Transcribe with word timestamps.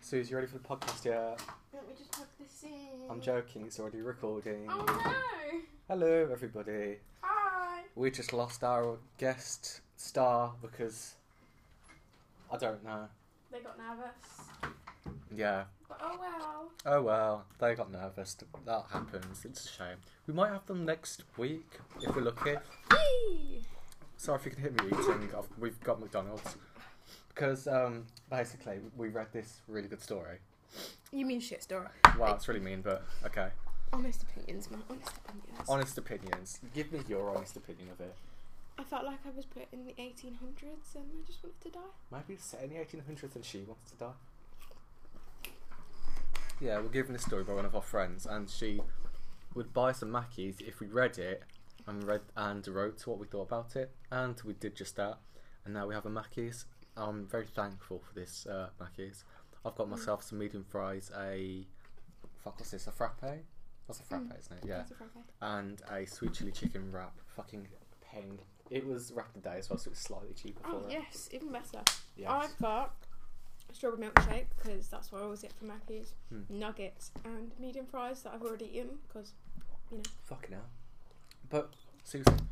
Suze, 0.00 0.30
you 0.30 0.36
ready 0.36 0.46
for 0.46 0.58
the 0.58 0.64
podcast 0.68 1.06
yet? 1.06 1.40
Let 1.72 1.88
me 1.88 1.94
just 1.96 2.12
plug 2.12 2.28
this 2.38 2.64
in. 2.64 3.08
I'm 3.10 3.22
joking, 3.22 3.62
it's 3.62 3.80
already 3.80 4.02
recording. 4.02 4.66
Oh 4.68 4.84
no! 4.86 5.60
Hello, 5.88 6.28
everybody. 6.30 6.98
Hi! 7.22 7.84
We 7.94 8.10
just 8.10 8.34
lost 8.34 8.62
our 8.62 8.98
guest 9.16 9.80
star 9.96 10.52
because 10.60 11.14
I 12.52 12.58
don't 12.58 12.84
know. 12.84 13.08
They 13.50 13.60
got 13.60 13.78
nervous. 13.78 14.51
Yeah. 15.34 15.64
But 15.88 16.00
oh 16.02 16.18
well. 16.20 16.70
Oh 16.84 17.02
well, 17.02 17.44
they 17.58 17.74
got 17.74 17.90
nervous. 17.90 18.36
That 18.66 18.84
happens. 18.90 19.44
It's 19.44 19.64
a 19.64 19.68
shame. 19.68 19.96
We 20.26 20.34
might 20.34 20.50
have 20.50 20.66
them 20.66 20.84
next 20.84 21.24
week 21.36 21.78
if 22.00 22.14
we're 22.14 22.22
lucky. 22.22 22.56
Sorry 24.16 24.38
if 24.38 24.44
you 24.44 24.50
can 24.52 24.60
hear 24.62 24.70
me 24.70 24.86
eating. 24.86 25.30
I've, 25.36 25.46
we've 25.58 25.80
got 25.80 26.00
McDonald's 26.00 26.56
because 27.28 27.66
um, 27.66 28.06
basically 28.30 28.78
we 28.96 29.08
read 29.08 29.28
this 29.32 29.60
really 29.68 29.88
good 29.88 30.02
story. 30.02 30.38
You 31.12 31.26
mean 31.26 31.40
shit 31.40 31.62
story? 31.62 31.88
Wow, 32.18 32.34
it's 32.34 32.48
really 32.48 32.60
mean, 32.60 32.82
but 32.82 33.04
okay. 33.26 33.48
Honest 33.92 34.22
opinions, 34.22 34.70
man. 34.70 34.82
Honest 34.88 35.12
opinions. 35.26 35.68
Honest 35.68 35.98
opinions. 35.98 36.60
Give 36.74 36.92
me 36.92 37.00
your 37.08 37.34
honest 37.36 37.56
opinion 37.56 37.88
of 37.90 38.00
it. 38.00 38.14
I 38.78 38.84
felt 38.84 39.04
like 39.04 39.18
I 39.26 39.30
was 39.36 39.44
put 39.44 39.66
in 39.72 39.84
the 39.84 39.92
1800s 39.92 40.94
and 40.94 41.04
I 41.12 41.26
just 41.26 41.42
wanted 41.44 41.60
to 41.62 41.70
die. 41.70 41.80
Maybe 42.10 42.38
set 42.40 42.62
in 42.64 42.70
the 42.70 42.76
1800s 42.76 43.36
and 43.36 43.44
she 43.44 43.58
wants 43.58 43.90
to 43.90 43.96
die. 43.98 44.12
Yeah, 46.62 46.78
we're 46.78 46.88
given 46.90 47.12
this 47.12 47.22
story 47.22 47.42
by 47.42 47.54
one 47.54 47.64
of 47.64 47.74
our 47.74 47.82
friends, 47.82 48.24
and 48.24 48.48
she 48.48 48.80
would 49.54 49.72
buy 49.72 49.90
some 49.90 50.10
Mackies 50.10 50.60
if 50.60 50.78
we 50.78 50.86
read 50.86 51.18
it 51.18 51.42
and 51.88 52.04
read 52.04 52.20
and 52.36 52.66
wrote 52.68 53.04
what 53.06 53.18
we 53.18 53.26
thought 53.26 53.42
about 53.48 53.74
it, 53.74 53.90
and 54.12 54.40
we 54.44 54.52
did 54.54 54.76
just 54.76 54.94
that. 54.96 55.18
And 55.64 55.74
now 55.74 55.88
we 55.88 55.94
have 55.94 56.06
a 56.06 56.10
Mackies. 56.10 56.66
I'm 56.96 57.26
very 57.26 57.46
thankful 57.46 58.00
for 58.06 58.14
this 58.14 58.46
uh, 58.46 58.68
Mackies. 58.80 59.24
I've 59.64 59.74
got 59.74 59.88
myself 59.88 60.22
some 60.22 60.38
medium 60.38 60.64
fries, 60.70 61.10
a 61.18 61.66
fuck 62.44 62.58
what's 62.58 62.70
this? 62.70 62.86
A 62.86 62.92
frappe? 62.92 63.20
That's 63.88 63.98
a 63.98 64.04
frappe, 64.04 64.22
Mm. 64.22 64.38
isn't 64.38 64.58
it? 64.58 64.64
Yeah, 64.68 64.84
a 65.40 65.44
and 65.58 65.82
a 65.90 66.06
sweet 66.06 66.34
chili 66.34 66.52
chicken 66.52 66.92
wrap. 66.92 67.18
Fucking 67.36 67.66
peng. 68.00 68.38
It 68.70 68.86
was 68.86 69.12
wrap 69.12 69.34
of 69.34 69.42
the 69.42 69.48
day 69.50 69.56
as 69.58 69.68
well, 69.68 69.78
so 69.78 69.88
it 69.88 69.90
was 69.90 69.98
slightly 69.98 70.32
cheaper 70.34 70.60
Oh 70.64 70.80
for 70.82 70.86
it. 70.88 70.92
yes, 70.92 71.28
even 71.32 71.50
better. 71.50 71.82
Yes. 72.16 72.28
I've 72.30 72.58
got 72.58 72.94
strawberry 73.72 74.08
milkshake 74.08 74.46
because 74.56 74.88
that's 74.88 75.12
what 75.12 75.20
I 75.20 75.24
always 75.24 75.42
get 75.42 75.52
from 75.52 75.68
Mackey's. 75.68 76.14
Hmm. 76.28 76.42
Nuggets 76.48 77.10
and 77.24 77.52
medium 77.58 77.86
fries 77.86 78.22
that 78.22 78.32
I've 78.34 78.42
already 78.42 78.70
eaten 78.72 78.98
because 79.08 79.32
you 79.90 79.98
know. 79.98 80.04
Fucking 80.24 80.52
hell. 80.52 80.70
But, 81.48 81.74
Susan, 82.04 82.48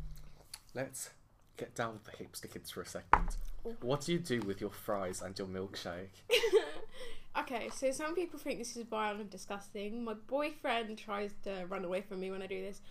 let's 0.73 1.09
get 1.57 1.75
down 1.75 1.93
with 1.93 2.03
the 2.03 2.11
hipster 2.11 2.51
kids 2.51 2.69
for 2.69 2.81
a 2.81 2.85
second. 2.85 3.35
What 3.81 4.01
do 4.01 4.13
you 4.13 4.19
do 4.19 4.41
with 4.41 4.61
your 4.61 4.71
fries 4.71 5.21
and 5.21 5.37
your 5.37 5.47
milkshake? 5.47 6.21
okay, 7.39 7.69
so 7.73 7.91
some 7.91 8.15
people 8.15 8.39
think 8.39 8.59
this 8.59 8.75
is 8.75 8.83
vile 8.83 9.15
and 9.15 9.29
disgusting. 9.29 10.03
My 10.03 10.13
boyfriend 10.13 10.97
tries 10.97 11.31
to 11.43 11.65
run 11.67 11.85
away 11.85 12.01
from 12.01 12.19
me 12.19 12.31
when 12.31 12.41
I 12.41 12.47
do 12.47 12.61
this, 12.61 12.81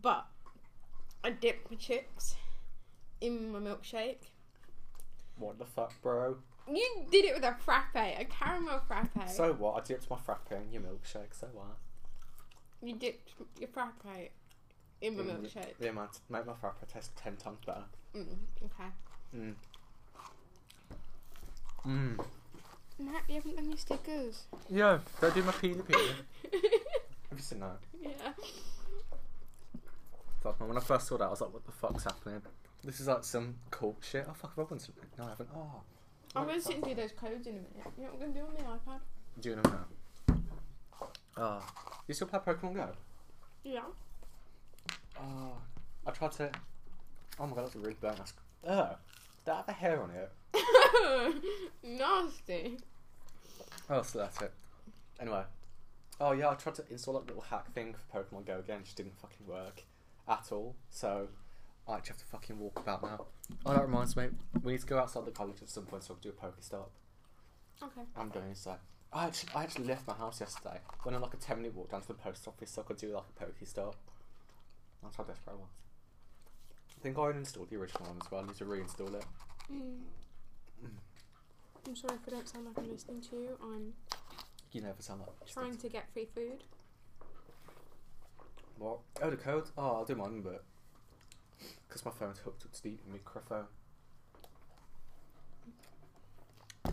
but 0.00 0.26
I 1.22 1.30
dip 1.30 1.68
my 1.70 1.76
chips 1.76 2.36
in 3.20 3.50
my 3.50 3.58
milkshake. 3.58 4.30
What 5.38 5.58
the 5.58 5.64
fuck, 5.64 5.92
bro? 6.02 6.36
You 6.68 7.06
did 7.10 7.24
it 7.26 7.34
with 7.34 7.44
a 7.44 7.54
frappe, 7.64 7.94
a 7.94 8.26
caramel 8.28 8.80
frappe. 8.88 9.28
So 9.28 9.52
what? 9.54 9.82
I 9.82 9.86
dipped 9.86 10.10
my 10.10 10.16
frappe 10.16 10.50
in 10.52 10.72
your 10.72 10.82
milkshake, 10.82 11.32
so 11.32 11.46
what? 11.52 11.76
you 12.82 12.94
dipped 12.94 13.32
your 13.58 13.68
frappe 13.68 14.02
in 15.00 15.16
my 15.16 15.22
Mm, 15.22 15.40
milkshake. 15.42 15.74
Yeah, 15.80 15.92
man, 15.92 16.08
to 16.08 16.20
make 16.28 16.46
my 16.46 16.54
frappe 16.54 16.86
taste 16.92 17.14
ten 17.16 17.36
times 17.36 17.58
better. 17.66 17.84
Mm, 18.14 18.26
okay. 18.64 18.90
Mm. 19.36 19.54
Mm. 21.86 22.24
Matt, 22.98 23.22
you 23.28 23.34
haven't 23.36 23.56
done 23.56 23.68
your 23.68 23.78
stickers. 23.78 24.44
Yeah, 24.68 24.98
don't 25.20 25.34
do 25.34 25.42
my 25.42 25.52
peely 25.52 25.82
peely. 25.82 26.14
Have 27.30 27.38
you 27.38 27.42
seen 27.42 27.60
that? 27.60 27.76
yeah. 28.00 28.10
Fuck, 30.42 30.58
man, 30.60 30.68
when 30.68 30.78
I 30.78 30.80
first 30.80 31.06
saw 31.08 31.16
that, 31.18 31.24
I 31.26 31.30
was 31.30 31.40
like, 31.40 31.52
what 31.52 31.64
the 31.66 31.72
fuck's 31.72 32.04
happening? 32.04 32.42
This 32.84 33.00
is 33.00 33.08
like 33.08 33.24
some 33.24 33.56
cool 33.70 33.96
shit. 34.00 34.26
Oh, 34.28 34.32
fuck, 34.34 34.56
have 34.56 34.66
I 34.66 34.68
won 34.70 34.78
something? 34.78 35.04
No, 35.18 35.24
I 35.24 35.28
haven't. 35.30 35.48
Oh. 35.54 35.82
I'm 36.34 36.44
going 36.44 36.56
to 36.56 36.64
sit 36.64 36.76
and 36.76 36.84
do 36.84 36.94
those 36.94 37.12
codes 37.12 37.46
in 37.46 37.54
a 37.54 37.56
minute. 37.56 37.92
You 37.96 38.04
know 38.04 38.10
what 38.10 38.14
I'm 38.14 38.18
going 38.20 38.32
to 38.32 38.38
do 38.38 38.46
on 38.46 38.54
the 38.54 38.62
iPad? 38.62 39.00
Do 39.40 39.56
know 39.56 39.62
now? 39.62 40.38
Oh. 41.36 41.66
You 42.08 42.14
still 42.14 42.26
play 42.26 42.38
Pokemon 42.40 42.74
Go? 42.74 42.88
Yeah. 43.64 43.80
Oh. 45.20 45.52
I 46.06 46.10
tried 46.10 46.32
to. 46.32 46.50
Oh 47.38 47.46
my 47.46 47.54
god, 47.54 47.64
that's 47.64 47.74
a 47.74 47.78
really 47.78 47.96
burnt 48.00 48.20
ass. 48.20 48.32
Oh. 48.66 48.88
Did 48.88 49.46
that 49.46 49.56
have 49.56 49.68
a 49.68 49.72
hair 49.72 50.02
on 50.02 50.10
it? 50.10 50.32
Nasty. 51.82 52.78
Oh, 53.90 54.02
so 54.02 54.18
that's 54.18 54.40
it. 54.40 54.52
Anyway. 55.20 55.42
Oh 56.20 56.32
yeah, 56.32 56.48
I 56.48 56.54
tried 56.54 56.76
to 56.76 56.84
install 56.90 57.14
that 57.14 57.26
little 57.26 57.42
hack 57.42 57.72
thing 57.72 57.94
for 57.94 58.22
Pokemon 58.22 58.46
Go 58.46 58.58
again, 58.58 58.80
just 58.84 58.96
didn't 58.96 59.18
fucking 59.20 59.46
work 59.46 59.82
at 60.28 60.48
all. 60.50 60.74
So 60.90 61.28
I 61.88 61.94
actually 61.94 62.14
have 62.14 62.18
to 62.18 62.24
fucking 62.26 62.58
walk 62.58 62.78
about 62.78 63.02
now. 63.02 63.26
Oh, 63.64 63.74
that 63.74 63.82
reminds 63.82 64.16
me, 64.16 64.28
we 64.62 64.72
need 64.72 64.80
to 64.80 64.86
go 64.86 64.98
outside 64.98 65.24
the 65.24 65.30
college 65.30 65.62
at 65.62 65.68
some 65.68 65.84
point 65.84 66.02
so 66.02 66.14
I 66.14 66.20
can 66.20 66.30
do 66.30 66.36
a 66.36 66.46
Pokestop. 66.46 66.88
Okay. 67.82 68.02
I'm 68.16 68.28
doing 68.30 68.54
so. 68.54 68.74
I 69.12 69.26
actually, 69.26 69.50
I 69.54 69.62
actually 69.62 69.84
left 69.84 70.06
my 70.06 70.14
house 70.14 70.40
yesterday. 70.40 70.80
Went 71.04 71.14
on 71.14 71.22
like 71.22 71.34
a 71.34 71.36
10 71.36 71.58
minute 71.58 71.74
walk 71.74 71.90
down 71.90 72.00
to 72.02 72.08
the 72.08 72.14
post 72.14 72.48
office 72.48 72.70
so 72.70 72.82
I 72.82 72.84
could 72.84 72.96
do 72.96 73.12
like 73.12 73.24
a 73.40 73.44
Pokestop. 73.44 73.94
That's 75.02 75.16
how 75.16 75.24
desperate 75.24 75.52
I 75.52 75.56
was. 75.56 75.68
I 76.98 77.02
think 77.02 77.18
I 77.18 77.20
uninstalled 77.20 77.68
the 77.70 77.76
original 77.76 78.08
one 78.08 78.18
as 78.24 78.30
well. 78.30 78.42
I 78.42 78.46
need 78.46 78.56
to 78.56 78.64
reinstall 78.64 79.14
it. 79.14 79.24
Mm. 79.72 80.00
I'm 81.86 81.94
sorry 81.94 82.14
if 82.14 82.26
I 82.26 82.30
don't 82.36 82.48
sound 82.48 82.66
like 82.66 82.78
I'm 82.78 82.90
listening 82.90 83.20
to 83.30 83.36
you. 83.36 83.58
I'm 83.62 83.92
You 84.72 84.80
never 84.80 85.00
sound 85.00 85.20
like 85.20 85.48
trying 85.48 85.76
to 85.76 85.88
get 85.88 86.12
free 86.12 86.26
food. 86.34 86.64
What? 88.78 88.98
Oh, 89.22 89.30
the 89.30 89.36
code? 89.36 89.70
Oh, 89.78 89.96
I'll 89.96 90.04
do 90.04 90.16
mine, 90.16 90.40
but. 90.42 90.64
Because 91.88 92.04
my 92.04 92.10
phone's 92.10 92.38
hooked 92.38 92.64
up 92.64 92.72
to 92.72 92.82
the 92.82 92.98
microphone. 93.10 93.66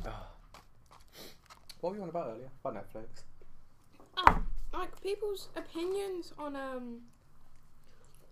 Oh. 0.06 0.28
What 1.81 1.91
were 1.91 1.97
you 1.97 2.03
on 2.03 2.09
about 2.09 2.28
earlier? 2.28 2.50
About 2.63 2.84
Netflix? 2.84 3.23
Oh, 4.18 4.41
like 4.73 5.02
people's 5.02 5.50
opinions 5.56 6.34
on 6.38 6.56
um 6.56 7.02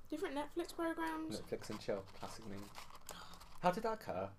different 0.10 0.36
Netflix 0.36 0.76
programs. 0.76 1.40
Netflix 1.40 1.70
and 1.70 1.80
chill, 1.80 2.04
classic 2.20 2.48
meme. 2.50 2.60
How 3.62 3.72
did 3.72 3.84
that 3.84 3.94
occur? 3.94 4.30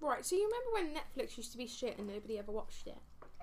Right. 0.00 0.24
So 0.26 0.36
you 0.36 0.48
remember 0.48 0.92
when 0.92 1.02
Netflix 1.02 1.36
used 1.36 1.52
to 1.52 1.58
be 1.58 1.66
shit 1.66 1.98
and 1.98 2.08
nobody 2.08 2.38
ever 2.38 2.50
watched 2.50 2.86
it? 2.86 2.98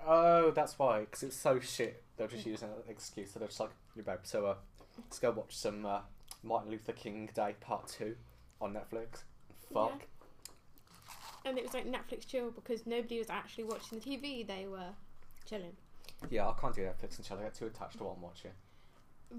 Oh, 0.06 0.50
that's 0.50 0.78
why. 0.78 1.00
Because 1.00 1.22
it's 1.22 1.36
so 1.36 1.60
shit. 1.60 2.02
They'll 2.16 2.28
just 2.28 2.46
use 2.46 2.62
an 2.62 2.70
excuse. 2.88 3.32
So 3.32 3.38
they're 3.38 3.48
just 3.48 3.60
like, 3.60 3.70
you're 3.94 4.04
babe, 4.04 4.18
so 4.24 4.46
uh, 4.46 4.54
let's 4.98 5.18
go 5.18 5.30
watch 5.30 5.56
some 5.56 5.86
uh, 5.86 6.00
Martin 6.42 6.70
Luther 6.70 6.92
King 6.92 7.28
Day 7.34 7.54
Part 7.60 7.88
2 7.88 8.14
on 8.60 8.74
Netflix. 8.74 9.22
Fuck. 9.72 10.02
And 11.44 11.56
it 11.58 11.64
was 11.64 11.72
like 11.74 11.86
Netflix 11.86 12.26
chill 12.26 12.50
because 12.50 12.86
nobody 12.86 13.18
was 13.18 13.30
actually 13.30 13.64
watching 13.64 13.98
the 13.98 14.04
TV. 14.04 14.46
They 14.46 14.66
were 14.66 14.90
chilling. 15.46 15.76
Yeah, 16.28 16.48
I 16.48 16.54
can't 16.60 16.74
do 16.74 16.82
Netflix 16.82 17.16
and 17.16 17.26
chill. 17.26 17.38
I 17.38 17.44
get 17.44 17.54
too 17.54 17.66
attached 17.66 17.98
to 17.98 18.04
what 18.04 18.16
I'm 18.16 18.22
watching. 18.22 18.50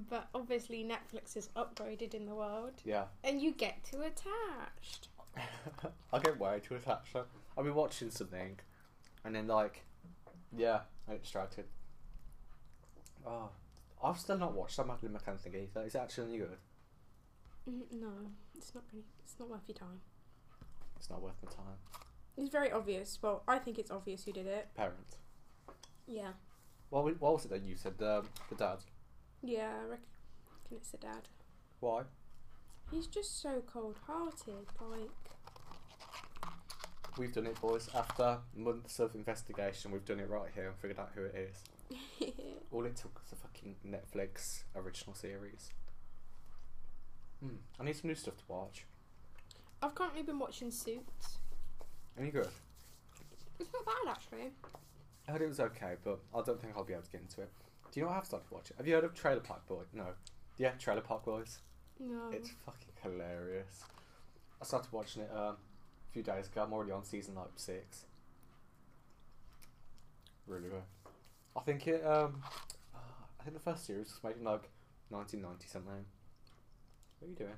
But 0.09 0.29
obviously 0.33 0.83
Netflix 0.85 1.35
is 1.35 1.49
upgraded 1.55 2.13
in 2.13 2.25
the 2.25 2.33
world, 2.33 2.73
Yeah. 2.85 3.05
and 3.23 3.41
you 3.41 3.51
get 3.51 3.83
too 3.83 4.01
attached. 4.01 5.09
I 6.13 6.19
get 6.19 6.39
way 6.39 6.59
too 6.65 6.75
attached. 6.75 7.15
I'll 7.57 7.63
be 7.63 7.71
watching 7.71 8.09
something, 8.09 8.57
and 9.25 9.35
then 9.35 9.47
like, 9.47 9.83
yeah, 10.55 10.81
I 11.07 11.13
get 11.13 11.23
distracted. 11.23 11.65
Oh, 13.27 13.49
I've 14.03 14.17
still 14.17 14.37
not 14.37 14.53
watched 14.53 14.77
that 14.77 14.87
Madeleine 14.87 15.13
McCann 15.19 15.39
thing 15.39 15.53
either. 15.55 15.85
Is 15.85 15.93
it 15.95 15.99
actually 15.99 16.29
any 16.29 16.37
good? 16.39 16.57
Mm, 17.69 17.81
No, 18.01 18.11
it's 18.57 18.73
not 18.75 18.83
really. 18.91 19.05
It's 19.23 19.35
not 19.39 19.49
worth 19.49 19.67
your 19.67 19.75
time. 19.77 20.01
It's 20.97 21.09
not 21.09 21.21
worth 21.21 21.35
my 21.43 21.51
time. 21.51 21.77
It's 22.37 22.49
very 22.49 22.71
obvious. 22.71 23.19
Well, 23.21 23.43
I 23.47 23.57
think 23.59 23.77
it's 23.79 23.91
obvious 23.91 24.23
who 24.23 24.31
did 24.31 24.47
it. 24.47 24.69
Parent. 24.75 25.17
Yeah. 26.07 26.31
What, 26.89 27.03
wa- 27.05 27.11
what 27.19 27.33
was 27.33 27.45
it 27.45 27.51
that 27.51 27.63
you 27.63 27.75
said? 27.75 27.97
The 27.97 28.23
the 28.49 28.55
dad. 28.55 28.77
Yeah, 29.43 29.71
I 29.81 29.89
reckon 29.89 30.05
it's 30.71 30.91
the 30.91 30.97
dad. 30.97 31.27
Why? 31.79 32.03
He's 32.91 33.07
just 33.07 33.41
so 33.41 33.63
cold-hearted. 33.65 34.67
Like, 34.81 35.09
We've 37.17 37.33
done 37.33 37.47
it, 37.47 37.59
boys. 37.59 37.89
After 37.95 38.37
months 38.55 38.99
of 38.99 39.15
investigation, 39.15 39.91
we've 39.91 40.05
done 40.05 40.19
it 40.19 40.29
right 40.29 40.49
here 40.53 40.67
and 40.67 40.77
figured 40.77 40.99
out 40.99 41.11
who 41.15 41.23
it 41.25 41.35
is. 41.35 42.29
All 42.71 42.85
it 42.85 42.95
took 42.95 43.13
was 43.21 43.31
a 43.31 43.35
fucking 43.35 43.75
Netflix 43.87 44.63
original 44.75 45.13
series. 45.15 45.69
Hmm. 47.41 47.55
I 47.79 47.83
need 47.83 47.95
some 47.95 48.07
new 48.07 48.15
stuff 48.15 48.37
to 48.37 48.43
watch. 48.47 48.85
I've 49.81 49.95
currently 49.95 50.21
been 50.21 50.39
watching 50.39 50.69
Suits. 50.69 51.39
Any 52.17 52.29
good? 52.29 52.49
It's 53.59 53.69
not 53.73 53.85
bad 53.85 54.11
actually. 54.11 54.51
I 55.27 55.31
heard 55.31 55.41
it 55.41 55.47
was 55.47 55.59
okay, 55.59 55.95
but 56.03 56.19
I 56.35 56.41
don't 56.41 56.61
think 56.61 56.73
I'll 56.75 56.83
be 56.83 56.93
able 56.93 57.03
to 57.03 57.11
get 57.11 57.21
into 57.21 57.41
it. 57.41 57.49
Do 57.91 57.99
you 57.99 58.03
know 58.03 58.09
what 58.09 58.13
I 58.13 58.17
have 58.17 58.25
started 58.25 58.47
watching? 58.51 58.77
Have 58.77 58.87
you 58.87 58.95
heard 58.95 59.03
of 59.03 59.13
Trailer 59.13 59.39
Park 59.39 59.67
Boys? 59.67 59.87
No. 59.93 60.07
Yeah, 60.57 60.71
Trailer 60.79 61.01
Park 61.01 61.25
Boys. 61.25 61.59
No. 61.99 62.29
It's 62.31 62.49
fucking 62.65 62.93
hilarious. 63.03 63.83
I 64.61 64.65
started 64.65 64.91
watching 64.91 65.23
it 65.23 65.31
um, 65.33 65.55
a 66.09 66.13
few 66.13 66.23
days 66.23 66.47
ago. 66.47 66.63
I'm 66.63 66.73
already 66.73 66.91
on 66.91 67.03
season 67.03 67.35
like 67.35 67.47
six. 67.55 68.05
Really 70.47 70.69
good. 70.69 70.83
I 71.55 71.61
think 71.61 71.87
it. 71.87 72.05
Um, 72.05 72.43
I 73.39 73.43
think 73.43 73.55
the 73.55 73.63
first 73.63 73.85
series 73.85 74.07
was 74.11 74.23
made 74.23 74.37
in 74.37 74.43
like 74.43 74.69
1990 75.09 75.67
something. 75.67 76.05
What 77.21 77.27
are 77.27 77.29
you 77.29 77.35
doing? 77.35 77.51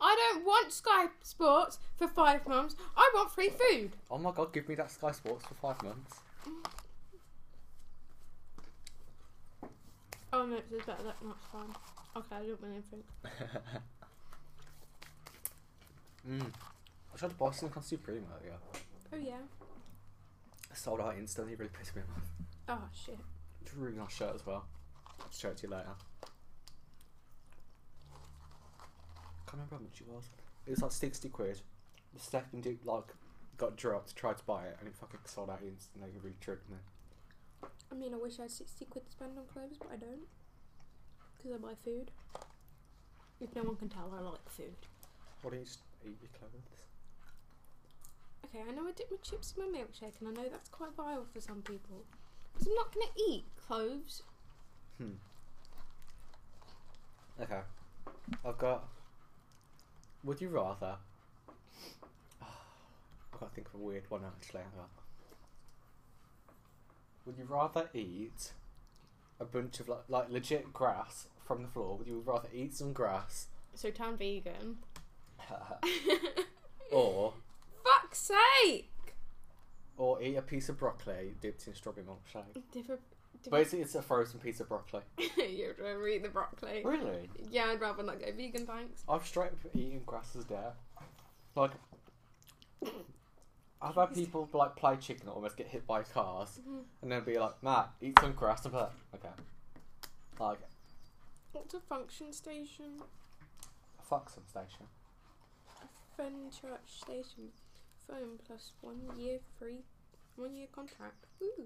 I 0.00 0.32
don't 0.32 0.46
want 0.46 0.72
Sky 0.72 1.06
Sports 1.22 1.78
for 1.96 2.06
five 2.06 2.46
months. 2.46 2.76
I 2.96 3.10
want 3.14 3.32
free 3.32 3.50
food. 3.50 3.96
Oh 4.10 4.18
my 4.18 4.30
god! 4.30 4.52
Give 4.52 4.68
me 4.68 4.76
that 4.76 4.92
Sky 4.92 5.10
Sports 5.10 5.44
for 5.44 5.54
five 5.54 5.82
months. 5.82 6.20
Oh 10.32 10.46
no, 10.46 10.56
it's 10.56 10.86
better. 10.86 11.02
That 11.02 11.22
much 11.22 11.36
fine. 11.52 11.74
Okay, 12.16 12.36
I 12.36 12.46
don't 12.46 12.62
want 12.62 12.74
anything. 12.74 13.02
mm. 16.46 16.52
I 17.12 17.16
tried 17.18 17.28
to 17.30 17.34
buy 17.34 17.50
something 17.50 17.76
on 17.76 17.82
Supreme 17.82 18.24
earlier. 18.40 18.56
Oh 19.12 19.16
yeah. 19.16 19.42
I 20.70 20.74
sold 20.76 21.00
out 21.00 21.16
instantly. 21.18 21.56
Really 21.56 21.72
pissed 21.76 21.96
me 21.96 22.02
off. 22.02 22.22
Oh 22.68 22.88
shit. 22.94 23.18
It's 23.62 23.72
a 23.74 23.76
really 23.76 23.96
nice 23.96 24.14
shirt 24.14 24.34
as 24.34 24.44
well. 24.46 24.64
I'll 25.20 25.30
show 25.30 25.48
it 25.50 25.58
to 25.58 25.66
you 25.66 25.72
later. 25.72 25.90
I 26.22 26.26
can't 29.46 29.52
remember 29.54 29.76
how 29.76 29.82
much 29.82 30.00
it 30.00 30.08
was. 30.08 30.28
It 30.66 30.70
was 30.70 30.82
like 30.82 30.92
60 30.92 31.28
quid. 31.28 31.60
The 32.14 32.20
second 32.20 32.66
it 32.66 32.84
like 32.84 33.14
got 33.56 33.76
dropped, 33.76 34.16
tried 34.16 34.38
to 34.38 34.44
buy 34.44 34.64
it, 34.64 34.76
and 34.78 34.88
it 34.88 34.96
fucking 34.96 35.20
sold 35.24 35.50
out 35.50 35.60
instantly. 35.62 36.10
It 36.10 36.22
really 36.22 36.36
tricked 36.40 36.68
me. 36.70 36.76
I 37.92 37.94
mean, 37.94 38.14
I 38.14 38.16
wish 38.16 38.38
I 38.38 38.42
had 38.42 38.50
60 38.50 38.84
quid 38.86 39.04
to 39.06 39.12
spend 39.12 39.36
on 39.36 39.44
clothes, 39.52 39.76
but 39.78 39.88
I 39.92 39.96
don't. 39.96 40.26
Because 41.36 41.52
I 41.52 41.58
buy 41.58 41.74
food. 41.84 42.10
If 43.40 43.54
no 43.56 43.62
one 43.62 43.76
can 43.76 43.88
tell, 43.88 44.12
I 44.16 44.20
like 44.20 44.48
food. 44.48 44.76
Why 45.42 45.50
don't 45.50 45.60
you 45.60 45.64
just 45.66 45.80
eat 46.04 46.18
your 46.20 46.30
clothes? 46.38 46.84
Okay, 48.44 48.64
I 48.68 48.72
know 48.72 48.86
I 48.86 48.92
dip 48.92 49.10
my 49.10 49.16
chips 49.22 49.54
in 49.56 49.62
my 49.72 49.78
milkshake, 49.78 50.20
and 50.20 50.28
I 50.28 50.42
know 50.42 50.48
that's 50.48 50.68
quite 50.68 50.94
vile 50.96 51.26
for 51.32 51.40
some 51.40 51.62
people. 51.62 52.04
Because 52.52 52.68
I'm 52.68 52.74
not 52.74 52.94
going 52.94 53.06
to 53.06 53.22
eat 53.22 53.44
cloves. 53.66 54.22
Hmm. 54.98 55.12
Okay. 57.40 57.60
I've 58.44 58.58
got. 58.58 58.84
Would 60.24 60.40
you 60.40 60.48
rather? 60.48 60.96
I've 62.42 63.38
got 63.40 63.48
to 63.48 63.54
think 63.54 63.68
of 63.68 63.80
a 63.80 63.82
weird 63.82 64.04
one 64.10 64.22
actually. 64.24 64.60
I've 64.60 64.76
got. 64.76 64.88
Would 67.26 67.38
you 67.38 67.44
rather 67.48 67.88
eat 67.94 68.52
a 69.38 69.44
bunch 69.44 69.80
of 69.80 69.88
like, 69.88 70.04
like 70.08 70.30
legit 70.30 70.72
grass 70.72 71.26
from 71.46 71.62
the 71.62 71.68
floor? 71.68 71.96
Would 71.96 72.06
you 72.06 72.22
rather 72.24 72.48
eat 72.52 72.74
some 72.74 72.92
grass 72.92 73.46
So, 73.74 73.90
turn 73.90 74.16
vegan. 74.16 74.78
or 76.92 77.34
Fuck's 77.84 78.18
sake! 78.18 78.90
Or 80.00 80.22
eat 80.22 80.36
a 80.36 80.42
piece 80.42 80.70
of 80.70 80.78
broccoli 80.78 81.34
dipped 81.42 81.66
in 81.66 81.74
strawberry 81.74 82.06
milkshake? 82.06 82.62
Basically, 83.50 83.82
it's 83.82 83.94
a 83.94 84.00
frozen 84.02 84.40
piece 84.40 84.58
of 84.60 84.68
broccoli. 84.68 85.02
You'd 85.36 85.78
rather 85.78 86.08
eat 86.08 86.22
the 86.22 86.30
broccoli. 86.30 86.80
Really? 86.84 87.28
Yeah, 87.50 87.66
I'd 87.66 87.80
rather 87.82 88.02
not 88.02 88.18
go 88.18 88.32
vegan, 88.32 88.66
thanks. 88.66 89.04
I've 89.06 89.26
straight 89.26 89.52
up 89.52 89.58
eaten 89.74 90.00
grass 90.06 90.34
as. 90.36 90.46
Like, 91.54 91.72
I've 93.82 93.94
had 93.94 94.14
people 94.14 94.48
like 94.54 94.74
play 94.76 94.96
chicken 94.96 95.26
and 95.26 95.34
almost 95.36 95.56
get 95.58 95.68
hit 95.68 95.86
by 95.86 96.02
cars, 96.02 96.60
Mhm. 96.66 96.84
and 97.02 97.12
then 97.12 97.24
be 97.24 97.38
like, 97.38 97.62
"Matt, 97.62 97.90
eat 98.00 98.18
some 98.20 98.32
grass," 98.32 98.64
and 98.64 98.74
like, 98.74 98.90
"Okay." 99.14 99.30
Like, 100.38 100.58
What's 101.52 101.74
a 101.74 101.80
function 101.80 102.32
station? 102.32 103.02
A 103.98 104.02
function 104.02 104.46
station. 104.46 104.86
A 105.82 106.22
Fenchurch 106.22 106.86
station. 106.86 107.50
Phone 108.10 108.38
plus 108.46 108.72
one 108.80 109.00
year 109.16 109.38
free, 109.58 109.84
one 110.36 110.54
year 110.54 110.66
contract. 110.74 111.26
Ooh. 111.42 111.64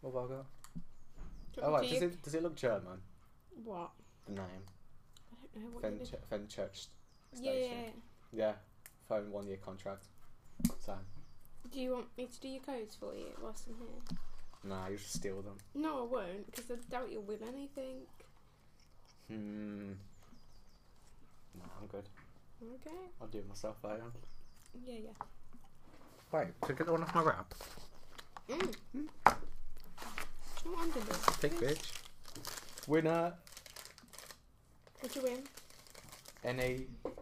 What 0.00 0.14
have 0.22 0.30
I 0.30 0.34
got? 0.36 0.46
Do 0.74 1.60
you 1.60 1.62
Oh 1.66 1.70
want 1.70 1.82
wait, 1.82 1.90
me 1.92 1.98
does 2.00 2.02
it 2.12 2.22
does 2.22 2.34
it 2.34 2.42
look 2.42 2.54
German? 2.56 3.00
What? 3.64 3.90
The 4.26 4.32
name 4.32 4.44
I 5.32 5.36
don't 5.54 5.64
know 5.64 5.70
what 5.78 5.84
you 5.92 5.98
did. 5.98 6.08
Fench- 6.30 6.48
Fenchurch 6.48 6.86
Yeah, 7.34 7.52
Station. 7.52 7.78
yeah. 8.32 8.46
Yeah, 8.46 8.52
phone 9.08 9.30
one 9.30 9.46
year 9.46 9.58
contract. 9.58 10.06
So, 10.84 10.96
Do 11.70 11.80
you 11.80 11.92
want 11.92 12.06
me 12.16 12.26
to 12.26 12.40
do 12.40 12.48
your 12.48 12.62
codes 12.62 12.94
for 12.96 13.14
you 13.14 13.26
whilst 13.42 13.66
I'm 13.68 13.76
here? 13.76 14.18
nah, 14.64 14.88
you 14.88 14.96
just 14.96 15.12
steal 15.12 15.42
them. 15.42 15.58
No, 15.74 16.00
I 16.00 16.06
won't, 16.06 16.46
because 16.46 16.70
I 16.70 16.74
doubt 16.88 17.10
you'll 17.12 17.22
win 17.22 17.40
anything. 17.46 17.96
Hmm. 19.28 19.92
Nah, 21.58 21.64
I'm 21.80 21.86
good. 21.88 22.08
Okay. 22.62 22.96
I'll 23.20 23.26
do 23.26 23.38
it 23.38 23.48
myself 23.48 23.76
later. 23.84 24.04
Yeah, 24.74 24.94
yeah. 25.04 25.10
Wait, 26.32 26.48
get 26.66 26.86
the 26.86 26.92
one 26.92 27.02
off 27.02 27.14
my 27.14 27.22
wrap. 27.22 27.54
Mm. 28.48 28.72
Do 28.92 29.00
you 30.64 30.70
know 30.70 30.72
what 30.72 30.82
I'm 30.82 30.90
gonna 30.90 31.04
do? 31.04 31.12
Big 31.40 31.52
bitch. 31.52 31.92
Winner. 32.86 33.34
What'd 35.00 35.16
you 35.16 35.22
win? 35.22 35.42
Any. 36.44 36.86
What 37.02 37.16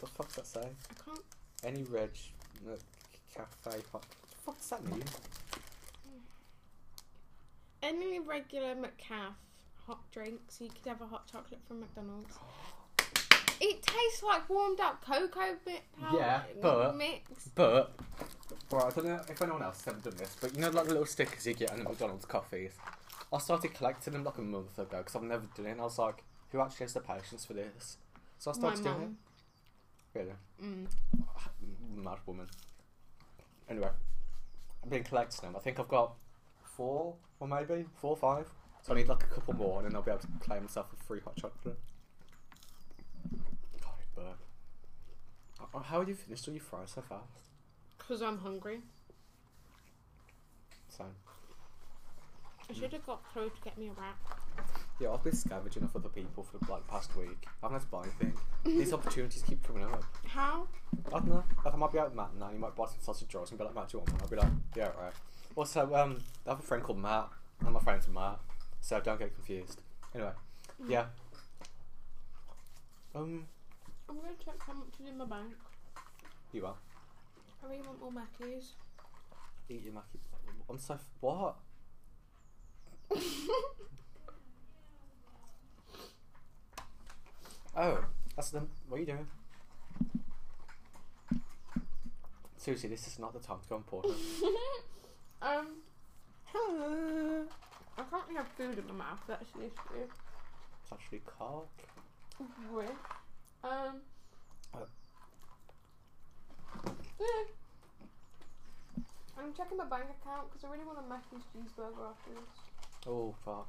the 0.00 0.06
fuck's 0.06 0.36
that 0.36 0.46
say? 0.46 0.60
I 0.60 1.04
can't. 1.04 1.24
Any 1.64 1.82
reg. 1.84 2.10
No, 2.66 2.72
cafe. 3.34 3.80
Hot. 3.92 4.02
What 4.02 4.02
the 4.30 4.36
fuck 4.44 4.58
does 4.58 4.70
that 4.70 4.84
mean? 4.84 5.04
Any 7.82 8.20
regular 8.20 8.74
McCaff 8.74 9.34
hot 9.86 10.00
drinks, 10.12 10.60
you 10.60 10.68
could 10.68 10.88
have 10.88 11.00
a 11.00 11.06
hot 11.06 11.26
chocolate 11.30 11.60
from 11.66 11.80
McDonald's. 11.80 12.36
It 13.64 13.80
tastes 13.82 14.22
like 14.24 14.48
warmed 14.50 14.80
up 14.80 15.04
cocoa 15.04 15.56
bit 15.64 15.82
powder 16.00 16.18
Yeah, 16.18 16.42
but- 16.60 16.96
mix. 16.96 17.48
But. 17.54 17.94
Right, 18.72 18.84
I 18.84 18.90
don't 18.90 19.04
know 19.04 19.20
if 19.28 19.40
anyone 19.42 19.62
else 19.62 19.84
has 19.84 19.94
ever 19.94 20.00
done 20.10 20.16
this, 20.18 20.34
but 20.40 20.54
you 20.54 20.60
know, 20.62 20.70
like 20.70 20.84
the 20.86 20.90
little 20.92 21.06
stickers 21.06 21.46
you 21.46 21.54
get 21.54 21.70
on 21.70 21.78
the 21.78 21.84
McDonald's 21.84 22.24
coffees? 22.24 22.72
I 23.32 23.38
started 23.38 23.72
collecting 23.74 24.14
them 24.14 24.24
like 24.24 24.38
a 24.38 24.42
month 24.42 24.78
ago 24.78 24.98
because 24.98 25.14
I've 25.14 25.22
never 25.22 25.46
done 25.54 25.66
it, 25.66 25.70
and 25.72 25.80
I 25.80 25.84
was 25.84 25.98
like, 25.98 26.24
who 26.50 26.60
actually 26.60 26.84
has 26.84 26.94
the 26.94 27.00
patience 27.00 27.44
for 27.44 27.52
this? 27.52 27.98
So 28.38 28.50
I 28.50 28.54
My 28.54 28.58
started 28.58 28.82
doing 28.82 28.98
mum. 29.00 29.16
it. 30.14 30.18
Really? 30.18 30.32
Mm. 30.62 30.86
Mad 32.04 32.18
woman. 32.26 32.48
Anyway, 33.68 33.88
I've 34.82 34.90
been 34.90 35.04
collecting 35.04 35.42
them. 35.48 35.54
I 35.56 35.60
think 35.60 35.78
I've 35.78 35.88
got 35.88 36.14
four, 36.64 37.14
or 37.40 37.46
maybe 37.46 37.84
four 38.00 38.10
or 38.10 38.16
five. 38.16 38.48
So 38.82 38.92
I 38.92 38.96
need 38.96 39.06
like 39.08 39.22
a 39.22 39.26
couple 39.26 39.54
more, 39.54 39.78
and 39.80 39.88
then 39.88 39.94
I'll 39.96 40.02
be 40.02 40.10
able 40.10 40.20
to 40.22 40.28
claim 40.40 40.62
myself 40.62 40.86
a 40.92 41.04
free 41.04 41.20
hot 41.22 41.36
chocolate. 41.36 41.78
God, 44.22 44.30
it 44.30 45.60
burnt. 45.60 45.74
Uh, 45.74 45.78
How 45.88 45.98
have 46.00 46.08
you 46.08 46.14
finished 46.14 46.46
all 46.48 46.54
your 46.54 46.62
fries 46.62 46.92
so 46.94 47.02
fast? 47.02 47.42
Because 47.98 48.22
I'm 48.22 48.38
hungry. 48.38 48.80
So, 50.88 51.04
I 52.68 52.72
should 52.74 52.92
have 52.92 53.06
got 53.06 53.22
Chloe 53.32 53.48
to 53.48 53.60
get 53.64 53.78
me 53.78 53.88
a 53.88 53.92
wrap. 53.92 54.18
yeah, 55.00 55.10
I've 55.10 55.22
been 55.24 55.34
scavenging 55.34 55.84
off 55.84 55.96
other 55.96 56.08
people 56.10 56.42
for 56.44 56.58
like 56.70 56.86
past 56.86 57.16
week. 57.16 57.46
I 57.62 57.66
haven't 57.66 57.80
had 57.80 57.82
to 57.82 57.90
buy 57.90 58.02
anything. 58.02 58.34
These 58.64 58.92
opportunities 58.98 59.42
keep 59.42 59.62
coming 59.66 59.84
up. 59.84 60.04
How? 60.26 60.68
I 61.08 61.10
don't 61.10 61.28
know. 61.28 61.44
Like 61.64 61.74
I 61.74 61.76
might 61.76 61.92
be 61.92 61.98
out 61.98 62.08
with 62.08 62.16
Matt 62.16 62.34
now. 62.38 62.50
You 62.50 62.58
might 62.58 62.76
buy 62.76 62.86
some 62.86 62.98
sausage 63.00 63.34
rolls 63.34 63.50
and 63.50 63.58
be 63.58 63.64
like, 63.64 63.74
Matt, 63.74 63.88
do 63.88 63.96
you 63.96 63.98
want 64.00 64.12
one? 64.12 64.20
I'll 64.22 64.28
be 64.28 64.36
like, 64.36 64.52
yeah, 64.76 64.88
right. 65.02 65.12
Also, 65.56 65.94
um, 65.94 66.18
I 66.46 66.50
have 66.50 66.60
a 66.60 66.62
friend 66.62 66.82
called 66.82 66.98
Matt, 66.98 67.28
and 67.60 67.72
my 67.72 67.80
friend's 67.80 68.08
Matt, 68.08 68.38
so 68.80 69.00
don't 69.00 69.18
get 69.18 69.34
confused. 69.34 69.80
Anyway, 70.14 70.32
yeah. 70.88 71.06
Um, 73.14 73.46
I'm 74.08 74.16
going 74.20 74.34
to 74.38 74.44
check 74.44 74.54
how 74.66 74.74
much 74.74 74.88
is 75.00 75.08
in 75.08 75.16
my 75.18 75.24
bank. 75.24 75.54
you 76.52 76.66
are. 76.66 76.74
I 77.62 77.66
really 77.68 77.82
want 77.82 78.00
more 78.00 78.10
Mackies. 78.12 78.72
Eat 79.68 79.82
your 79.84 79.94
Mackie. 79.94 80.20
I'm 80.68 80.78
so 80.78 80.94
f- 80.94 81.00
what? 81.20 81.56
Oh, 87.74 88.04
that's 88.36 88.50
them. 88.50 88.68
What 88.88 88.98
are 88.98 89.00
you 89.00 89.06
doing? 89.06 89.26
Seriously, 92.58 92.90
this 92.90 93.06
is 93.06 93.18
not 93.18 93.32
the 93.32 93.40
time 93.40 93.58
to 93.62 93.68
go 93.68 93.76
on 93.76 93.82
porn. 93.84 94.04
um, 95.42 95.66
I 96.54 98.02
can't 98.10 98.24
really 98.28 98.36
have 98.36 98.48
food 98.56 98.78
in 98.78 98.86
my 98.88 98.92
mouth. 99.04 99.20
That's 99.26 99.50
the 99.52 99.60
issue. 99.64 100.02
It's 100.02 100.92
actually 100.92 101.22
cock. 101.38 101.66
With 102.72 102.90
um. 103.64 104.00
Uh. 104.74 104.78
yeah. 107.20 107.44
I'm 109.38 109.52
checking 109.54 109.76
my 109.78 109.84
bank 109.86 110.04
account 110.22 110.48
because 110.52 110.64
I 110.64 110.70
really 110.72 110.84
want 110.84 110.98
a 111.04 111.08
mac 111.08 111.22
and 111.32 111.40
cheeseburger 111.40 112.10
after 112.10 112.30
this. 112.30 113.06
Oh 113.06 113.34
fuck. 113.44 113.68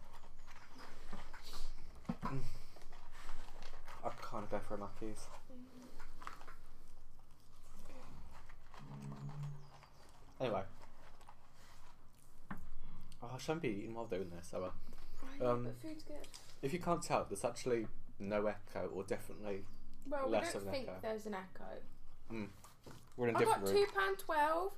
I 4.05 4.09
can't 4.29 4.49
go 4.51 4.59
for 4.67 4.75
a 4.75 4.77
Mackey's. 4.77 5.27
Anyway, 10.41 10.61
Oh, 13.21 13.29
I 13.33 13.37
shouldn't 13.37 13.61
be 13.61 13.69
eating 13.69 13.93
while 13.93 14.05
doing 14.07 14.29
this, 14.35 14.49
so 14.51 14.63
uh, 14.65 15.45
Um, 15.49 15.63
but 15.63 15.81
food's 15.81 16.03
good. 16.03 16.27
if 16.61 16.73
you 16.73 16.79
can't 16.79 17.01
tell, 17.01 17.25
there's 17.29 17.45
actually 17.45 17.87
no 18.19 18.45
echo, 18.47 18.89
or 18.93 19.03
definitely 19.05 19.63
Well, 20.09 20.25
we 20.25 20.31
less 20.33 20.53
don't 20.53 20.65
an 20.65 20.71
think 20.71 20.87
echo. 20.89 20.97
there's 21.01 21.25
an 21.25 21.35
echo. 21.35 22.45
we're 23.17 23.27
in 23.29 23.35
a 23.35 23.37
I 23.37 23.41
different 23.41 23.65
got 23.65 23.73
room. 23.73 23.85
two 23.85 23.91
pound 23.97 24.19
twelve. 24.19 24.73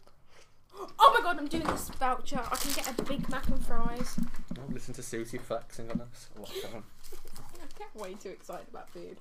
Oh 1.00 1.13
my 1.17 1.22
god, 1.22 1.38
I'm 1.39 1.48
doing 1.48 1.63
this 1.67 1.89
voucher. 1.89 2.41
I 2.51 2.55
can 2.58 2.72
get 2.74 3.00
a 3.00 3.03
Big 3.03 3.29
Mac 3.29 3.48
and 3.48 3.65
fries. 3.65 4.20
Oh, 4.58 4.62
listen 4.72 4.94
to 4.96 5.03
Susie 5.03 5.38
flexing 5.38 5.89
on 5.89 6.01
us. 6.01 6.29
Oh, 6.38 6.44
on? 6.75 6.84
I 7.13 7.79
get 7.79 7.96
way 7.96 8.13
too 8.15 8.29
excited 8.29 8.67
about 8.70 8.89
food. 8.89 9.17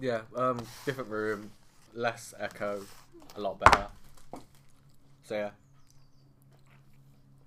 Yeah, 0.00 0.22
um, 0.34 0.64
different 0.86 1.10
room, 1.10 1.50
less 1.94 2.32
echo, 2.40 2.80
a 3.36 3.40
lot 3.40 3.60
better. 3.60 3.86
So 5.24 5.34
yeah, 5.34 5.50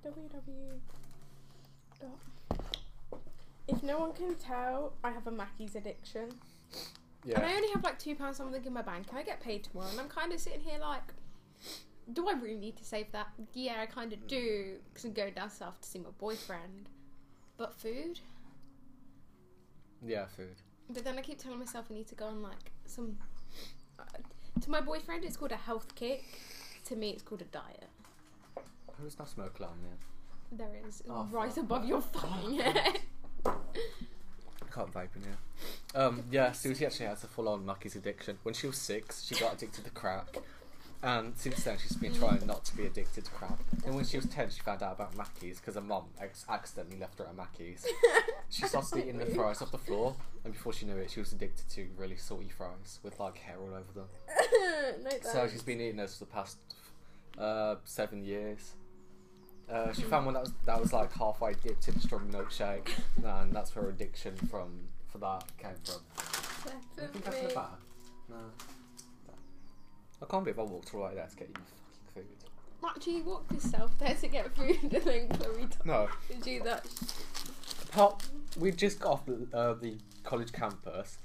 www. 0.05 0.79
dot- 1.99 2.59
If 3.67 3.83
no 3.83 3.97
one 3.99 4.13
can 4.13 4.35
tell, 4.35 4.93
I 5.03 5.11
have 5.11 5.27
a 5.27 5.31
Mackey's 5.31 5.75
addiction. 5.75 6.29
And 7.35 7.45
I 7.45 7.55
only 7.55 7.69
have 7.73 7.83
like 7.83 7.99
two 7.99 8.15
pounds 8.15 8.37
something 8.37 8.63
in 8.65 8.73
my 8.73 8.81
bank. 8.81 9.07
Can 9.09 9.17
I 9.17 9.23
get 9.23 9.41
paid 9.41 9.63
tomorrow? 9.63 9.89
And 9.91 9.99
I'm 9.99 10.07
kind 10.07 10.31
of 10.33 10.39
sitting 10.39 10.61
here 10.61 10.79
like, 10.79 11.13
do 12.13 12.27
I 12.27 12.33
really 12.33 12.55
need 12.57 12.77
to 12.77 12.85
save 12.85 13.11
that? 13.11 13.27
Yeah, 13.53 13.81
I 13.81 13.85
kind 13.85 14.13
of 14.13 14.25
do 14.27 14.77
because 14.89 15.05
I'm 15.05 15.13
going 15.13 15.33
down 15.33 15.49
south 15.49 15.81
to 15.81 15.87
see 15.87 15.99
my 15.99 16.09
boyfriend. 16.17 16.89
But 17.57 17.73
food? 17.73 18.19
yeah, 20.05 20.25
food. 20.27 20.55
But 20.89 21.03
then 21.03 21.17
I 21.17 21.21
keep 21.21 21.37
telling 21.39 21.59
myself 21.59 21.87
I 21.91 21.95
need 21.95 22.07
to 22.07 22.15
go 22.15 22.27
on 22.27 22.41
like 22.41 22.71
some. 22.85 23.17
Uh, 23.99 24.03
to 24.61 24.71
my 24.71 24.79
boyfriend, 24.79 25.25
it's 25.25 25.35
called 25.37 25.51
a 25.51 25.57
health 25.57 25.95
kick. 25.95 26.23
To 26.85 26.95
me, 26.95 27.09
it's 27.09 27.23
called 27.23 27.41
a 27.41 27.45
diet. 27.45 27.89
Who's 29.01 29.19
not 29.19 29.27
smoke 29.29 29.59
alarm 29.59 29.79
yet? 29.83 30.59
There 30.59 30.87
is 30.87 31.03
Oh, 31.09 31.27
right 31.29 31.55
above 31.57 31.85
your 31.85 32.01
fucking 32.13 32.59
head. 32.59 32.99
I 34.69 34.73
can't 34.73 34.93
vape 34.93 35.15
in 35.15 35.23
here. 35.23 35.37
Um, 35.95 36.23
yeah, 36.31 36.51
Susie 36.51 36.85
actually 36.85 37.07
has 37.07 37.23
a 37.23 37.27
full-on 37.27 37.65
Mackey's 37.65 37.95
addiction. 37.95 38.37
When 38.43 38.53
she 38.53 38.67
was 38.67 38.77
six, 38.77 39.25
she 39.25 39.35
got 39.35 39.53
addicted 39.55 39.85
to 39.85 39.91
crack, 39.91 40.37
and 41.01 41.35
since 41.37 41.63
then 41.63 41.77
she's 41.77 41.95
been 41.95 42.13
trying 42.13 42.45
not 42.45 42.65
to 42.65 42.75
be 42.77 42.85
addicted 42.85 43.25
to 43.25 43.31
crack. 43.31 43.57
And 43.85 43.95
when 43.95 44.05
she 44.05 44.17
was 44.17 44.25
ten, 44.27 44.49
she 44.49 44.61
found 44.61 44.83
out 44.83 44.93
about 44.93 45.15
Mackey's 45.15 45.59
because 45.59 45.75
her 45.75 45.81
mum 45.81 46.05
ex- 46.21 46.45
accidentally 46.49 46.99
left 46.99 47.19
her 47.19 47.25
at 47.25 47.35
Mackey's. 47.35 47.85
She 48.49 48.63
started 48.65 48.99
eating 48.99 49.17
the 49.17 49.25
fries 49.25 49.61
off 49.61 49.71
the 49.71 49.77
floor, 49.77 50.15
and 50.43 50.53
before 50.53 50.73
she 50.73 50.85
knew 50.85 50.95
it, 50.97 51.11
she 51.11 51.19
was 51.19 51.33
addicted 51.33 51.69
to 51.71 51.87
really 51.97 52.15
salty 52.15 52.49
fries 52.49 52.99
with 53.03 53.19
like 53.19 53.37
hair 53.37 53.57
all 53.59 53.69
over 53.73 53.91
them. 53.93 54.07
no, 55.03 55.09
So 55.21 55.47
she's 55.49 55.63
been 55.63 55.81
eating 55.81 55.97
those 55.97 56.13
for 56.17 56.25
the 56.25 56.31
past 56.31 56.57
uh, 57.37 57.75
seven 57.85 58.23
years. 58.23 58.73
Uh, 59.71 59.91
she 59.93 60.03
found 60.03 60.25
one 60.25 60.33
that 60.33 60.43
was 60.43 60.53
that 60.65 60.79
was 60.79 60.93
like 60.93 61.11
halfway 61.13 61.53
dipped 61.53 61.87
in 61.87 61.95
a 61.95 61.99
strawberry 61.99 62.31
milkshake, 62.31 62.87
and 63.23 63.51
that's 63.53 63.75
where 63.75 63.83
her 63.85 63.89
addiction 63.91 64.35
from 64.49 64.69
for 65.11 65.17
that 65.17 65.43
came 65.57 65.75
from. 65.83 66.01
I 66.17 67.05
think 67.07 67.23
that's 67.23 67.37
in 67.37 67.47
the. 67.49 67.53
No. 68.29 68.35
I 70.21 70.25
can't 70.25 70.43
believe 70.43 70.59
I 70.59 70.63
walked 70.63 70.93
all 70.93 71.01
the 71.01 71.07
way 71.07 71.15
there 71.15 71.27
to 71.27 71.35
get 71.35 71.49
you 71.49 71.53
fucking 72.13 72.27
food. 72.27 72.85
Actually, 72.89 73.17
you 73.17 73.23
walked 73.23 73.51
yourself 73.51 73.97
there 73.99 74.15
to 74.15 74.27
get 74.27 74.55
food, 74.55 74.77
and 74.81 74.91
then 74.91 75.27
Chloe 75.29 75.67
No. 75.85 76.07
you 76.29 76.35
to 76.35 76.41
do 76.41 76.59
that. 76.63 76.85
Pop, 77.91 78.23
we 78.57 78.71
just 78.71 78.99
got 78.99 79.11
off 79.13 79.25
the, 79.25 79.47
uh, 79.53 79.73
the 79.73 79.97
college 80.23 80.51
campus, 80.51 81.17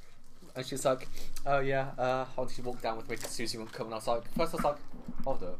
and 0.56 0.66
she's 0.66 0.84
like, 0.84 1.08
"Oh 1.46 1.60
yeah, 1.60 1.90
uh, 1.98 2.26
I 2.28 2.40
wanted 2.40 2.58
you 2.58 2.64
to 2.64 2.70
walk 2.70 2.82
down 2.82 2.96
with 2.96 3.08
me 3.08 3.16
because 3.16 3.30
Susie 3.30 3.56
won't 3.58 3.72
come." 3.72 3.86
And 3.86 3.94
I 3.94 3.98
was 3.98 4.06
like, 4.08 4.24
first 4.34 4.52
I 4.54 4.56
was 4.56 4.64
like, 4.64 4.76
"Hold 5.24 5.42
up, 5.44 5.58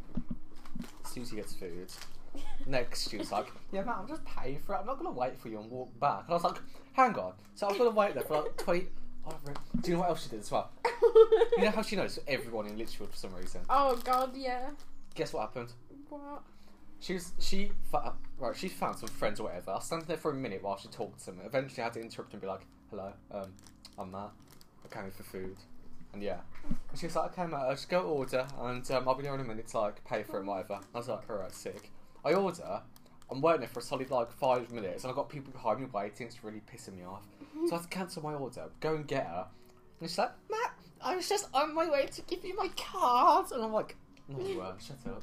Susie 1.04 1.36
gets 1.36 1.54
food." 1.54 1.88
Next, 2.66 3.10
she 3.10 3.18
was 3.18 3.32
like, 3.32 3.46
"Yeah, 3.72 3.82
man, 3.84 3.96
I'm 4.00 4.08
just 4.08 4.24
paying 4.24 4.58
for 4.60 4.74
it. 4.74 4.78
I'm 4.78 4.86
not 4.86 4.98
gonna 4.98 5.10
wait 5.12 5.38
for 5.38 5.48
you 5.48 5.60
and 5.60 5.70
walk 5.70 5.98
back." 6.00 6.24
And 6.24 6.30
I 6.30 6.34
was 6.34 6.44
like, 6.44 6.58
"Hang 6.92 7.14
on." 7.18 7.32
So 7.54 7.66
I 7.66 7.70
was 7.70 7.78
gonna 7.78 7.90
wait 7.90 8.14
there 8.14 8.22
for 8.24 8.42
like 8.42 8.56
twenty. 8.56 8.88
Oh, 9.26 9.34
re- 9.44 9.54
do 9.82 9.90
you 9.90 9.94
know 9.96 10.00
what 10.00 10.10
else 10.10 10.24
she 10.24 10.30
did 10.30 10.40
as 10.40 10.50
well? 10.50 10.70
You 11.56 11.64
know 11.64 11.70
how 11.70 11.82
she 11.82 11.96
knows 11.96 12.18
everyone 12.26 12.66
in 12.66 12.78
Lichfield 12.78 13.10
for 13.10 13.16
some 13.16 13.34
reason. 13.34 13.60
oh 13.68 13.96
god, 14.04 14.36
yeah. 14.36 14.70
Guess 15.14 15.32
what 15.32 15.42
happened? 15.42 15.72
What? 16.08 16.42
She 17.00 17.14
was 17.14 17.32
she 17.40 17.72
right. 18.38 18.56
She 18.56 18.68
found 18.68 18.98
some 18.98 19.08
friends 19.08 19.40
or 19.40 19.44
whatever. 19.44 19.72
I 19.72 19.74
was 19.74 19.84
standing 19.86 20.06
there 20.06 20.16
for 20.16 20.30
a 20.30 20.34
minute 20.34 20.62
while 20.62 20.78
she 20.78 20.88
talked 20.88 21.18
to 21.20 21.26
them. 21.26 21.40
Eventually, 21.44 21.82
I 21.82 21.84
had 21.86 21.92
to 21.94 22.00
interrupt 22.00 22.32
and 22.32 22.40
be 22.40 22.46
like, 22.48 22.60
"Hello, 22.90 23.12
um, 23.32 23.52
I'm 23.98 24.10
Matt. 24.12 24.30
I 24.84 24.94
came 24.94 25.02
here 25.04 25.12
for 25.12 25.24
food." 25.24 25.56
And 26.12 26.22
yeah, 26.22 26.38
and 26.90 26.98
she 26.98 27.06
was 27.06 27.16
like, 27.16 27.32
"Okay, 27.38 27.46
Matt, 27.50 27.60
I'll 27.62 27.70
just 27.72 27.88
go 27.88 28.02
order, 28.02 28.46
and 28.60 28.88
um, 28.92 29.08
I'll 29.08 29.14
be 29.14 29.22
there 29.24 29.34
in 29.34 29.40
a 29.40 29.44
minute 29.44 29.66
to 29.68 29.80
like 29.80 30.04
pay 30.04 30.22
for 30.22 30.36
it 30.36 30.40
and 30.40 30.48
whatever." 30.48 30.78
I 30.94 30.98
was 30.98 31.08
like, 31.08 31.28
"Alright, 31.28 31.52
sick." 31.54 31.90
I 32.24 32.34
order. 32.34 32.82
I'm 33.30 33.40
waiting 33.40 33.60
there 33.60 33.68
for 33.68 33.80
a 33.80 33.82
solid 33.82 34.10
like 34.10 34.30
five 34.30 34.70
minutes, 34.70 35.04
and 35.04 35.10
I've 35.10 35.16
got 35.16 35.28
people 35.28 35.52
behind 35.52 35.80
me 35.80 35.86
waiting. 35.92 36.26
It's 36.26 36.44
really 36.44 36.60
pissing 36.72 36.96
me 36.98 37.04
off. 37.04 37.26
So 37.68 37.74
I 37.74 37.78
had 37.78 37.82
to 37.82 37.88
cancel 37.88 38.22
my 38.22 38.34
order, 38.34 38.68
go 38.80 38.94
and 38.94 39.06
get 39.06 39.26
her, 39.26 39.46
and 40.00 40.08
she's 40.08 40.18
like, 40.18 40.32
"Matt, 40.50 40.72
I 41.00 41.16
was 41.16 41.28
just 41.28 41.48
on 41.54 41.74
my 41.74 41.88
way 41.90 42.06
to 42.06 42.22
give 42.22 42.44
you 42.44 42.54
my 42.56 42.68
card," 42.76 43.46
and 43.52 43.62
I'm 43.64 43.72
like, 43.72 43.96
"No, 44.28 44.38
you 44.44 44.58
weren't. 44.58 44.80
Shut 44.82 44.96
up." 45.06 45.22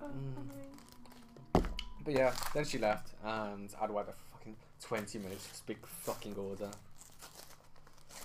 Oh, 0.00 0.06
Mm. 0.06 1.64
But 2.04 2.14
yeah, 2.14 2.34
then 2.54 2.64
she 2.64 2.78
left, 2.78 3.12
and 3.22 3.72
I'd 3.80 3.90
wait 3.90 4.06
there 4.06 4.14
for 4.14 4.38
fucking 4.38 4.56
20 4.80 5.18
minutes 5.18 5.46
for 5.46 5.52
this 5.52 5.62
big 5.64 5.86
fucking 5.86 6.34
order. 6.36 6.70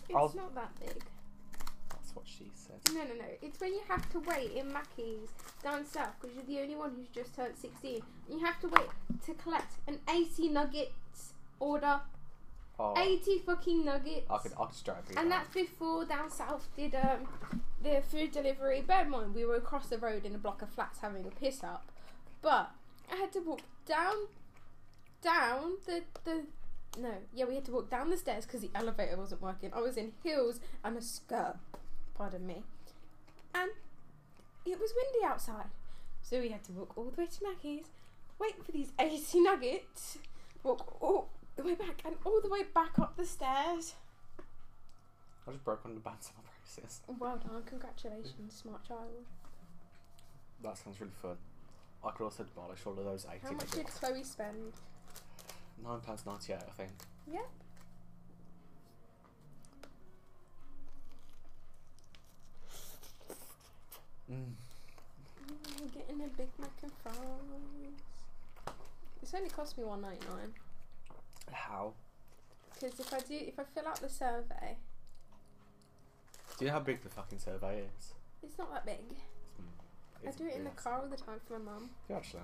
It's 0.10 0.15
I'll- 0.15 0.34
not 0.36 0.56
that 0.56 0.72
big. 0.79 1.03
What 2.17 2.27
she 2.27 2.51
said. 2.55 2.79
No, 2.95 3.01
no, 3.01 3.13
no. 3.13 3.29
It's 3.43 3.59
when 3.59 3.74
you 3.74 3.81
have 3.88 4.09
to 4.12 4.19
wait 4.19 4.53
in 4.53 4.74
Mackey's 4.74 5.29
down 5.63 5.86
south 5.86 6.15
because 6.19 6.36
you're 6.36 6.45
the 6.45 6.63
only 6.63 6.75
one 6.75 6.93
who's 6.95 7.09
just 7.09 7.36
turned 7.36 7.55
16. 7.55 8.01
And 8.27 8.39
you 8.39 8.43
have 8.43 8.59
to 8.62 8.67
wait 8.67 8.88
to 9.27 9.33
collect 9.36 9.74
an 9.88 10.00
80 10.09 10.50
nuggets 10.50 11.33
order. 11.59 12.01
Oh, 12.79 13.00
80 13.00 13.39
fucking 13.45 13.86
nuggets. 13.86 14.25
I 14.31 14.38
could, 14.39 14.53
I 14.53 14.65
could 14.65 14.89
up 14.89 15.07
do 15.07 15.13
And 15.15 15.31
that's 15.31 15.53
before 15.53 16.05
down 16.05 16.31
south 16.31 16.67
did 16.75 16.95
um 16.95 17.27
the 17.83 18.01
food 18.01 18.31
delivery. 18.31 18.81
Bear 18.81 19.03
in 19.03 19.12
mind 19.12 19.36
we 19.36 19.45
were 19.45 19.55
across 19.55 19.88
the 19.88 20.00
road 20.00 20.25
in 20.25 20.33
a 20.33 20.39
block 20.39 20.63
of 20.63 20.69
flats 20.69 21.00
having 21.00 21.25
a 21.27 21.31
piss 21.31 21.63
up, 21.63 21.91
but 22.41 22.71
I 23.12 23.15
had 23.15 23.31
to 23.33 23.39
walk 23.41 23.62
down, 23.86 24.15
down 25.21 25.77
the 25.86 26.01
the. 26.24 26.45
No, 27.00 27.13
yeah, 27.31 27.45
we 27.45 27.53
had 27.53 27.65
to 27.65 27.71
walk 27.71 27.91
down 27.91 28.09
the 28.09 28.17
stairs 28.17 28.45
because 28.45 28.62
the 28.62 28.71
elevator 28.74 29.17
wasn't 29.17 29.41
working. 29.41 29.71
I 29.71 29.81
was 29.81 29.97
in 29.97 30.13
heels 30.24 30.59
and 30.83 30.97
a 30.97 31.01
skirt, 31.01 31.57
pardon 32.17 32.45
me, 32.47 32.63
and 33.53 33.71
it 34.65 34.79
was 34.79 34.91
windy 34.95 35.25
outside, 35.25 35.67
so 36.21 36.39
we 36.39 36.50
had 36.50 36.63
to 36.65 36.71
walk 36.71 36.97
all 36.97 37.05
the 37.05 37.21
way 37.21 37.27
to 37.27 37.43
Mackey's, 37.43 37.86
wait 38.39 38.63
for 38.65 38.71
these 38.71 38.91
AC 39.00 39.39
nuggets, 39.41 40.17
walk 40.63 41.01
all 41.01 41.29
the 41.55 41.63
way 41.63 41.75
back 41.75 42.01
and 42.05 42.15
all 42.25 42.41
the 42.41 42.50
way 42.50 42.63
back 42.74 43.00
up 43.00 43.15
the 43.17 43.25
stairs. 43.25 43.95
I 45.47 45.51
just 45.51 45.63
broke 45.63 45.83
one 45.86 45.91
of 45.95 46.03
the 46.03 46.09
bands 46.09 46.29
on 46.38 46.43
my 46.43 46.50
braces. 46.83 47.01
Well 47.07 47.38
done, 47.38 47.63
congratulations, 47.65 48.62
smart 48.62 48.83
child. 48.86 49.25
That 50.63 50.77
sounds 50.77 51.00
really 51.00 51.13
fun. 51.21 51.38
I 52.03 52.12
could 52.12 52.24
also 52.25 52.43
demolish 52.43 52.79
all 52.86 52.93
of 52.93 53.05
those 53.05 53.25
80 53.29 53.39
How 53.43 53.51
much 53.51 53.71
did. 53.71 53.88
Chloe 53.88 54.24
spend? 54.24 54.74
£9.98, 55.86 56.55
I 56.55 56.71
think. 56.71 56.91
Yep. 57.31 57.50
Mm. 64.31 64.53
I'm 65.79 65.88
getting 65.88 66.22
a 66.24 66.27
Big 66.38 66.50
Mac 66.60 66.72
and 66.84 66.91
fries. 67.01 67.15
This 69.22 69.34
only 69.34 69.50
cost 69.50 69.77
me 69.77 69.84
one 69.84 70.01
ninety 70.01 70.25
nine. 70.27 70.53
How? 71.51 71.93
Because 72.74 73.00
if 73.00 73.13
I 73.13 73.19
do, 73.19 73.34
if 73.36 73.57
I 73.60 73.63
fill 73.63 73.88
out 73.88 74.00
the 74.01 74.10
survey, 74.10 74.77
Do 76.57 76.65
you 76.65 76.67
know 76.67 76.74
how 76.74 76.79
big 76.79 77.01
the 77.03 77.10
fucking 77.10 77.39
survey 77.39 77.84
is? 77.98 78.13
it's 78.43 78.57
not 78.57 78.72
that 78.74 78.86
big. 78.86 79.17
It's 80.24 80.36
I 80.36 80.39
do 80.39 80.48
it 80.48 80.55
in 80.55 80.63
the 80.63 80.69
car 80.72 81.00
all 81.01 81.07
the 81.07 81.15
time 81.17 81.39
for 81.48 81.57
my 81.60 81.72
mum. 81.72 81.89
You 82.10 82.15
actually? 82.15 82.41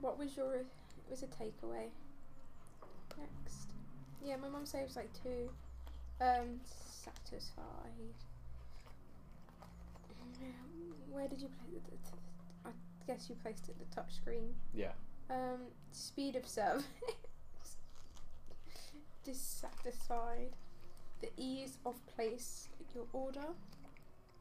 What 0.00 0.18
was 0.18 0.36
your? 0.36 0.54
It 0.54 0.66
was 1.10 1.22
a 1.22 1.26
takeaway. 1.26 1.88
Next. 3.18 3.66
Yeah, 4.24 4.36
my 4.36 4.48
mum 4.48 4.66
saves 4.66 4.96
like 4.96 5.10
two. 5.22 5.48
Um, 6.20 6.60
satisfied. 6.64 8.14
Where 11.10 11.28
did 11.28 11.40
you 11.40 11.48
place 11.48 11.84
it? 11.92 12.10
I 12.64 12.70
guess 13.06 13.28
you 13.28 13.36
placed 13.36 13.68
it 13.68 13.76
at 13.80 13.90
the 13.90 13.94
touch 13.94 14.14
screen. 14.14 14.54
Yeah. 14.74 14.92
Um, 15.30 15.60
speed 15.92 16.36
of 16.36 16.46
service. 16.46 16.84
Dissatisfied. 19.24 20.50
The 21.20 21.30
ease 21.36 21.78
of 21.86 21.94
place 22.14 22.68
your 22.96 23.06
order. 23.12 23.46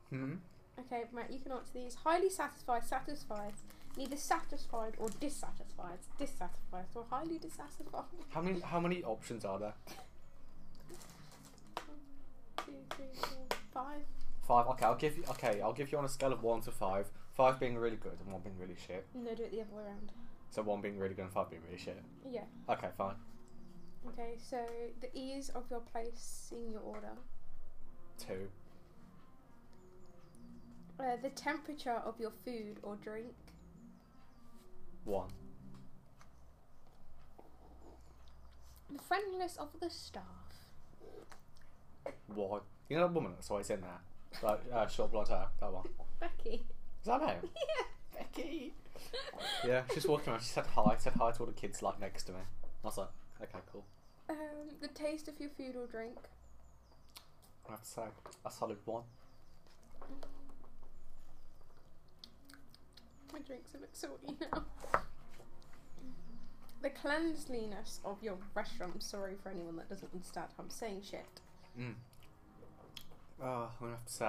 Hmm? 0.10 0.36
Okay, 0.80 1.04
Matt, 1.14 1.32
you 1.32 1.40
can 1.40 1.52
answer 1.52 1.74
these. 1.74 1.96
Highly 1.96 2.30
satisfied, 2.30 2.86
satisfied, 2.86 3.54
neither 3.98 4.18
satisfied 4.18 4.94
or 4.98 5.10
dissatisfied, 5.20 6.00
dissatisfied, 6.18 6.86
or 6.96 7.06
highly 7.10 7.38
dissatisfied. 7.38 8.04
How 8.30 8.42
many 8.42 8.60
how 8.60 8.80
many 8.80 9.04
options 9.04 9.46
are 9.46 9.60
there? 9.60 9.74
Two, 12.66 12.74
three, 12.90 13.06
four, 13.14 13.46
five. 13.74 14.02
Five. 14.48 14.68
Okay, 14.68 14.86
I'll 14.86 14.96
give 14.96 15.18
you. 15.18 15.24
Okay, 15.32 15.60
I'll 15.62 15.74
give 15.74 15.92
you 15.92 15.98
on 15.98 16.06
a 16.06 16.10
scale 16.10 16.32
of 16.32 16.44
one 16.44 16.62
to 16.62 16.72
five. 16.72 17.08
Five 17.34 17.60
being 17.60 17.78
really 17.78 17.98
good 17.98 18.18
and 18.24 18.32
one 18.32 18.42
being 18.42 18.58
really 18.60 18.76
shit. 18.88 19.06
No, 19.14 19.34
do 19.34 19.44
it 19.44 19.52
the 19.52 19.62
other 19.62 19.74
way 19.74 19.84
around. 19.84 20.12
So 20.52 20.62
one 20.62 20.82
being 20.82 20.98
really 21.00 21.16
good 21.16 21.24
and 21.24 21.32
five 21.34 21.50
being 21.50 21.64
really 21.66 21.80
shit. 21.80 22.02
Yeah. 22.30 22.44
Okay, 22.70 22.90
fine. 22.98 23.16
Okay, 24.08 24.36
so 24.38 24.60
the 25.02 25.10
ease 25.14 25.50
of 25.50 25.64
your 25.70 25.80
place 25.80 26.54
in 26.56 26.72
your 26.72 26.82
order. 26.82 27.14
Two. 28.20 28.48
Uh, 31.00 31.18
the 31.22 31.30
temperature 31.30 32.02
of 32.06 32.20
your 32.20 32.32
food 32.46 32.78
or 32.84 32.96
drink. 32.98 33.34
One. 35.04 35.30
The 38.96 39.02
friendliness 39.02 39.58
of 39.58 39.70
the 39.82 39.90
staff. 39.90 40.24
What? 42.28 42.64
You 42.88 42.98
know 42.98 43.08
that 43.08 43.14
woman 43.14 43.34
that's 43.34 43.50
always 43.50 43.70
in 43.72 43.82
there? 43.82 44.02
Like, 44.42 44.62
uh, 44.74 44.88
short 44.88 45.12
blonde 45.12 45.30
hair. 45.30 45.48
That 45.60 45.72
one. 45.72 45.88
Becky. 46.20 46.66
Is 47.02 47.06
that 47.06 47.22
her 47.22 47.28
name? 47.28 47.38
yeah. 47.44 48.20
Becky. 48.20 48.74
Yeah, 49.66 49.82
she's 49.94 50.08
walking 50.08 50.32
around. 50.32 50.42
She 50.42 50.50
said 50.50 50.66
hi. 50.68 50.96
Said 50.98 51.14
hi 51.14 51.32
to 51.32 51.40
all 51.40 51.46
the 51.46 51.54
kids 51.54 51.82
like 51.82 52.00
next 52.00 52.24
to 52.24 52.32
me. 52.34 52.40
I 52.84 52.88
was 52.88 52.98
like, 52.98 53.10
okay, 53.42 53.60
cool. 53.72 53.84
Um, 54.30 54.36
the 54.82 54.88
taste 54.88 55.28
of 55.28 55.40
your 55.40 55.50
food 55.50 55.76
or 55.76 55.88
drink. 55.88 56.18
I 57.68 57.72
have 57.72 57.82
to 57.82 57.88
say, 57.88 58.02
a 58.46 58.52
solid 58.52 58.78
one. 58.86 59.04
My 63.34 63.40
drink's 63.40 63.74
a 63.74 63.78
bit 63.80 63.90
salty 63.94 64.36
now. 64.54 64.64
The 66.82 66.90
cleanliness 66.92 68.00
of 68.06 68.22
your 68.22 68.38
restaurant. 68.54 68.92
I'm 68.96 69.02
sorry 69.02 69.34
for 69.42 69.50
anyone 69.50 69.76
that 69.78 69.90
doesn't 69.90 70.14
understand. 70.14 70.48
How 70.56 70.64
I'm 70.64 70.70
saying 70.70 71.02
shit. 71.10 71.42
Mm. 71.80 71.96
Oh, 73.42 73.70
I'm 73.70 73.70
gonna 73.80 73.92
have 73.92 74.06
to 74.06 74.12
say, 74.14 74.26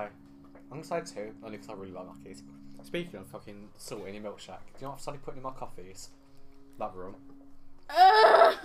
I'm 0.70 0.82
gonna 0.82 0.84
say 0.84 1.00
two, 1.00 1.34
only 1.44 1.58
because 1.58 1.70
I 1.70 1.75
really 1.75 1.92
like 1.92 2.06
Lucky's. 2.06 2.42
Speaking 2.82 3.20
of 3.20 3.26
fucking 3.28 3.68
salt 3.76 4.06
in 4.06 4.14
your 4.14 4.22
milkshake, 4.22 4.46
do 4.46 4.80
you 4.80 4.82
know 4.82 4.88
what 4.88 4.94
I've 4.96 5.00
started 5.00 5.22
putting 5.22 5.38
in 5.38 5.42
my 5.44 5.52
coffees? 5.52 6.10
That 6.78 6.92
rum. 6.94 7.16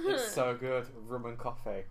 It's 0.04 0.32
so 0.34 0.56
good. 0.60 0.86
Rum 1.08 1.26
and 1.26 1.38
coffee. 1.38 1.84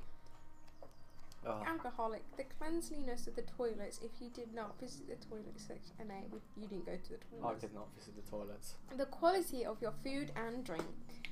Oh, 1.47 1.63
Alcoholic. 1.67 2.23
The 2.37 2.45
cleanliness 2.59 3.27
of 3.27 3.35
the 3.37 3.43
toilets. 3.43 3.99
If 4.03 4.11
you 4.21 4.29
did 4.29 4.53
not 4.55 4.79
visit 4.79 5.09
the 5.09 5.27
toilet 5.27 5.55
section, 5.57 5.93
NA, 6.07 6.21
you 6.57 6.67
didn't 6.69 6.85
go 6.85 6.93
to 6.93 7.09
the 7.11 7.19
toilets. 7.31 7.65
I 7.65 7.67
did 7.67 7.75
not 7.75 7.89
visit 7.97 8.15
the 8.17 8.31
toilets. 8.31 8.75
The 8.97 9.07
quality 9.07 9.65
of 9.65 9.81
your 9.81 9.95
food 10.05 10.33
and 10.37 10.63
drink. 10.65 10.85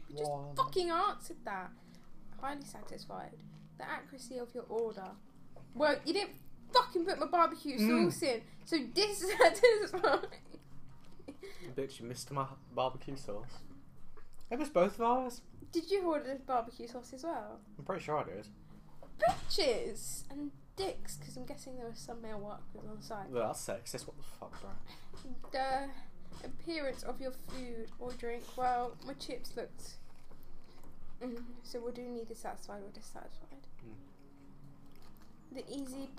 You 0.08 0.16
just 0.18 0.30
One. 0.30 0.56
fucking 0.56 0.88
answered 0.90 1.36
that. 1.44 1.70
Highly 2.40 2.64
satisfied. 2.64 3.36
The 3.76 3.88
accuracy 3.90 4.38
of 4.38 4.54
your 4.54 4.64
order. 4.68 5.10
Well, 5.74 5.96
you 6.06 6.14
didn't 6.14 6.36
fucking 6.72 7.04
put 7.04 7.18
my 7.18 7.26
barbecue 7.26 7.78
Mm. 7.78 8.10
sauce 8.12 8.22
in, 8.22 8.42
so 8.64 8.78
dissatisfied. 8.94 10.28
Bitch, 11.76 12.00
you 12.00 12.06
missed 12.06 12.30
my 12.30 12.46
barbecue 12.74 13.16
sauce. 13.16 13.58
It 14.50 14.58
was 14.58 14.68
both 14.70 14.94
of 14.96 15.02
ours. 15.02 15.42
Did 15.72 15.90
you 15.90 16.02
order 16.08 16.34
the 16.34 16.40
barbecue 16.40 16.88
sauce 16.88 17.12
as 17.12 17.22
well? 17.24 17.60
I'm 17.78 17.84
pretty 17.84 18.02
sure 18.02 18.18
I 18.18 18.24
did. 18.24 18.46
Bitches 19.20 20.24
and 20.30 20.50
dicks, 20.76 21.16
because 21.16 21.36
I'm 21.36 21.44
guessing 21.44 21.76
there 21.76 21.88
was 21.88 21.98
some 21.98 22.22
male 22.22 22.38
workers 22.40 22.88
on 22.88 22.96
the 22.96 23.02
side. 23.02 23.26
Well, 23.30 23.46
that's 23.48 23.64
sexist. 23.66 24.06
What 24.06 24.16
the 24.16 24.22
fuck, 24.40 24.60
bro? 24.60 24.70
The 25.52 25.88
appearance 26.44 27.02
of 27.02 27.20
your 27.20 27.32
food 27.32 27.90
or 27.98 28.12
drink. 28.12 28.44
Well, 28.56 28.96
my 29.06 29.12
chips 29.14 29.52
looked. 29.56 29.94
Mm, 31.22 31.42
so 31.64 31.80
we'll 31.80 31.92
do 31.92 32.02
neither 32.08 32.34
satisfied 32.34 32.82
or 32.82 32.90
dissatisfied. 32.94 33.66
The 35.52 35.64
easy, 35.68 36.10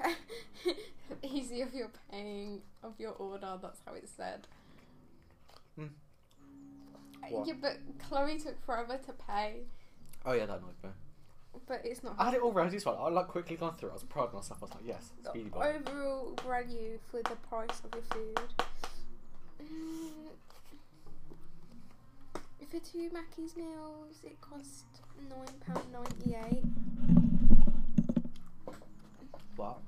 easy 1.22 1.62
of 1.62 1.72
your 1.74 1.90
paying 2.10 2.60
of 2.82 2.98
your 2.98 3.12
order. 3.12 3.58
That's 3.60 3.80
how 3.86 3.94
it's 3.94 4.12
said. 4.12 4.46
Uh, 5.78 5.84
What? 7.30 7.46
Yeah, 7.48 7.54
but 7.60 7.78
Chloe 7.98 8.38
took 8.38 8.62
forever 8.64 8.98
to 9.06 9.12
pay, 9.12 9.62
Oh 10.24 10.32
yeah, 10.32 10.46
that 10.46 10.58
annoyed 10.58 10.74
me. 10.84 10.90
but 11.66 11.80
it's 11.84 12.02
not. 12.04 12.14
I 12.18 12.26
had 12.26 12.34
it 12.34 12.40
all 12.40 12.52
ready 12.52 12.76
as 12.76 12.84
well. 12.84 12.98
I 13.02 13.08
like 13.10 13.28
quickly 13.28 13.56
gone 13.56 13.76
through. 13.76 13.88
it. 13.88 13.92
I 13.92 13.94
was 13.94 14.02
proud 14.04 14.28
of 14.28 14.34
myself. 14.34 14.58
I 14.62 14.64
was 14.66 14.70
like, 14.74 14.84
yes, 14.86 15.10
the 15.22 15.30
speedy 15.30 15.48
boy. 15.48 15.74
overall 15.76 16.34
value 16.46 16.98
for 17.10 17.22
the 17.22 17.36
price 17.48 17.80
of 17.84 17.90
your 17.94 18.02
food. 18.12 18.40
Mm. 19.62 20.10
For 22.70 22.80
two 22.80 23.08
Mackey's 23.12 23.56
meals, 23.56 24.18
it 24.24 24.40
cost 24.40 24.84
nine 25.30 25.54
pound 25.66 25.86
ninety 25.92 26.34
eight. 26.34 26.64
What? 29.56 29.78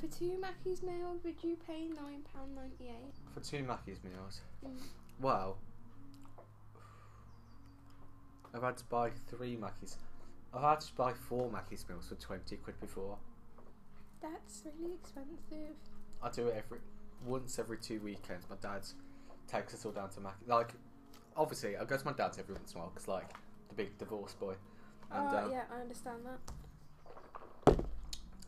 For 0.00 0.06
two 0.06 0.38
Mackey's 0.40 0.82
meals, 0.82 1.24
would 1.24 1.42
you 1.42 1.56
pay 1.66 1.86
nine 1.86 2.22
pound 2.32 2.54
ninety 2.54 2.88
eight? 2.88 3.14
For 3.34 3.40
two 3.40 3.64
Mackey's 3.64 3.98
meals. 4.04 4.42
Mm. 4.64 4.80
Well, 5.20 5.58
I've 8.54 8.62
had 8.62 8.76
to 8.76 8.84
buy 8.84 9.10
three 9.28 9.56
Mackey's. 9.56 9.96
I've 10.54 10.62
had 10.62 10.80
to 10.80 10.94
buy 10.94 11.12
four 11.12 11.50
Mackey's 11.50 11.84
meals 11.88 12.08
for 12.08 12.14
twenty 12.14 12.56
quid 12.56 12.80
before. 12.80 13.18
That's 14.22 14.62
really 14.64 14.94
expensive. 14.94 15.76
I 16.22 16.30
do 16.30 16.48
it 16.48 16.64
every 16.64 16.78
once 17.26 17.58
every 17.58 17.78
two 17.78 18.00
weekends. 18.00 18.46
My 18.48 18.56
dad 18.60 18.82
takes 19.46 19.74
us 19.74 19.84
all 19.84 19.92
down 19.92 20.10
to 20.10 20.20
Mac. 20.20 20.36
Like, 20.46 20.74
obviously, 21.36 21.76
I 21.76 21.84
go 21.84 21.96
to 21.96 22.04
my 22.04 22.12
dad's 22.12 22.38
every 22.38 22.54
once 22.54 22.72
in 22.72 22.78
a 22.78 22.80
while 22.80 22.90
because, 22.92 23.08
like, 23.08 23.30
the 23.68 23.74
big 23.74 23.96
divorce 23.98 24.34
boy. 24.34 24.54
And 25.10 25.28
oh 25.34 25.38
um, 25.38 25.50
yeah, 25.52 25.62
I 25.74 25.80
understand 25.80 26.18
that. 26.24 26.38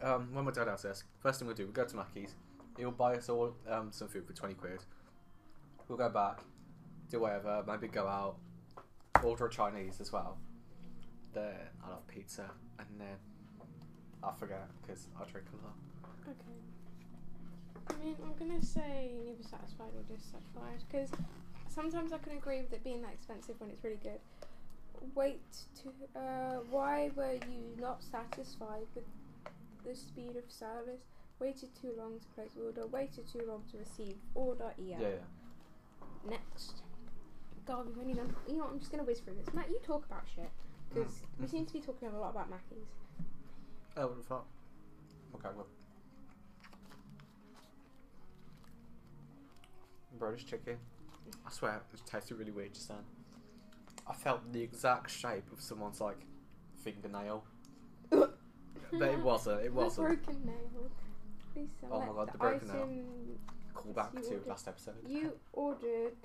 Um, 0.03 0.33
when 0.33 0.45
dad 0.53 0.69
has 0.69 0.83
this, 0.83 1.05
first 1.21 1.39
thing 1.39 1.47
we'll 1.47 1.57
do, 1.57 1.65
we'll 1.65 1.73
go 1.73 1.85
to 1.85 1.97
Mackey's. 1.97 2.35
He'll 2.77 2.91
buy 2.91 3.17
us 3.17 3.29
all 3.29 3.55
um, 3.69 3.93
some 3.93 4.09
food 4.09 4.27
for 4.27 4.33
twenty 4.33 4.55
quid. 4.55 4.81
We'll 5.89 5.99
go 5.99 6.09
back, 6.09 6.41
do 7.11 7.21
whatever, 7.21 7.65
maybe 7.67 7.89
go 7.89 8.07
out, 8.07 8.37
order 9.23 9.47
a 9.47 9.51
Chinese 9.51 10.01
as 10.01 10.13
well. 10.13 10.39
Then 11.35 11.55
I 11.85 11.91
love 11.91 12.07
pizza, 12.07 12.51
and 12.79 12.89
then 12.99 13.17
I 14.23 14.33
forget 14.39 14.69
because 14.81 15.09
I 15.21 15.31
drink 15.31 15.47
a 15.53 15.67
lot. 15.67 15.75
Okay. 16.29 16.61
I 17.91 18.05
mean, 18.05 18.17
I'm 18.25 18.35
gonna 18.39 18.63
say 18.63 19.13
neither 19.25 19.43
satisfied 19.43 19.91
or 19.97 20.03
dissatisfied 20.15 20.85
because 20.91 21.11
sometimes 21.69 22.13
I 22.13 22.19
can 22.19 22.37
agree 22.37 22.61
with 22.63 22.73
it 22.73 22.85
being 22.85 23.03
that 23.03 23.13
expensive 23.13 23.57
when 23.59 23.71
it's 23.71 23.83
really 23.83 24.01
good. 24.03 24.21
Wait 25.15 25.41
to 25.83 26.19
uh, 26.19 26.59
why 26.71 27.11
were 27.17 27.35
you 27.35 27.81
not 27.81 28.03
satisfied 28.03 28.87
with 28.95 29.05
the 29.85 29.95
speed 29.95 30.37
of 30.37 30.51
service? 30.51 31.03
Waited 31.39 31.71
too 31.81 31.93
long 31.97 32.21
to 32.21 32.27
place 32.35 32.57
order. 32.63 32.87
Waited 32.87 33.27
too 33.31 33.43
long 33.49 33.63
to 33.71 33.79
receive 33.79 34.17
order. 34.35 34.73
Yeah. 34.77 34.97
Yeah, 35.01 35.09
yeah. 35.09 36.31
Next. 36.31 36.83
God, 37.67 37.87
we've 37.87 37.99
only 37.99 38.15
done. 38.15 38.35
You 38.47 38.55
know, 38.55 38.65
what, 38.65 38.73
I'm 38.73 38.79
just 38.79 38.91
gonna 38.91 39.05
whiz 39.05 39.21
through 39.21 39.35
this. 39.43 39.53
Matt, 39.55 39.71
you 39.71 39.79
talk 39.83 40.05
about 40.07 40.25
shit 40.35 40.51
because 40.93 41.13
Mm. 41.13 41.41
we 41.41 41.47
seem 41.47 41.67
to 41.67 41.73
be 41.73 41.81
talking 41.81 42.09
a 42.09 42.19
lot 42.19 42.31
about 42.31 42.51
Mackies. 42.51 42.87
Oh, 43.97 44.07
what 44.09 44.17
the 44.19 44.23
fuck? 44.25 44.47
Okay, 45.37 45.49
well. 45.57 45.67
British 50.19 50.45
chicken. 50.45 50.77
I 51.47 51.51
swear, 51.51 51.81
it 51.93 52.01
tasted 52.05 52.37
really 52.37 52.51
weird 52.51 52.75
just 52.75 52.89
then. 52.89 52.99
I 54.07 54.13
felt 54.13 54.53
the 54.53 54.61
exact 54.63 55.11
shape 55.11 55.51
of 55.53 55.61
someone's 55.61 56.01
like 56.01 56.19
fingernail, 56.83 57.45
but 57.45 57.60
it 59.13 59.19
wasn't. 59.19 59.65
It 59.65 59.73
wasn't. 59.73 60.07
broken 60.25 60.47
nail. 60.47 60.91
Oh 61.91 62.01
my 62.01 62.07
God, 62.07 62.29
the 62.29 62.33
the 62.33 62.39
broken 62.39 62.69
nail. 62.69 62.89
Call 63.75 63.93
back 63.93 64.13
to 64.13 64.19
ordered- 64.19 64.47
last 64.47 64.69
episode. 64.69 64.95
You 65.07 65.33
ordered. 65.53 66.17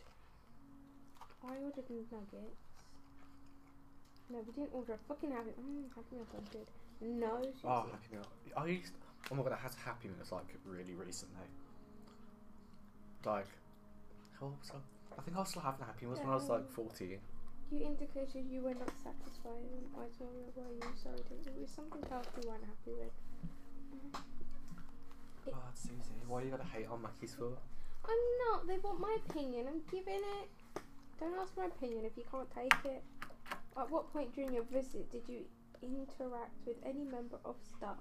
I 1.44 1.56
ordered 1.64 1.90
nuggets. 1.90 2.62
No, 4.30 4.40
we 4.46 4.54
didn't 4.54 4.74
order 4.74 4.94
a 4.94 4.98
fucking 5.08 5.32
happy. 5.32 5.52
Mm, 5.52 5.84
happy 5.96 6.16
meal 6.16 6.26
sounds 6.32 6.50
good. 6.50 6.66
No, 7.02 7.42
Susie. 7.44 7.58
Oh, 7.66 7.86
happy 7.92 8.08
meal. 8.12 8.26
I 8.58 8.66
used. 8.66 8.94
Oh 9.32 9.36
my 9.36 9.44
god, 9.44 9.54
I 9.54 9.58
had 9.58 9.72
happy 9.86 10.08
meals 10.08 10.32
like 10.32 10.48
really 10.66 10.96
recently. 10.96 11.46
Like, 13.26 13.48
how 14.40 14.48
old 14.48 14.56
was 14.60 14.72
I? 14.74 14.78
I 15.18 15.22
think 15.22 15.38
I 15.38 15.40
was 15.42 15.50
still 15.50 15.62
having 15.62 15.86
happy 15.86 16.06
meals 16.06 16.20
when 16.20 16.30
I 16.30 16.36
was 16.36 16.50
like 16.50 16.70
fourteen. 16.72 17.20
You 17.72 17.86
indicated 17.86 18.46
you 18.50 18.62
were 18.62 18.74
not 18.74 18.92
satisfied, 19.04 19.66
and 19.74 19.86
I 19.98 20.06
told 20.18 20.32
you 20.38 20.52
why 20.56 20.70
you 20.72 20.96
sorry. 21.02 21.18
that 21.18 21.52
It 21.52 21.60
was 21.60 21.70
something 21.70 22.04
else 22.12 22.28
you 22.42 22.48
weren't 22.50 22.64
happy 22.64 22.94
with. 22.94 23.12
it- 25.48 25.52
God, 25.54 25.76
Susie, 25.76 26.22
why 26.28 26.42
are 26.42 26.46
you 26.46 26.52
gotta 26.52 26.64
hate 26.64 26.88
on 26.88 27.02
Mackey's 27.02 27.36
for? 27.36 27.58
I'm 28.04 28.24
not. 28.52 28.68
They 28.68 28.78
want 28.80 29.00
my 29.00 29.18
opinion. 29.28 29.68
I'm 29.68 29.82
giving 29.92 30.22
it. 30.42 30.50
Don't 31.20 31.34
ask 31.36 31.56
my 31.58 31.66
opinion 31.66 32.06
if 32.06 32.16
you 32.18 32.24
can't 32.32 32.50
take 32.52 32.86
it. 32.86 33.04
At 33.78 33.90
what 33.90 34.12
point 34.14 34.34
during 34.34 34.54
your 34.54 34.64
visit 34.66 35.12
did 35.12 35.28
you 35.28 35.46
interact 35.82 36.66
with 36.66 36.78
any 36.86 37.04
member 37.04 37.40
of 37.46 37.56
staff? 37.78 37.98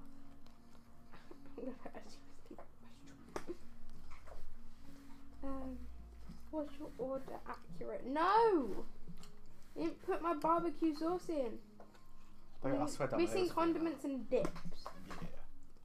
I'm 1.59 1.64
gonna 1.64 1.77
ask 1.85 2.16
you 2.50 2.57
this 2.57 2.66
question. 3.44 3.55
Um, 5.42 5.79
was 6.53 6.68
your 6.79 6.90
order 6.98 7.38
accurate? 7.46 8.07
No. 8.07 8.85
Didn't 9.76 10.02
put 10.06 10.22
my 10.22 10.34
barbecue 10.34 10.94
sauce 10.94 11.28
in. 11.28 11.58
Like, 12.62 12.80
I 12.80 12.87
swear 12.87 13.08
Missing 13.08 13.10
there 13.10 13.18
was 13.18 13.30
a 13.30 13.34
thing 13.34 13.48
condiments 13.50 14.04
and 14.04 14.30
dips. 14.30 14.50
Yeah. 15.08 15.14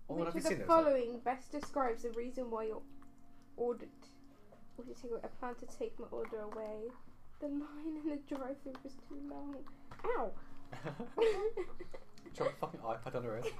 Oh, 0.09 0.15
Which 0.15 0.35
of 0.35 0.43
the 0.43 0.63
following 0.65 1.19
best 1.23 1.51
describes 1.51 2.03
the 2.03 2.09
reason 2.11 2.49
why 2.49 2.65
you 2.65 2.81
ordered? 3.57 3.89
Would 4.77 4.87
you 4.87 4.95
take 4.99 5.11
away? 5.11 5.21
I 5.23 5.27
plan 5.27 5.55
to 5.55 5.77
take 5.77 5.99
my 5.99 6.07
order 6.11 6.39
away. 6.39 6.89
The 7.41 7.47
line 7.47 7.97
in 8.03 8.09
the 8.09 8.35
drive-thru 8.35 8.73
was 8.83 8.93
too 9.07 9.19
long. 9.29 9.55
Ow! 10.05 10.31
Drop 12.35 12.49
a 12.49 12.55
fucking 12.59 12.79
iPad 12.79 13.15
on 13.15 13.23
her 13.23 13.35
head. 13.37 13.51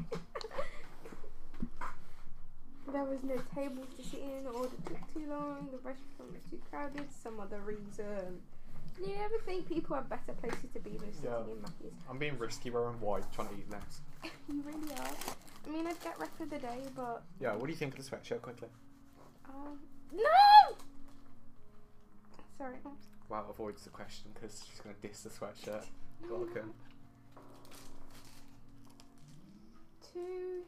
There 2.91 3.03
was 3.03 3.19
no 3.23 3.35
tables 3.53 3.87
to 3.97 4.03
sit 4.03 4.19
in, 4.19 4.43
the 4.45 4.49
order 4.49 4.75
took 4.85 5.13
too 5.13 5.29
long, 5.29 5.69
the 5.71 5.77
restaurant 5.77 6.33
was 6.33 6.41
too 6.49 6.59
crowded, 6.71 7.05
some 7.11 7.39
other 7.39 7.59
reason. 7.59 8.41
Do 9.01 9.09
you 9.09 9.15
ever 9.23 9.35
think 9.45 9.67
people 9.67 9.95
have 9.95 10.09
better 10.09 10.33
places 10.41 10.69
to 10.73 10.79
be 10.79 10.91
than 10.97 11.13
sitting 11.13 11.29
Yeah. 11.31 11.39
in 11.53 11.61
Mackey's? 11.61 11.93
I'm 12.09 12.17
being 12.17 12.37
risky 12.37 12.69
wearing 12.69 12.99
white, 12.99 13.23
trying 13.31 13.47
to 13.49 13.55
eat 13.55 13.69
less. 13.71 14.01
you 14.49 14.61
really 14.61 14.91
are. 14.99 15.11
I 15.67 15.69
mean, 15.71 15.87
I'd 15.87 15.99
get 16.01 16.19
rest 16.19 16.39
of 16.41 16.49
the 16.49 16.57
day, 16.57 16.79
but 16.95 17.23
Yeah, 17.39 17.53
what 17.53 17.65
do 17.65 17.71
you 17.71 17.77
think 17.77 17.97
of 17.97 18.03
the 18.03 18.09
sweatshirt 18.15 18.41
quickly? 18.41 18.67
um, 19.47 19.79
no. 20.11 20.75
Sorry. 22.57 22.75
Wow, 23.29 23.45
avoids 23.49 23.83
the 23.83 23.89
question 23.89 24.31
because 24.33 24.65
she's 24.69 24.79
going 24.81 24.95
to 24.95 25.07
diss 25.07 25.21
the 25.21 25.29
sweatshirt. 25.29 25.85
Welcome. 26.29 26.73
Two, 30.13 30.63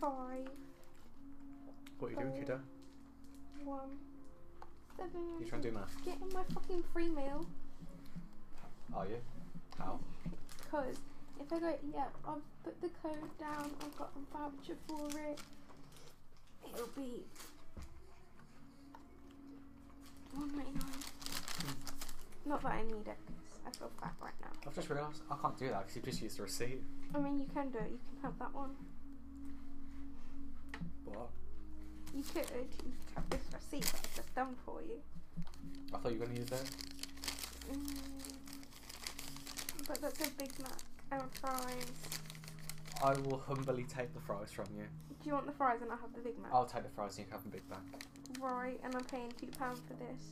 five, 0.00 0.48
What 1.98 2.08
are 2.08 2.10
you 2.10 2.16
doing, 2.20 2.32
kiddo? 2.40 2.60
one, 3.64 3.90
seven. 5.00 5.22
You 5.40 5.46
trying 5.46 5.62
to 5.62 5.70
do 5.70 5.74
math? 5.74 6.04
Get 6.04 6.18
on 6.22 6.32
my 6.32 6.42
fucking 6.54 6.82
free 6.92 7.08
meal. 7.08 7.46
Are 8.94 9.06
you? 9.06 9.16
How? 9.78 9.98
Because 10.58 10.96
if 11.40 11.52
I 11.52 11.58
go, 11.58 11.74
yeah, 11.94 12.04
I've 12.28 12.42
put 12.64 12.80
the 12.82 12.90
code 13.02 13.38
down, 13.38 13.70
I've 13.82 13.96
got 13.96 14.12
a 14.16 14.36
voucher 14.36 14.76
for 14.86 15.08
it, 15.18 15.40
it'll 16.74 16.86
be 16.96 17.22
one 20.34 20.48
ninety 20.56 20.72
nine. 20.72 21.02
Hmm. 21.60 22.48
Not 22.48 22.62
that 22.62 22.72
I 22.72 22.82
need 22.82 23.06
it, 23.08 23.18
'cause 23.26 23.58
I 23.66 23.70
feel 23.70 23.90
fat 24.00 24.14
right 24.22 24.34
now. 24.40 24.50
I've 24.66 24.74
just 24.74 24.90
realised 24.90 25.22
I 25.30 25.36
can't 25.40 25.56
do 25.58 25.68
that 25.68 25.80
because 25.80 25.96
you 25.96 26.02
just 26.02 26.22
used 26.22 26.38
the 26.38 26.42
receipt. 26.42 26.82
I 27.14 27.18
mean, 27.18 27.38
you 27.40 27.46
can 27.46 27.70
do 27.70 27.78
it. 27.78 27.90
You 27.90 27.98
can 27.98 28.22
have 28.22 28.38
that 28.38 28.52
one. 28.54 28.76
What? 31.06 31.30
You 32.14 32.22
could. 32.22 32.46
You 32.84 32.92
could 33.06 33.14
have 33.14 33.30
this 33.30 33.42
receipt 33.54 33.84
that 33.84 34.00
I've 34.04 34.16
just 34.16 34.34
done 34.34 34.54
for 34.64 34.80
you. 34.82 34.98
I 35.94 35.98
thought 35.98 36.12
you 36.12 36.18
were 36.18 36.26
going 36.26 36.36
to 36.36 36.40
use 36.42 36.50
that. 36.50 36.70
Mm. 37.72 37.92
But 39.86 40.00
that's 40.00 40.20
a 40.26 40.30
Big 40.38 40.52
Mac 40.60 40.78
and 41.12 41.22
a 41.22 41.38
fries. 41.40 41.92
I 43.02 43.14
will 43.14 43.38
humbly 43.38 43.84
take 43.84 44.12
the 44.12 44.20
fries 44.20 44.52
from 44.52 44.66
you. 44.76 44.84
Do 45.22 45.28
you 45.28 45.32
want 45.34 45.46
the 45.46 45.52
fries 45.52 45.80
and 45.82 45.90
I'll 45.90 45.98
have 45.98 46.12
the 46.14 46.20
Big 46.20 46.38
Mac? 46.38 46.52
I'll 46.52 46.66
take 46.66 46.82
the 46.82 46.90
fries 46.90 47.16
and 47.16 47.26
you 47.26 47.30
can 47.30 47.32
have 47.32 47.44
the 47.44 47.50
Big 47.50 47.68
Mac. 47.68 47.80
Right, 48.40 48.78
and 48.84 48.94
I'm 48.94 49.04
paying 49.04 49.32
two 49.40 49.48
pounds 49.58 49.80
for 49.86 49.94
this. 49.94 50.22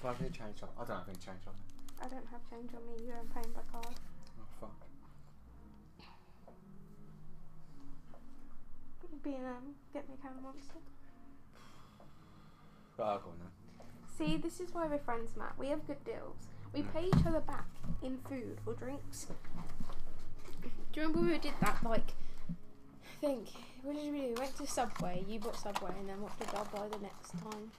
Do 0.00 0.08
I 0.08 0.12
have 0.12 0.20
any 0.20 0.30
change 0.30 0.62
on? 0.62 0.68
I 0.78 0.84
don't 0.84 0.98
have 0.98 1.08
any 1.08 1.18
change 1.18 1.42
on 1.46 1.54
it. 1.54 2.04
I 2.04 2.08
don't 2.08 2.26
have 2.30 2.40
change 2.50 2.70
on 2.74 2.82
me. 2.86 3.06
You 3.06 3.12
are 3.12 3.24
paying 3.32 3.52
by 3.54 3.62
card. 3.70 3.94
Oh 4.40 4.46
fuck. 4.60 4.86
Being 9.22 9.44
um, 9.44 9.74
get 9.92 10.08
me 10.08 10.14
a 10.18 10.22
can 10.22 10.36
of 10.36 10.42
monster. 10.42 10.74
Right, 12.98 13.06
I'll 13.06 13.18
go 13.20 13.30
on 13.30 13.36
then. 13.38 13.86
See, 14.18 14.36
this 14.36 14.58
is 14.60 14.74
why 14.74 14.86
we're 14.86 14.98
friends, 14.98 15.30
Matt. 15.36 15.56
We 15.58 15.68
have 15.68 15.86
good 15.86 16.02
deals. 16.04 16.36
We 16.74 16.82
pay 16.82 17.06
each 17.06 17.26
other 17.26 17.40
back 17.40 17.66
in 18.02 18.18
food 18.28 18.58
or 18.66 18.74
drinks. 18.74 19.26
Do 20.92 21.00
you 21.00 21.06
remember 21.06 21.30
we 21.32 21.38
did 21.38 21.52
that? 21.60 21.82
Like, 21.84 22.12
I 22.50 23.26
think 23.26 23.48
what 23.82 23.94
did 23.94 24.12
we 24.12 24.18
do? 24.20 24.26
We 24.28 24.34
went 24.40 24.56
to 24.56 24.66
Subway. 24.66 25.24
You 25.28 25.38
bought 25.38 25.56
Subway, 25.56 25.92
and 25.98 26.08
then 26.08 26.20
what 26.20 26.36
did 26.38 26.48
I 26.48 26.64
buy 26.76 26.88
the 26.88 26.98
next 27.02 27.30
time? 27.30 27.70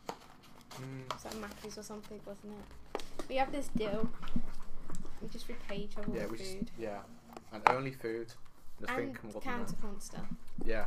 Mm, 0.79 1.01
It 1.07 1.13
was 1.13 1.25
like 1.25 1.37
Mackey's 1.41 1.77
or 1.77 1.83
something, 1.83 2.19
wasn't 2.25 2.53
it? 2.53 3.03
We 3.29 3.35
have 3.35 3.51
this 3.51 3.67
deal. 3.69 4.09
We 5.21 5.27
just 5.29 5.47
repay 5.49 5.75
each 5.77 5.97
other 5.97 6.07
yeah, 6.13 6.21
with 6.23 6.31
we 6.31 6.37
food. 6.37 6.59
just 6.67 6.71
yeah, 6.79 6.99
and 7.51 7.61
only 7.67 7.91
food. 7.91 8.33
Nothing 8.79 9.09
and 9.09 9.23
more 9.23 9.33
than 9.33 9.41
cans 9.41 9.71
that. 9.71 9.83
Monster. 9.83 10.19
Yeah. 10.65 10.85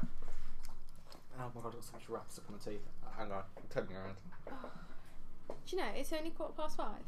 Oh 1.38 1.51
my 1.55 1.61
god, 1.61 1.68
I've 1.68 1.75
got 1.75 1.85
so 1.85 1.92
much 1.92 2.09
wraps 2.09 2.38
up 2.38 2.44
on 2.49 2.57
my 2.57 2.61
teeth. 2.61 2.81
Uh, 3.05 3.09
hang 3.18 3.33
on, 3.33 3.42
I'm 3.57 3.68
turning 3.68 3.96
around. 3.96 4.16
Do 5.49 5.77
you 5.77 5.83
know 5.83 5.88
it's 5.94 6.12
only 6.12 6.31
quarter 6.31 6.55
past 6.57 6.77
five? 6.77 7.05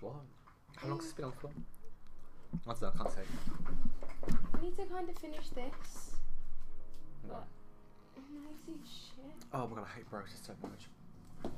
What? 0.00 0.14
How 0.76 0.88
long 0.88 0.98
has 0.98 1.06
this 1.06 1.14
been 1.14 1.24
on 1.26 1.32
for? 1.32 1.48
I 1.48 2.72
don't 2.72 2.82
know, 2.82 2.92
I 2.94 2.98
can't 2.98 3.12
say. 3.12 3.22
I 4.28 4.62
need 4.62 4.76
to 4.76 4.84
kind 4.84 5.08
of 5.08 5.16
finish 5.16 5.48
this. 5.50 6.16
No. 7.26 7.34
What? 7.34 7.46
I'm 8.16 8.44
lazy 8.44 8.80
as 8.82 8.88
shit. 8.88 9.44
Oh 9.52 9.66
my 9.66 9.76
god, 9.76 9.86
I 9.90 9.96
hate 9.96 10.10
brochures 10.10 10.40
so 10.42 10.52
much. 10.62 10.88
I 11.44 11.48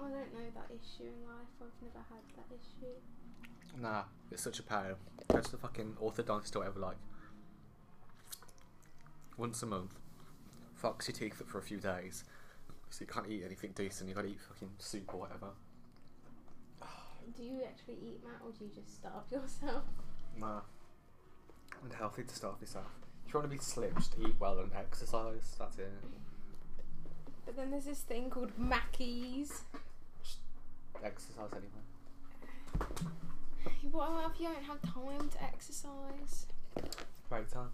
I 0.00 0.10
don't 0.10 0.32
know 0.32 0.48
that 0.54 0.70
issue 0.70 1.08
in 1.08 1.26
life. 1.26 1.50
I've 1.60 1.82
never 1.82 2.04
had 2.08 2.22
that 2.36 2.54
issue. 2.54 2.94
Nah, 3.80 4.04
it's 4.30 4.42
such 4.42 4.58
a 4.58 4.62
pain. 4.62 4.94
Go 5.28 5.40
to 5.40 5.50
the 5.50 5.56
fucking 5.56 5.96
orthodontist 6.02 6.54
or 6.56 6.60
whatever, 6.60 6.80
like. 6.80 6.96
Once 9.36 9.62
a 9.62 9.66
month. 9.66 9.94
Fucks 10.82 11.08
your 11.08 11.16
teeth 11.16 11.40
up 11.40 11.48
for 11.48 11.58
a 11.58 11.62
few 11.62 11.78
days. 11.78 12.24
So 12.90 13.02
you 13.02 13.06
can't 13.06 13.28
eat 13.28 13.42
anything 13.44 13.72
decent, 13.74 14.08
you 14.08 14.14
gotta 14.14 14.28
eat 14.28 14.40
fucking 14.40 14.70
soup 14.78 15.12
or 15.12 15.20
whatever. 15.20 15.48
Do 17.36 17.42
you 17.42 17.60
actually 17.62 17.98
eat, 18.02 18.20
Matt, 18.24 18.40
or 18.44 18.52
do 18.52 18.64
you 18.64 18.70
just 18.74 18.96
starve 18.96 19.24
yourself? 19.30 19.84
Nah. 20.38 20.60
And 21.82 21.92
healthy 21.92 22.24
to 22.24 22.34
starve 22.34 22.60
yourself. 22.60 22.86
If 23.26 23.34
you 23.34 23.40
want 23.40 23.50
to 23.50 23.56
be 23.56 23.62
slim, 23.62 23.92
just 23.96 24.14
eat 24.18 24.34
well 24.40 24.58
and 24.58 24.72
exercise. 24.74 25.54
That's 25.58 25.78
it. 25.78 25.92
But 27.44 27.56
then 27.56 27.70
there's 27.70 27.84
this 27.84 28.00
thing 28.00 28.30
called 28.30 28.52
Mackies. 28.58 29.60
Exercise 31.04 31.50
anyway. 31.52 32.80
What 33.90 34.32
if 34.34 34.40
you 34.40 34.48
don't 34.48 34.64
have 34.64 34.82
time 34.82 35.28
to 35.30 35.42
exercise? 35.42 36.46
Break 37.28 37.48
time. 37.48 37.70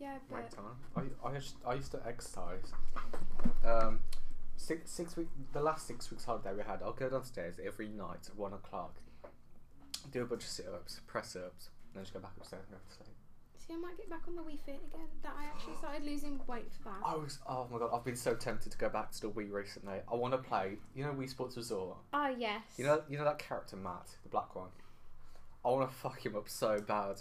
Yeah, 0.00 0.18
but 0.30 0.50
time. 0.50 0.64
I, 1.24 1.28
I, 1.28 1.34
used, 1.34 1.56
I 1.66 1.74
used 1.74 1.90
to 1.92 2.00
exercise. 2.06 2.72
Um, 3.64 4.00
six 4.56 4.90
six 4.90 5.16
week 5.16 5.28
the 5.52 5.60
last 5.60 5.86
six 5.86 6.10
weeks 6.10 6.24
holiday 6.24 6.52
we 6.54 6.62
had. 6.62 6.82
I'll 6.82 6.92
go 6.92 7.08
downstairs 7.08 7.56
every 7.64 7.88
night 7.88 8.28
at 8.28 8.36
one 8.36 8.52
o'clock. 8.52 8.94
Do 10.12 10.22
a 10.22 10.26
bunch 10.26 10.42
of 10.42 10.48
sit 10.48 10.66
ups, 10.66 11.00
press 11.06 11.34
ups, 11.36 11.70
and 11.88 11.96
then 11.96 12.04
just 12.04 12.14
go 12.14 12.20
back 12.20 12.32
upstairs 12.36 12.62
and 12.68 12.78
go 12.78 12.82
to 12.88 12.94
sleep. 12.94 13.16
see, 13.58 13.74
I 13.74 13.76
might 13.76 13.96
get 13.96 14.08
back 14.08 14.22
on 14.28 14.36
the 14.36 14.42
Wii 14.42 14.60
Fit 14.64 14.80
again. 14.92 15.06
That 15.22 15.34
I 15.38 15.44
actually 15.46 15.74
started 15.78 16.04
losing 16.04 16.40
weight 16.46 16.70
for 16.82 16.90
that. 16.90 17.00
I 17.04 17.16
was 17.16 17.38
oh 17.48 17.66
my 17.70 17.78
god, 17.78 17.90
I've 17.92 18.04
been 18.04 18.16
so 18.16 18.34
tempted 18.34 18.72
to 18.72 18.78
go 18.78 18.88
back 18.88 19.10
to 19.12 19.20
the 19.22 19.30
Wii 19.30 19.50
recently. 19.50 19.98
I 20.10 20.14
want 20.14 20.32
to 20.32 20.38
play. 20.38 20.76
You 20.94 21.04
know 21.04 21.12
Wii 21.12 21.28
Sports 21.28 21.56
Resort. 21.56 21.96
Oh 22.12 22.34
yes. 22.38 22.62
You 22.76 22.84
know 22.84 23.02
you 23.08 23.18
know 23.18 23.24
that 23.24 23.38
character 23.38 23.76
Matt, 23.76 24.08
the 24.22 24.28
black 24.28 24.54
one. 24.54 24.68
I 25.66 25.70
want 25.70 25.90
to 25.90 25.96
fuck 25.96 26.24
him 26.24 26.36
up 26.36 26.48
so 26.48 26.80
bad. 26.80 27.16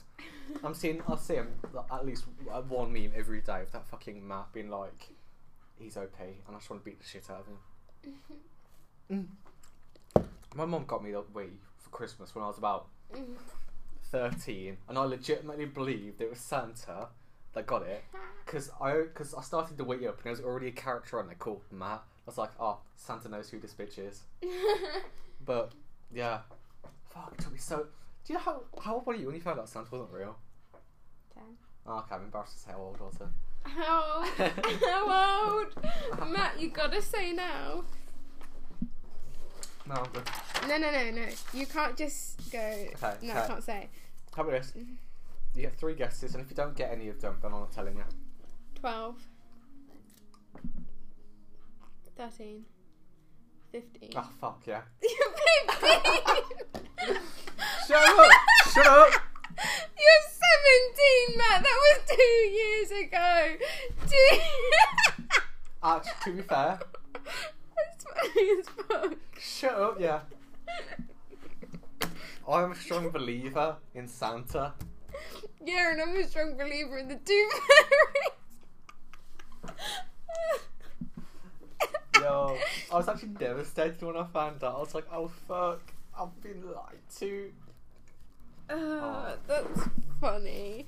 I'm 0.64 0.76
seeing 0.76 1.02
I 1.12 1.16
see 1.16 1.34
him 1.36 1.48
like, 1.74 1.86
at 1.92 2.06
least 2.06 2.26
one 2.70 2.94
meme 2.94 3.12
every 3.16 3.42
day 3.42 3.62
of 3.62 3.72
that 3.72 3.88
fucking 3.88 4.26
Matt 4.28 4.54
being 4.54 4.70
like, 4.70 5.10
he's 5.80 5.98
OP, 5.98 6.20
and 6.20 6.56
I 6.56 6.60
just 6.60 6.70
want 6.70 6.84
to 6.84 6.86
beat 6.90 7.00
the 7.00 7.08
shit 7.08 7.28
out 7.30 7.40
of 7.42 7.48
him. 7.48 9.28
Mm. 10.20 10.24
My 10.54 10.66
mom 10.66 10.86
got 10.86 11.04
me 11.04 11.12
the 11.12 11.24
Wii 11.24 11.50
for 11.80 11.90
Christmas 11.90 12.36
when 12.36 12.44
I 12.44 12.48
was 12.48 12.58
about 12.58 12.88
Mm. 13.14 13.36
13, 14.12 14.78
and 14.90 14.98
I 14.98 15.04
legitimately 15.04 15.66
believed 15.66 16.20
it 16.22 16.30
was 16.30 16.40
Santa 16.40 17.10
that 17.54 17.66
got 17.68 17.84
it. 17.84 18.04
Because 18.46 18.70
I, 18.80 19.06
cause 19.16 19.34
I 19.34 19.42
started 19.42 19.76
the 19.76 19.84
Wii 19.84 20.08
up, 20.08 20.18
and 20.18 20.24
there 20.26 20.32
was 20.32 20.40
already 20.40 20.68
a 20.68 20.72
character 20.72 21.20
on 21.20 21.26
there 21.26 21.36
called 21.36 21.62
Matt. 21.72 22.04
I 22.04 22.28
was 22.28 22.38
like, 22.38 22.52
oh, 22.60 22.78
Santa 22.96 23.28
knows 23.28 23.50
who 23.50 23.60
this 23.60 23.74
bitch 23.74 23.98
is. 23.98 24.22
But, 25.44 25.72
yeah. 26.14 26.42
Fuck, 27.10 27.34
it 27.34 27.42
took 27.42 27.54
me 27.54 27.58
so. 27.58 27.88
Do 28.26 28.34
you 28.34 28.40
know 28.40 28.44
how, 28.44 28.62
how 28.82 28.96
old 28.96 29.06
were 29.06 29.14
you 29.14 29.28
when 29.28 29.36
you 29.36 29.42
found 29.42 29.60
out 29.60 29.70
Santa 29.70 29.88
wasn't 29.92 30.12
real? 30.12 30.36
Ten. 31.32 31.44
Oh, 31.86 32.00
okay, 32.00 32.16
I'm 32.16 32.24
embarrassed 32.24 32.54
to 32.54 32.60
say 32.60 32.72
how 32.72 32.80
old 32.80 33.00
was 33.00 33.14
it. 33.22 33.28
How 33.70 34.18
old? 34.18 34.28
How 34.84 35.58
old? 36.20 36.32
Matt, 36.32 36.60
you 36.60 36.70
gotta 36.70 37.02
say 37.02 37.34
now. 37.34 37.84
No, 39.88 39.96
I'm 39.96 40.12
good. 40.12 40.24
No, 40.68 40.78
no, 40.78 40.92
no, 40.92 41.12
no. 41.12 41.28
You 41.54 41.66
can't 41.68 41.96
just 41.96 42.52
go. 42.52 42.58
Okay, 42.60 43.14
no, 43.22 43.34
I 43.34 43.48
can't 43.48 43.64
say. 43.64 43.90
How 44.36 44.44
about 44.44 44.54
this? 44.54 44.74
Mm-hmm. 44.78 44.94
You 45.56 45.62
get 45.62 45.78
three 45.78 45.96
guesses, 45.96 46.34
and 46.34 46.44
if 46.44 46.50
you 46.50 46.56
don't 46.56 46.76
get 46.76 46.92
any 46.92 47.10
of 47.10 47.22
them, 47.22 47.38
then 47.42 47.54
I'm 47.54 47.60
not 47.60 47.72
telling 47.72 47.96
you. 47.96 48.04
12. 48.76 49.16
13. 52.18 52.66
15. 53.72 54.10
Oh, 54.16 54.30
fuck, 54.40 54.64
yeah. 54.66 54.82
Baby! 55.82 57.20
Shut 57.88 58.04
up! 58.04 58.32
Shut 58.74 58.88
up! 58.88 59.12
You're 59.58 60.24
17, 61.28 61.38
Matt. 61.38 61.64
That 61.64 61.80
was 61.84 62.00
two 62.10 62.22
years 62.24 62.92
ago. 62.92 63.56
Two. 64.08 64.40
Actually, 65.84 66.14
to 66.24 66.32
be 66.38 66.42
fair, 66.42 66.80
That's 67.24 68.04
funny 68.04 68.50
as 68.60 68.68
fuck. 68.88 69.18
shut 69.40 69.74
up, 69.76 70.00
yeah. 70.00 70.20
I'm 72.48 72.72
a 72.72 72.76
strong 72.76 73.10
believer 73.10 73.76
in 73.94 74.08
Santa. 74.08 74.74
Yeah, 75.64 75.92
and 75.94 76.02
I'm 76.02 76.16
a 76.16 76.28
strong 76.28 76.56
believer 76.58 76.98
in 77.00 77.08
the 77.08 77.16
Tooth 77.16 77.54
Fairy. 77.54 78.35
Yo, 82.26 82.58
I 82.92 82.96
was 82.96 83.08
actually 83.08 83.30
devastated 83.30 84.02
when 84.02 84.18
I 84.18 84.24
found 84.24 84.64
out. 84.64 84.76
I 84.76 84.80
was 84.80 84.96
like, 84.96 85.06
oh 85.12 85.28
fuck, 85.48 85.94
I've 86.20 86.42
been 86.42 86.64
lied 86.66 86.98
to. 87.20 87.52
Uh, 88.68 89.36
that's 89.48 89.90
funny. 90.20 90.88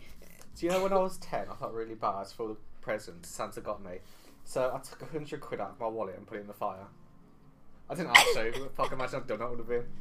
Do 0.56 0.66
you 0.66 0.72
know 0.72 0.82
when 0.82 0.94
I 0.94 0.98
was 0.98 1.20
10, 1.20 1.46
I 1.52 1.56
felt 1.56 1.74
really 1.74 1.94
bad 1.94 2.26
for 2.28 2.48
the 2.48 2.58
present 2.82 3.24
Santa 3.24 3.62
got 3.62 3.84
me? 3.84 4.00
So 4.46 4.72
I 4.74 4.80
took 4.80 5.04
a 5.04 5.06
hundred 5.06 5.40
quid 5.40 5.62
out 5.62 5.72
of 5.72 5.80
my 5.80 5.88
wallet 5.88 6.18
and 6.18 6.26
put 6.26 6.38
it 6.38 6.42
in 6.42 6.48
the 6.48 6.54
fire. 6.54 6.88
I 7.88 7.94
didn't 7.94 8.18
actually, 8.18 8.52
but 8.60 8.76
fuck, 8.76 8.92
imagine 8.92 9.18
I've 9.18 9.28
done 9.28 9.38
that 9.38 9.50
would 9.50 9.60
have 9.60 9.68
been. 9.68 9.86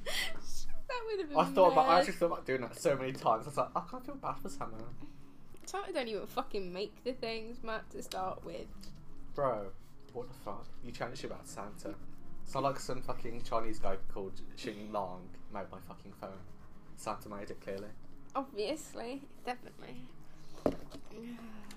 That 0.88 1.02
would 1.04 1.18
have 1.18 1.28
been. 1.28 1.38
I 1.38 1.44
thought 1.46 1.72
about, 1.72 1.88
I 1.88 1.98
actually 1.98 2.12
thought 2.14 2.26
about 2.26 2.46
doing 2.46 2.60
that 2.60 2.78
so 2.78 2.94
many 2.96 3.10
times. 3.10 3.44
I 3.44 3.48
was 3.48 3.56
like, 3.56 3.70
I 3.74 3.82
can't 3.90 4.06
feel 4.06 4.14
bad 4.14 4.38
for 4.40 4.48
Santa. 4.48 4.76
Santa 5.64 5.92
don't 5.92 6.06
even 6.06 6.28
fucking 6.28 6.72
make 6.72 7.02
the 7.02 7.12
things, 7.12 7.56
Matt, 7.64 7.90
to 7.90 8.02
start 8.04 8.44
with. 8.44 8.68
Bro, 9.34 9.72
what 10.16 10.28
the 10.28 10.34
fuck? 10.34 10.66
You 10.82 10.92
trying 10.92 11.10
to 11.10 11.16
shit 11.16 11.30
about 11.30 11.46
Santa. 11.46 11.94
It's 12.42 12.54
not 12.54 12.62
like 12.62 12.80
some 12.80 13.02
fucking 13.02 13.42
Chinese 13.42 13.78
guy 13.78 13.96
called 14.12 14.40
Xing 14.56 14.90
Long 14.90 15.28
made 15.52 15.64
my 15.70 15.78
fucking 15.86 16.12
phone. 16.18 16.38
Santa 16.96 17.28
made 17.28 17.50
it 17.50 17.60
clearly. 17.60 17.88
Obviously, 18.34 19.22
definitely. 19.44 19.96
I 20.64 20.70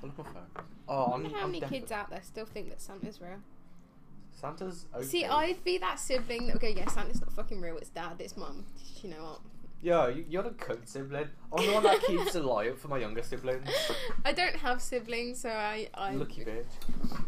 love 0.06 0.18
my 0.18 0.24
phone. 0.24 0.66
Oh, 0.88 1.02
I 1.02 1.06
I'm, 1.06 1.12
wonder 1.24 1.30
how 1.38 1.44
I'm 1.44 1.52
many 1.52 1.60
defi- 1.60 1.80
kids 1.80 1.92
out 1.92 2.10
there 2.10 2.22
still 2.24 2.46
think 2.46 2.70
that 2.70 2.80
Santa's 2.80 3.20
real. 3.20 3.40
Santa's 4.32 4.86
okay. 4.96 5.06
See, 5.06 5.26
I'd 5.26 5.62
be 5.66 5.78
that 5.80 6.00
sibling 6.00 6.48
that 6.48 6.54
would 6.54 6.62
go, 6.62 6.70
yeah, 6.70 6.88
Santa's 6.88 7.20
not 7.20 7.34
fucking 7.34 7.60
real, 7.60 7.78
it's 7.78 7.90
dad, 7.90 8.16
it's 8.20 8.38
mum. 8.38 8.64
You 9.04 9.10
know 9.10 9.24
what? 9.24 9.40
Yo, 9.82 10.08
you- 10.08 10.26
you're 10.30 10.44
the 10.44 10.50
cunt 10.52 10.88
sibling. 10.88 11.30
I'm 11.54 11.66
the 11.66 11.74
one 11.74 11.84
that 11.84 12.02
keeps 12.02 12.36
a 12.36 12.42
lie 12.44 12.68
up 12.70 12.78
for 12.80 12.90
my 12.90 12.98
younger 12.98 13.24
siblings. 13.24 13.66
I 14.26 14.34
don't 14.34 14.56
have 14.58 14.82
siblings, 14.82 15.42
so 15.42 15.50
I. 15.50 15.90
I 15.94 16.12
Lucky 16.16 16.44
bitch. 16.44 16.66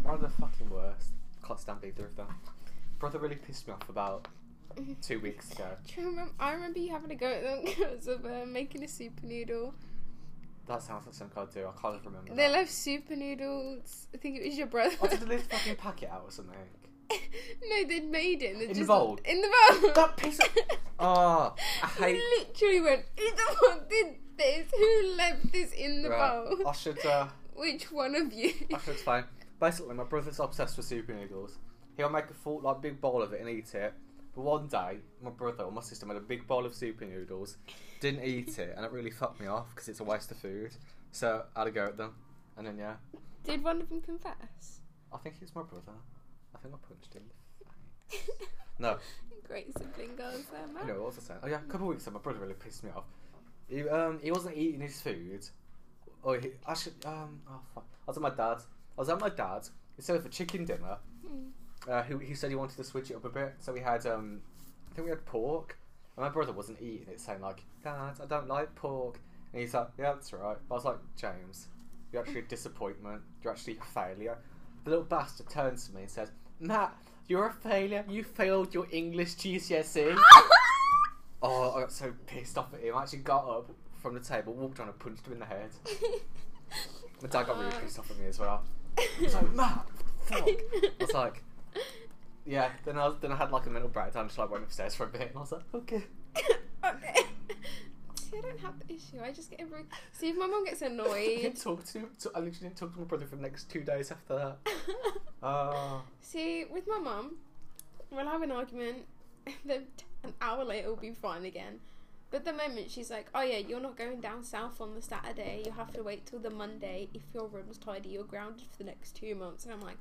One 0.03 0.15
of 0.15 0.21
the 0.21 0.29
fucking 0.29 0.69
worst. 0.69 1.11
Can't 1.47 1.59
stand 1.59 1.79
either 1.85 2.05
of 2.05 2.15
them. 2.17 2.27
Brother 2.99 3.19
really 3.19 3.35
pissed 3.37 3.67
me 3.67 3.73
off 3.73 3.87
about 3.89 4.27
two 5.01 5.19
weeks 5.21 5.51
ago. 5.53 5.69
Do 5.87 6.01
you 6.01 6.07
remember, 6.07 6.33
I 6.39 6.51
remember 6.51 6.79
you 6.79 6.91
having 6.91 7.11
a 7.11 7.15
go 7.15 7.27
at 7.27 7.41
them 7.43 7.61
because 7.65 8.07
of 8.07 8.25
uh, 8.25 8.45
making 8.45 8.83
a 8.83 8.87
super 8.87 9.25
noodle. 9.25 9.73
That 10.67 10.81
sounds 10.83 11.05
like 11.05 11.15
something 11.15 11.41
I'd 11.41 11.51
do. 11.53 11.67
I 11.67 11.81
can't 11.81 12.05
remember. 12.05 12.29
They 12.35 12.47
that. 12.47 12.51
left 12.51 12.71
super 12.71 13.15
noodles. 13.15 14.07
I 14.13 14.17
think 14.17 14.37
it 14.37 14.45
was 14.45 14.57
your 14.57 14.67
brother. 14.67 14.95
I 15.01 15.07
did 15.07 15.21
this 15.21 15.41
fucking 15.43 15.77
packet 15.77 16.09
out 16.09 16.23
or 16.25 16.31
something. 16.31 16.55
no, 17.69 17.83
they'd 17.87 18.09
made 18.09 18.41
it. 18.43 18.61
In 18.61 18.73
the 18.79 18.85
bowl? 18.85 19.19
In 19.25 19.41
the 19.41 19.47
bowl. 19.81 19.91
That 19.93 20.17
piece 20.17 20.39
of. 20.39 20.47
Oh, 20.99 21.55
I 21.83 22.07
You 22.09 22.15
hate. 22.15 22.21
literally 22.39 22.81
went, 22.81 23.05
who 23.17 23.29
the 23.31 23.55
fuck 23.59 23.89
did 23.89 24.15
this? 24.37 24.67
Who 24.77 25.13
left 25.15 25.51
this 25.51 25.71
in 25.73 26.03
the 26.03 26.09
Right, 26.09 26.45
bowl? 26.45 26.67
I 26.67 26.71
should. 26.73 27.03
Uh, 27.05 27.27
Which 27.55 27.91
one 27.91 28.15
of 28.15 28.31
you? 28.33 28.53
I 28.73 28.79
should 28.79 28.93
explain. 28.93 29.23
Basically, 29.59 29.93
my 29.95 30.03
brother's 30.03 30.39
obsessed 30.39 30.77
with 30.77 30.85
super 30.85 31.13
noodles. 31.13 31.57
He'll 31.97 32.09
make 32.09 32.29
a 32.29 32.33
full 32.33 32.61
like 32.61 32.81
big 32.81 32.99
bowl 33.01 33.21
of 33.21 33.33
it 33.33 33.41
and 33.41 33.49
eat 33.49 33.73
it. 33.75 33.93
But 34.33 34.41
one 34.43 34.67
day, 34.67 34.97
my 35.21 35.29
brother 35.29 35.65
or 35.65 35.71
my 35.71 35.81
sister 35.81 36.05
made 36.05 36.17
a 36.17 36.21
big 36.21 36.47
bowl 36.47 36.65
of 36.65 36.73
super 36.73 37.03
noodles, 37.05 37.57
didn't 37.99 38.23
eat 38.23 38.57
it, 38.57 38.73
and 38.77 38.85
it 38.85 38.91
really 38.91 39.11
fucked 39.11 39.41
me 39.41 39.47
off 39.47 39.67
because 39.75 39.89
it's 39.89 39.99
a 39.99 40.03
waste 40.05 40.31
of 40.31 40.37
food. 40.37 40.71
So 41.11 41.43
I 41.55 41.59
had 41.59 41.65
to 41.65 41.71
go 41.71 41.85
at 41.87 41.97
them, 41.97 42.15
and 42.57 42.65
then 42.65 42.77
yeah, 42.77 42.95
Did 43.43 43.61
one 43.61 43.81
of 43.81 43.89
them 43.89 43.99
confess? 44.01 44.79
I 45.13 45.17
think 45.17 45.35
it's 45.41 45.53
my 45.53 45.63
brother. 45.63 45.91
I 46.55 46.57
think 46.59 46.73
I 46.73 46.77
punched 46.87 47.13
him. 47.13 47.23
No, 48.79 48.97
Great 49.47 49.77
sibling 49.77 50.15
girls 50.15 50.45
there, 50.51 50.65
man. 50.73 50.87
you 50.87 50.93
know 50.93 50.99
what 51.01 51.15
was 51.15 51.17
I 51.17 51.21
saying? 51.27 51.39
Oh 51.43 51.47
yeah, 51.47 51.57
a 51.57 51.71
couple 51.71 51.87
of 51.87 51.93
weeks 51.93 52.07
ago, 52.07 52.13
my 52.13 52.19
brother 52.21 52.39
really 52.39 52.53
pissed 52.53 52.83
me 52.83 52.89
off. 52.95 53.03
He 53.67 53.87
um 53.87 54.19
he 54.23 54.31
wasn't 54.31 54.57
eating 54.57 54.79
his 54.81 55.01
food. 55.01 55.45
Oh, 56.23 56.33
he, 56.39 56.51
I 56.65 56.73
should 56.73 56.93
um 57.05 57.41
oh 57.49 57.59
fuck. 57.73 57.85
I 58.07 58.11
was 58.11 58.17
at 58.17 58.23
my 58.23 58.29
dad's. 58.29 58.65
I 58.97 59.01
was 59.01 59.09
at 59.09 59.19
my 59.19 59.29
dad's. 59.29 59.71
Instead 59.97 60.15
of 60.15 60.25
a 60.25 60.29
chicken 60.29 60.65
dinner, 60.65 60.97
Mm. 61.27 61.51
uh, 61.87 62.01
he, 62.03 62.25
he 62.25 62.33
said 62.33 62.49
he 62.49 62.55
wanted 62.55 62.77
to 62.77 62.83
switch 62.83 63.11
it 63.11 63.15
up 63.15 63.25
a 63.25 63.29
bit. 63.29 63.53
So 63.59 63.71
we 63.71 63.79
had, 63.79 64.05
um, 64.07 64.41
I 64.89 64.95
think 64.95 65.05
we 65.05 65.09
had 65.11 65.23
pork. 65.25 65.77
And 66.17 66.23
my 66.25 66.29
brother 66.29 66.51
wasn't 66.51 66.81
eating 66.81 67.07
it, 67.11 67.19
saying 67.19 67.41
like, 67.41 67.63
Dad, 67.83 68.15
I 68.21 68.25
don't 68.25 68.47
like 68.47 68.73
pork. 68.75 69.19
And 69.53 69.61
he's 69.61 69.73
like, 69.75 69.89
Yeah, 69.99 70.13
that's 70.13 70.33
right. 70.33 70.57
I 70.69 70.73
was 70.73 70.83
like, 70.85 70.97
James, 71.15 71.67
you're 72.11 72.21
actually 72.23 72.39
a 72.39 72.43
disappointment. 72.43 73.21
You're 73.43 73.53
actually 73.53 73.77
a 73.77 73.83
failure. 73.85 74.37
The 74.83 74.89
little 74.89 75.05
bastard 75.05 75.49
turns 75.49 75.87
to 75.87 75.93
me 75.93 76.01
and 76.01 76.09
says, 76.09 76.31
Matt, 76.61 76.95
you're 77.27 77.47
a 77.47 77.51
failure. 77.51 78.05
You 78.07 78.23
failed 78.23 78.73
your 78.73 78.87
English 78.91 79.35
GCSE. 79.35 80.15
oh, 81.41 81.71
I 81.71 81.81
got 81.81 81.91
so 81.91 82.13
pissed 82.27 82.57
off 82.57 82.71
at 82.73 82.81
him. 82.81 82.95
I 82.95 83.01
actually 83.01 83.19
got 83.19 83.49
up 83.49 83.71
from 83.99 84.13
the 84.13 84.19
table, 84.19 84.53
walked 84.53 84.79
on 84.79 84.87
and 84.87 84.99
punched 84.99 85.25
him 85.25 85.33
in 85.33 85.39
the 85.39 85.45
head. 85.45 85.71
My 87.21 87.27
dad 87.27 87.47
got 87.47 87.57
really 87.57 87.71
pissed 87.81 87.97
off 87.97 88.11
at 88.11 88.17
me 88.17 88.27
as 88.27 88.39
well. 88.39 88.61
He 89.17 89.25
was 89.25 89.33
like, 89.33 89.51
Matt, 89.53 89.87
fuck. 90.25 90.47
I 90.47 90.91
was 90.99 91.13
like, 91.13 91.43
yeah. 92.45 92.69
Then 92.85 92.99
I 92.99 93.07
was, 93.07 93.15
then 93.19 93.31
I 93.31 93.35
had 93.35 93.51
like 93.51 93.65
a 93.65 93.69
mental 93.71 93.89
breakdown, 93.89 94.27
just 94.27 94.37
like 94.37 94.51
went 94.51 94.63
upstairs 94.63 94.93
for 94.93 95.05
a 95.05 95.09
bit, 95.09 95.21
and 95.21 95.37
I 95.37 95.39
was 95.39 95.51
like, 95.51 95.63
okay. 95.73 96.03
okay. 96.85 97.25
See, 98.31 98.37
I 98.37 98.41
don't 98.41 98.59
have 98.59 98.73
the 98.79 98.93
issue. 98.93 99.21
I 99.23 99.31
just 99.31 99.49
get 99.49 99.59
every. 99.59 99.83
See, 100.13 100.29
if 100.29 100.37
my 100.37 100.47
mum 100.47 100.63
gets 100.65 100.81
annoyed. 100.81 101.41
didn't 101.41 101.61
talk 101.61 101.83
to 101.85 101.99
him. 101.99 102.09
I 102.33 102.39
literally 102.39 102.51
didn't 102.51 102.77
talk 102.77 102.93
to 102.93 102.99
my 102.99 103.05
brother 103.05 103.25
for 103.25 103.35
the 103.35 103.41
next 103.41 103.69
two 103.69 103.81
days 103.81 104.11
after 104.11 104.35
that. 104.35 104.57
Uh, 105.43 105.99
See, 106.21 106.65
with 106.71 106.87
my 106.87 106.99
mum, 106.99 107.35
we'll 108.09 108.25
have 108.25 108.41
an 108.41 108.51
argument, 108.51 109.05
then 109.65 109.87
an 110.23 110.33
hour 110.41 110.63
later 110.63 110.87
we'll 110.87 110.95
be 110.97 111.11
fine 111.11 111.45
again. 111.45 111.79
But 112.29 112.45
the 112.45 112.53
moment 112.53 112.89
she's 112.89 113.11
like, 113.11 113.27
"Oh 113.35 113.41
yeah, 113.41 113.57
you're 113.57 113.81
not 113.81 113.97
going 113.97 114.21
down 114.21 114.45
south 114.45 114.79
on 114.79 114.95
the 114.95 115.01
Saturday. 115.01 115.63
You 115.65 115.73
have 115.73 115.91
to 115.93 116.01
wait 116.01 116.25
till 116.25 116.39
the 116.39 116.49
Monday. 116.49 117.09
If 117.13 117.23
your 117.33 117.47
room's 117.47 117.77
tidy, 117.77 118.09
you're 118.09 118.23
grounded 118.23 118.67
for 118.71 118.77
the 118.77 118.85
next 118.85 119.17
two 119.17 119.35
months." 119.35 119.65
And 119.65 119.73
I'm 119.73 119.81
like, 119.81 119.97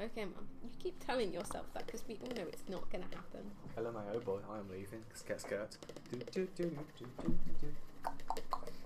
"Okay, 0.00 0.24
mum, 0.24 0.46
you 0.62 0.70
keep 0.82 1.04
telling 1.04 1.32
yourself 1.32 1.66
that 1.74 1.86
because 1.86 2.04
we 2.06 2.18
all 2.22 2.34
know 2.36 2.46
it's 2.48 2.62
not 2.68 2.88
gonna 2.90 3.04
happen." 3.12 3.50
hello, 3.74 3.92
my 3.92 4.02
oh 4.14 4.20
boy, 4.20 4.38
I 4.50 4.58
am 4.58 4.68
leaving. 4.70 5.02
Get 5.26 5.40
skirt. 5.40 5.76
Do, 6.12 6.18
do, 6.32 6.48
do, 6.56 6.64
do, 6.98 7.06
do, 7.22 7.30
do. 7.60 7.74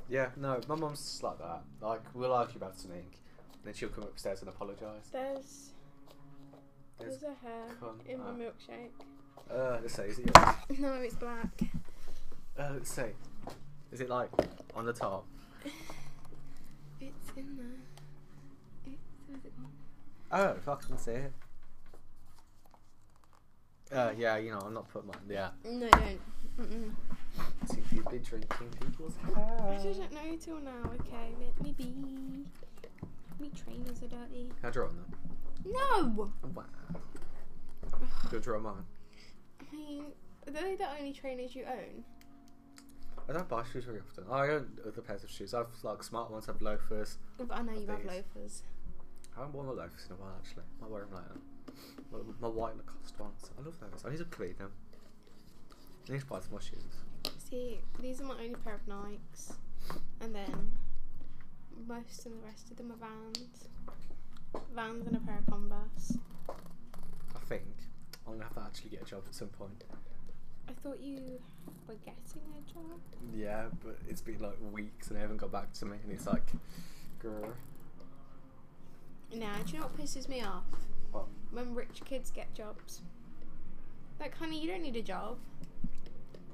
Yeah, 0.09 0.29
no, 0.37 0.61
my 0.69 0.75
mum's 0.75 1.01
just 1.01 1.23
like 1.23 1.39
that. 1.39 1.63
Like, 1.81 2.03
we'll 2.15 2.33
argue 2.33 2.57
about 2.57 2.79
something, 2.79 3.05
then 3.65 3.75
she'll 3.75 3.89
come 3.89 4.05
upstairs 4.05 4.41
and 4.41 4.49
apologise. 4.49 5.09
There's 5.13 5.71
There's- 6.99 7.19
there's 7.19 7.23
a 7.23 7.35
hair 7.47 7.65
in 8.07 8.19
my 8.19 8.31
milkshake. 8.31 8.91
Uh, 9.51 9.79
let's 9.83 9.95
see, 9.95 10.03
is 10.03 10.19
it 10.19 10.31
yours? 10.37 10.79
No, 10.79 10.93
it's 10.95 11.15
black. 11.17 11.49
Uh, 12.59 12.71
let's 12.75 12.91
see. 12.91 13.11
Is 13.91 14.01
it 14.01 14.09
like 14.09 14.31
on 14.75 14.85
the 14.87 14.93
top? 14.93 15.27
It's 17.01 17.31
in 17.37 17.57
there. 17.57 18.93
It's 18.93 19.03
where's 19.27 19.45
it 19.45 19.53
gone? 19.57 19.73
Oh, 20.33 20.55
fuck, 20.65 20.83
I 20.85 20.89
can 20.89 20.99
see 20.99 21.11
it. 21.13 21.33
Uh, 23.93 24.13
yeah, 24.17 24.39
you 24.39 24.51
know, 24.51 24.59
I'm 24.61 24.73
not 24.73 24.89
putting 24.89 25.09
mine. 25.09 25.19
Yeah. 25.29 25.51
No, 25.65 25.89
don't. 25.91 26.21
Mm-mm. 26.59 26.91
Seem 27.67 27.85
to 28.05 28.11
be 28.11 28.19
drinking 28.19 28.69
people's 28.81 29.15
I 29.37 29.39
hair. 29.39 29.79
didn't 29.83 30.13
know 30.13 30.37
till 30.41 30.61
now. 30.61 30.91
Okay, 31.01 31.33
let 31.39 31.63
me 31.63 31.73
be. 31.77 31.93
Me 33.39 33.51
trainers 33.55 34.03
are 34.03 34.09
dirty. 34.09 34.51
Can 34.61 34.69
I 34.69 34.71
draw 34.71 34.87
on 34.89 34.97
them? 34.97 35.13
No. 35.67 36.31
Wow. 36.55 36.65
Do 38.31 38.37
I 38.37 38.41
draw 38.41 38.57
on 38.57 38.63
mine? 38.63 38.75
I 39.61 39.77
mean, 39.77 40.05
are 40.47 40.53
they 40.53 40.75
the 40.77 40.87
only 40.99 41.13
trainers 41.13 41.55
you 41.55 41.65
own? 41.65 42.05
I 43.29 43.33
don't 43.35 43.49
buy 43.49 43.63
shoes 43.71 43.85
very 43.85 44.01
often. 44.01 44.25
I 44.31 44.49
own 44.49 44.79
other 44.87 45.01
pairs 45.03 45.23
of 45.25 45.31
shoes. 45.31 45.53
I 45.55 45.59
have 45.59 45.69
like 45.83 46.03
smart 46.03 46.31
ones, 46.31 46.49
I 46.49 46.53
have 46.53 46.63
loafers. 46.63 47.19
But 47.39 47.49
I 47.53 47.63
know 47.63 47.73
you 47.73 47.87
have 47.87 47.99
These. 48.03 48.07
loafers. 48.11 48.63
I 49.37 49.41
haven't 49.41 49.55
worn 49.55 49.67
my 49.67 49.73
loafers 49.73 50.07
in 50.09 50.13
a 50.13 50.19
while 50.19 50.35
actually. 50.39 50.65
Might 50.81 50.91
wear 50.91 51.03
them 51.03 51.15
later. 51.15 51.41
My, 52.13 52.19
my 52.41 52.49
white 52.49 52.77
Lacoste 52.77 53.19
ones. 53.19 53.51
I 53.59 53.65
love 53.65 53.79
those. 53.81 54.05
I 54.05 54.11
need 54.11 54.19
to 54.19 54.25
clean 54.27 54.55
them. 54.59 54.71
I 56.09 56.13
need 56.13 56.21
to 56.21 56.27
buy 56.27 56.41
some 56.41 56.51
more 56.51 56.61
shoes. 56.61 57.01
See, 57.39 57.79
these 58.01 58.21
are 58.21 58.25
my 58.25 58.35
only 58.35 58.57
pair 58.65 58.75
of 58.75 58.87
Nikes, 58.87 59.53
and 60.21 60.35
then 60.35 60.73
most 61.87 62.27
of 62.27 62.33
the 62.33 62.39
rest 62.45 62.71
of 62.71 62.77
them 62.77 62.93
are 62.93 62.97
Vans. 62.97 63.69
Vans 64.75 65.07
and 65.07 65.17
a 65.17 65.21
pair 65.21 65.39
of 65.39 65.47
Converse. 65.47 66.19
I 66.49 67.39
think 67.49 67.65
I'm 68.27 68.35
gonna 68.35 68.45
have 68.45 68.55
to 68.55 68.61
actually 68.61 68.91
get 68.91 69.03
a 69.03 69.05
job 69.05 69.23
at 69.27 69.35
some 69.35 69.49
point. 69.49 69.85
I 70.69 70.73
thought 70.83 71.01
you 71.01 71.41
were 71.89 71.95
getting 72.05 72.43
a 72.59 72.73
job. 72.73 73.01
Yeah, 73.35 73.65
but 73.85 73.99
it's 74.09 74.21
been 74.21 74.41
like 74.41 74.57
weeks 74.73 75.09
and 75.09 75.17
they 75.17 75.21
haven't 75.21 75.39
got 75.39 75.53
back 75.53 75.73
to 75.75 75.87
me, 75.87 75.99
and 76.03 76.13
it's 76.13 76.27
like, 76.27 76.47
grr. 77.23 77.53
Nah, 79.35 79.57
do 79.65 79.73
you 79.73 79.79
know 79.81 79.87
what 79.87 79.97
pisses 79.99 80.29
me 80.29 80.43
off? 80.43 80.65
What? 81.11 81.27
When 81.51 81.75
rich 81.75 82.03
kids 82.05 82.31
get 82.31 82.53
jobs. 82.55 83.01
Like, 84.21 84.37
honey, 84.37 84.61
you 84.61 84.71
don't 84.71 84.83
need 84.83 84.97
a 84.97 85.03
job. 85.03 85.39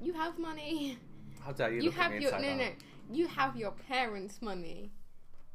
You 0.01 0.13
have 0.13 0.39
money. 0.39 0.97
How 1.45 1.51
dare 1.51 1.73
you, 1.73 1.81
You 1.81 1.91
have 1.91 2.13
your 2.19 2.31
no 2.39 2.55
no. 2.55 2.69
You 3.11 3.27
have 3.27 3.55
your 3.55 3.71
parents' 3.71 4.41
money. 4.41 4.91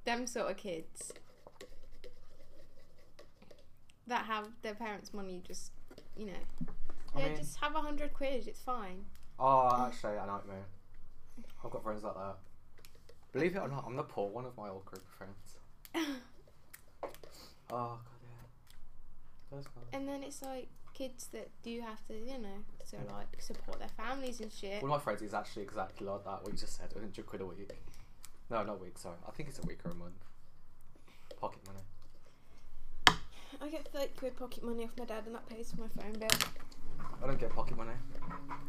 Them 0.04 0.26
sort 0.26 0.50
of 0.50 0.56
kids 0.56 1.12
that 4.06 4.24
have 4.26 4.48
their 4.62 4.74
parents' 4.74 5.12
money. 5.14 5.42
Just 5.46 5.72
you 6.16 6.26
know, 6.26 6.32
I 7.14 7.20
yeah, 7.20 7.28
mean- 7.28 7.36
just 7.36 7.56
have 7.56 7.74
a 7.74 7.80
hundred 7.80 8.12
quid. 8.12 8.46
It's 8.48 8.60
fine. 8.60 9.04
Oh, 9.38 9.86
actually, 9.88 10.16
I 10.18 10.26
know 10.26 10.34
what 10.34 10.46
you 10.46 10.52
mean. 10.52 11.44
I've 11.64 11.70
got 11.70 11.82
friends 11.82 12.02
like 12.04 12.14
that. 12.14 12.36
Believe 13.32 13.56
it 13.56 13.58
or 13.58 13.68
not, 13.68 13.84
I'm 13.86 13.96
the 13.96 14.04
poor 14.04 14.28
one 14.28 14.44
of 14.44 14.56
my 14.56 14.68
old 14.68 14.84
group 14.84 15.02
of 15.02 15.12
friends. 15.16 16.16
Oh 17.74 17.98
god, 17.98 18.20
yeah. 18.22 19.56
That's 19.56 19.66
fine. 19.66 19.84
And 19.92 20.08
then 20.08 20.22
it's 20.22 20.42
like 20.42 20.68
kids 20.94 21.26
that 21.32 21.48
do 21.64 21.80
have 21.80 22.06
to, 22.06 22.14
you 22.14 22.38
know, 22.38 22.62
so 22.84 22.98
like 23.12 23.40
support 23.40 23.80
their 23.80 23.88
families 23.88 24.40
and 24.40 24.52
shit. 24.52 24.80
One 24.80 24.92
of 24.92 24.98
my 24.98 25.02
friends 25.02 25.22
is 25.22 25.34
actually 25.34 25.62
exactly 25.62 26.06
like 26.06 26.24
that. 26.24 26.42
What 26.42 26.52
you 26.52 26.58
just 26.58 26.76
said, 26.76 26.92
100 26.92 27.26
quid 27.26 27.40
a 27.40 27.46
week. 27.46 27.72
No, 28.48 28.62
not 28.62 28.76
a 28.76 28.78
week. 28.78 28.96
Sorry, 28.96 29.16
I 29.26 29.32
think 29.32 29.48
it's 29.48 29.58
a 29.58 29.66
week 29.66 29.80
or 29.84 29.90
a 29.90 29.94
month. 29.94 30.24
Pocket 31.40 31.60
money. 31.66 33.18
I 33.60 33.68
get 33.68 33.88
30 33.88 34.08
quid 34.16 34.36
pocket 34.36 34.62
money 34.62 34.84
off 34.84 34.90
my 34.98 35.04
dad 35.04 35.24
and 35.26 35.34
that 35.34 35.48
pays 35.48 35.72
for 35.72 35.82
my 35.82 35.88
phone 36.00 36.12
bill. 36.12 36.28
I 37.22 37.26
don't 37.26 37.40
get 37.40 37.50
pocket 37.50 37.76
money. 37.76 37.92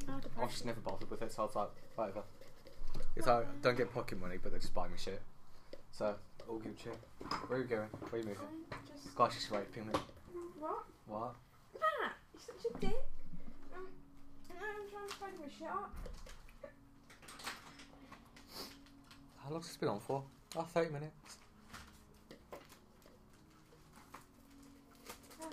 Oh, 0.10 0.20
I've 0.42 0.50
just 0.50 0.66
never 0.66 0.80
bothered 0.80 1.10
with 1.12 1.22
it, 1.22 1.32
so 1.32 1.44
I 1.44 1.46
was 1.46 1.56
like, 1.56 1.70
whatever. 1.96 2.24
It's 3.16 3.28
like, 3.28 3.46
I 3.46 3.50
don't 3.62 3.78
get 3.78 3.94
pocket 3.94 4.20
money, 4.20 4.38
but 4.42 4.52
they 4.52 4.60
just 4.60 4.74
buy 4.74 4.88
me 4.88 4.94
shit. 4.98 5.22
So, 5.92 6.16
all 6.50 6.60
Gucci. 6.60 6.90
Where 7.48 7.60
are 7.60 7.62
you 7.62 7.68
going? 7.68 7.90
Where 8.10 8.14
are 8.14 8.18
you 8.18 8.30
moving? 8.30 8.44
I'm 8.72 8.78
just... 8.88 9.16
Gosh, 9.16 9.34
she's 9.36 9.50
raping 9.52 9.88
me. 9.88 9.94
What? 10.60 10.86
What? 11.08 11.36
Matt, 11.74 12.14
you're 12.34 12.42
such 12.42 12.66
a 12.74 12.78
dick. 12.80 12.96
Um, 13.76 13.88
I'm 14.50 14.90
trying 14.90 15.10
to 15.10 15.16
find 15.16 15.34
my 15.40 15.46
shit 15.58 15.68
up. 15.68 15.94
How 19.44 19.52
long's 19.52 19.68
this 19.68 19.78
been 19.78 19.90
on 19.90 20.00
for? 20.00 20.24
Oh, 20.56 20.64
30 20.64 20.92
minutes. 20.92 21.38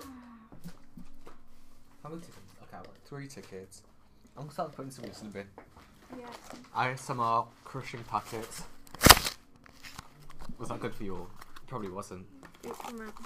How 2.02 2.08
many 2.08 2.20
tickets? 2.20 2.38
Okay, 2.62 2.76
I've 2.76 2.84
got 2.84 2.96
three 3.06 3.28
tickets. 3.28 3.82
I'm 4.36 4.44
gonna 4.44 4.52
start 4.52 4.72
putting 4.72 4.90
some 4.90 5.04
of 5.04 5.10
this 5.10 5.20
in 5.20 5.28
the 5.28 5.34
bin. 5.34 5.46
yeah. 6.18 6.26
ASMR 6.74 7.46
crushing 7.64 8.02
packets. 8.04 8.62
Was 10.62 10.68
that 10.68 10.78
good 10.78 10.94
for 10.94 11.02
you 11.02 11.16
all? 11.16 11.28
Probably 11.66 11.88
wasn't. 11.88 12.24
It's 12.62 12.78
from 12.78 12.98
Matt. 12.98 13.16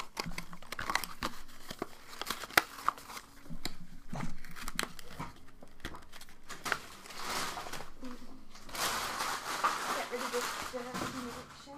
Get 9.93 10.07
rid 10.11 10.21
of 10.23 10.33
this 10.33 10.45
milkshake. 11.27 11.75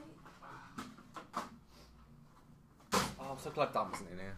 Oh, 2.94 3.32
I'm 3.32 3.38
so 3.40 3.50
glad 3.50 3.72
Dan 3.72 3.90
wasn't 3.90 4.10
in 4.12 4.18
here. 4.18 4.36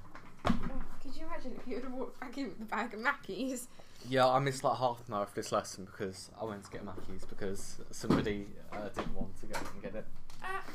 Could 1.03 1.15
you 1.17 1.27
imagine 1.27 1.53
if 1.61 1.67
you 1.69 1.75
would 1.75 1.85
have 1.85 1.93
walked 1.93 2.19
back 2.19 2.39
in 2.39 2.45
with 2.45 2.63
a 2.63 2.65
bag 2.65 2.95
of 2.95 3.01
Mackies? 3.01 3.67
Yeah, 4.09 4.27
I 4.27 4.39
missed 4.39 4.65
like 4.65 4.79
half 4.79 5.07
an 5.07 5.13
hour 5.13 5.25
of 5.25 5.35
this 5.35 5.53
lesson 5.53 5.85
because 5.85 6.31
I 6.41 6.47
went 6.47 6.65
to 6.65 6.71
get 6.71 6.83
Mackey's 6.83 7.27
because 7.27 7.77
somebody 7.91 8.47
uh, 8.73 8.89
didn't 8.89 9.15
want 9.15 9.39
to 9.41 9.47
go 9.47 9.59
and 9.75 9.83
get 9.83 9.95
it. 9.95 10.07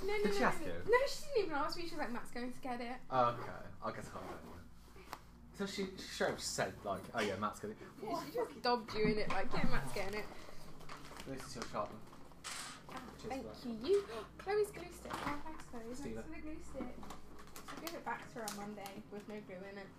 No, 0.06 0.14
no, 0.14 0.24
Did 0.24 0.32
no. 0.32 0.38
she 0.38 0.44
ask 0.44 0.62
no. 0.62 0.68
you? 0.68 0.74
No, 0.86 0.98
she 1.08 1.22
didn't 1.34 1.46
even 1.46 1.58
ask 1.58 1.78
me. 1.78 1.84
She 1.84 1.96
was 1.96 2.00
like, 2.00 2.14
Matt's 2.14 2.32
going 2.32 2.52
to 2.54 2.60
get 2.62 2.82
it. 2.82 2.98
Oh, 3.10 3.34
okay, 3.34 3.66
I 3.84 3.90
guess 3.92 4.06
I 4.06 4.14
go 4.14 4.22
anywhere. 4.22 4.64
So 5.58 5.66
she, 5.66 5.88
she 5.98 6.08
straight 6.14 6.32
up 6.32 6.42
said 6.42 6.74
like, 6.84 7.02
oh 7.16 7.22
yeah, 7.22 7.36
Matt's 7.40 7.60
got 7.60 7.72
it. 7.72 7.78
She 8.02 8.36
just 8.36 8.62
dobbed 8.62 8.94
you 8.94 9.06
in 9.06 9.18
it, 9.18 9.30
like, 9.30 9.48
yeah, 9.54 9.66
Matt's 9.72 9.94
getting 9.94 10.20
it. 10.20 10.26
This 11.28 11.42
is 11.48 11.56
your 11.56 11.64
sharpener. 11.72 12.00
Ah, 12.92 13.00
Cheers 13.18 13.34
thank 13.34 13.44
for 13.56 13.68
you. 13.68 13.78
You, 13.82 14.04
Chloe's 14.38 14.72
glue 14.72 14.92
stick. 14.94 15.12
Oh, 15.16 15.34
thanks, 15.42 15.64
Chloe. 15.72 15.82
Thanks 15.86 16.00
Steal 16.00 16.22
for 16.22 16.36
the 16.36 16.42
glue 16.44 16.60
stick. 16.62 16.96
I'll 17.66 17.82
give 17.82 17.96
it 17.96 18.06
back 18.06 18.30
to 18.34 18.40
her 18.40 18.46
on 18.46 18.58
Monday 18.58 18.94
with 19.12 19.28
no 19.28 19.36
glue 19.48 19.64
in 19.72 19.78
it. 19.80 19.90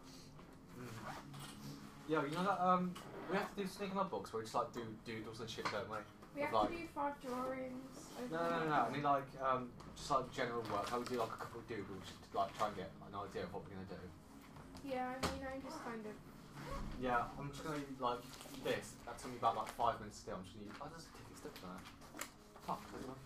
Yeah, 2.08 2.22
you 2.22 2.30
know 2.36 2.44
that 2.44 2.60
um, 2.62 2.94
we 3.30 3.36
have 3.36 3.52
to 3.56 3.62
do 3.62 3.66
sneak 3.66 3.90
in 3.90 4.08
books 4.08 4.32
where 4.32 4.38
we 4.38 4.44
just 4.44 4.54
like 4.54 4.72
do 4.72 4.86
doodles 5.04 5.40
and 5.40 5.50
shit, 5.50 5.64
don't 5.72 5.90
we? 5.90 5.96
We 6.36 6.42
have 6.42 6.52
Like- 6.52 6.68
to 6.68 6.76
do 6.76 6.86
five 6.94 7.16
drawings. 7.24 8.12
No, 8.30 8.36
no, 8.36 8.58
no, 8.60 8.68
no. 8.68 8.74
I 8.84 8.90
mean 8.92 9.02
like 9.02 9.24
um, 9.40 9.72
just 9.96 10.10
like 10.10 10.30
general 10.32 10.60
work. 10.68 10.88
How 10.88 10.98
we 11.00 11.04
do 11.08 11.16
like 11.16 11.32
a 11.32 11.40
couple 11.40 11.60
of 11.60 11.66
doodles 11.68 12.12
to 12.12 12.36
like 12.36 12.52
try 12.58 12.68
and 12.68 12.76
get 12.76 12.90
an 13.08 13.16
idea 13.16 13.44
of 13.44 13.54
what 13.56 13.64
we're 13.64 13.72
gonna 13.72 13.88
do. 13.88 14.04
Yeah, 14.84 15.16
I 15.16 15.26
mean, 15.32 15.40
I'm 15.48 15.62
just 15.64 15.80
kind 15.82 16.04
of. 16.04 16.12
Yeah, 17.00 17.24
I'm 17.40 17.48
just 17.48 17.64
gonna 17.64 17.80
like 18.00 18.20
this. 18.64 19.00
That 19.08 19.16
took 19.18 19.32
me 19.32 19.38
about 19.40 19.56
like 19.56 19.72
five 19.80 19.96
minutes 20.00 20.20
to 20.20 20.26
do. 20.28 20.32
I'm 20.36 20.44
just 20.44 20.54
gonna 20.60 20.68
use. 20.68 20.76
Oh, 20.76 20.88
there's 20.92 21.08
a 21.08 21.12
ticket 21.16 21.36
stuck 21.40 21.56
there. 21.56 21.80
Fuck. 22.68 22.84
I 22.84 22.92
don't 23.00 23.08
know. 23.08 23.20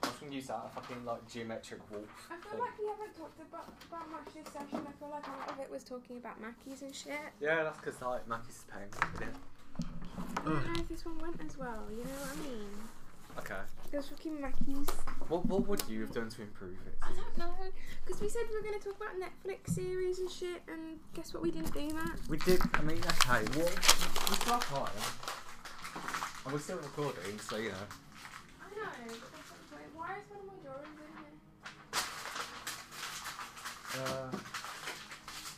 I'm 0.00 0.08
just 0.08 0.20
gonna 0.20 0.32
use 0.32 0.46
that 0.48 0.72
fucking 0.72 1.04
like 1.04 1.28
geometric 1.28 1.80
wolf. 1.92 2.08
I 2.32 2.40
feel 2.40 2.56
thing. 2.56 2.60
like 2.60 2.76
we 2.80 2.88
haven't 2.88 3.12
talked 3.16 3.40
about, 3.40 3.68
about 3.68 4.06
much 4.08 4.32
this 4.32 4.48
session. 4.48 4.80
I 4.80 4.92
feel 4.96 5.12
like 5.12 5.28
a 5.28 5.36
lot 5.36 5.48
of 5.52 5.60
it 5.60 5.68
was 5.68 5.84
talking 5.84 6.16
about 6.16 6.40
Mackies 6.40 6.80
and 6.80 6.94
shit. 6.94 7.20
Yeah, 7.40 7.64
that's 7.64 7.80
because 7.80 8.00
like 8.00 8.24
Mackie's 8.28 8.64
is 8.64 8.64
paying 8.72 8.88
for 8.88 9.12
it. 10.46 10.50
I 10.50 10.52
don't 10.52 10.76
know 10.76 10.84
this 10.88 11.04
one 11.04 11.18
went 11.18 11.40
as 11.44 11.56
well, 11.58 11.84
you 11.90 12.04
know 12.04 12.10
what 12.10 12.36
I 12.36 12.48
mean? 12.48 12.88
Okay. 13.38 13.62
Those 13.90 14.08
fucking 14.08 14.38
Mackies. 14.38 14.88
What 15.28 15.44
what 15.46 15.66
would 15.66 15.82
you 15.88 16.00
have 16.02 16.12
done 16.12 16.28
to 16.30 16.42
improve 16.42 16.78
it? 16.86 16.96
I 17.02 17.10
don't 17.12 17.36
know. 17.38 17.52
Because 18.04 18.20
we 18.20 18.28
said 18.28 18.42
we 18.48 18.56
were 18.56 18.62
going 18.62 18.78
to 18.78 18.84
talk 18.84 18.96
about 18.96 19.16
Netflix 19.18 19.74
series 19.74 20.18
and 20.20 20.30
shit, 20.30 20.62
and 20.68 21.00
guess 21.14 21.32
what? 21.34 21.42
We 21.42 21.50
didn't 21.50 21.72
do 21.74 21.90
that. 21.90 22.20
We 22.28 22.36
did. 22.38 22.60
I 22.74 22.82
mean, 22.82 22.98
okay. 22.98 23.44
What? 23.58 23.74
We 24.30 24.36
start 24.36 24.62
time. 24.62 25.02
And 26.44 26.52
we're 26.52 26.60
still 26.60 26.76
recording, 26.76 27.38
so 27.40 27.56
you 27.56 27.70
know. 27.70 27.86
I 28.62 28.68
know, 28.76 28.90
but 29.06 29.30
that's 29.32 29.50
not 29.50 29.58
the 29.58 29.74
point. 29.74 29.90
Why 29.94 30.14
is 30.18 30.26
one 30.30 30.40
of 30.40 30.46
my 30.46 30.58
drawings 30.62 31.00
in 31.02 31.10
here? 31.18 31.34
Uh. 33.98 34.30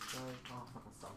So, 0.09 0.19
oh, 0.53 0.65
fucking 0.73 0.95
stop. 0.97 1.17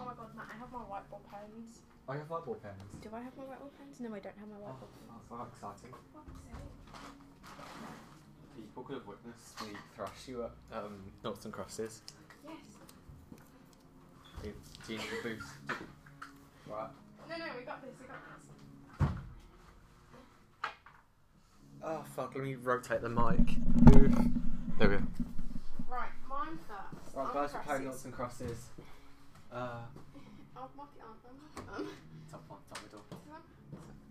Oh 0.00 0.04
my 0.06 0.14
god, 0.14 0.34
Matt, 0.36 0.46
I 0.48 0.56
have 0.72 0.88
my 0.88 0.96
whiteboard 0.96 1.24
pens. 1.30 1.80
Oh, 2.08 2.12
you 2.12 2.18
have 2.18 2.28
whiteboard 2.28 2.62
pens. 2.62 2.82
Do 3.02 3.08
I 3.14 3.20
have 3.20 3.36
my 3.36 3.44
whiteboard 3.44 3.72
pens? 3.78 4.00
No, 4.00 4.08
I 4.14 4.18
don't 4.18 4.38
have 4.38 4.48
my 4.48 4.56
Oh, 4.56 4.68
whiteboard 4.68 4.92
pens. 4.92 5.10
that's 5.12 5.30
not 5.30 5.48
exciting. 5.52 5.94
Fuck's 6.12 6.40
sake. 6.44 6.66
People 8.56 8.82
could 8.82 8.96
have 8.96 9.06
witnessed 9.06 9.60
me 9.62 9.68
thrash 9.94 10.28
you 10.28 10.44
at 10.44 10.50
um, 10.76 10.98
Noughts 11.24 11.44
and 11.44 11.54
Crosses. 11.54 12.02
Yes. 12.46 12.56
Do 14.42 14.92
you 14.92 14.98
need 14.98 15.06
a 15.20 15.22
boost? 15.22 15.46
Right. 16.68 16.88
No, 17.28 17.36
no, 17.36 17.44
we 17.56 17.64
got 17.64 17.82
this, 17.82 17.94
we 18.00 18.06
got 18.06 18.16
this. 18.26 19.08
Oh 21.84 22.02
fuck, 22.14 22.34
let 22.34 22.44
me 22.44 22.54
rotate 22.56 23.02
the 23.02 23.08
mic. 23.08 23.56
There 24.78 24.88
we 24.88 24.96
go. 24.96 25.02
Right, 25.88 26.08
mine 26.28 26.58
first. 26.66 27.14
Right, 27.16 27.32
guys, 27.34 27.52
we're 27.54 27.60
playing 27.60 27.82
crosses. 27.82 27.84
Noughts 27.84 28.04
and 28.04 28.14
Crosses. 28.14 28.58
Uh, 29.52 29.80
I'll 30.56 30.70
mark 30.76 30.90
it 30.96 31.02
on. 31.02 31.16
I'll 31.24 31.34
mark 31.34 31.52
it 31.56 31.68
on. 31.72 31.88
top 32.30 32.44
one, 32.48 32.60
top 32.68 32.82
middle. 32.84 33.04
This 33.10 33.18
one? 33.28 33.42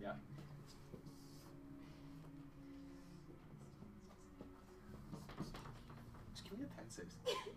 Yeah. 0.02 0.16
Just 6.34 6.50
give 6.50 6.60
me 6.60 6.66
a 6.66 6.68
pen, 6.76 6.86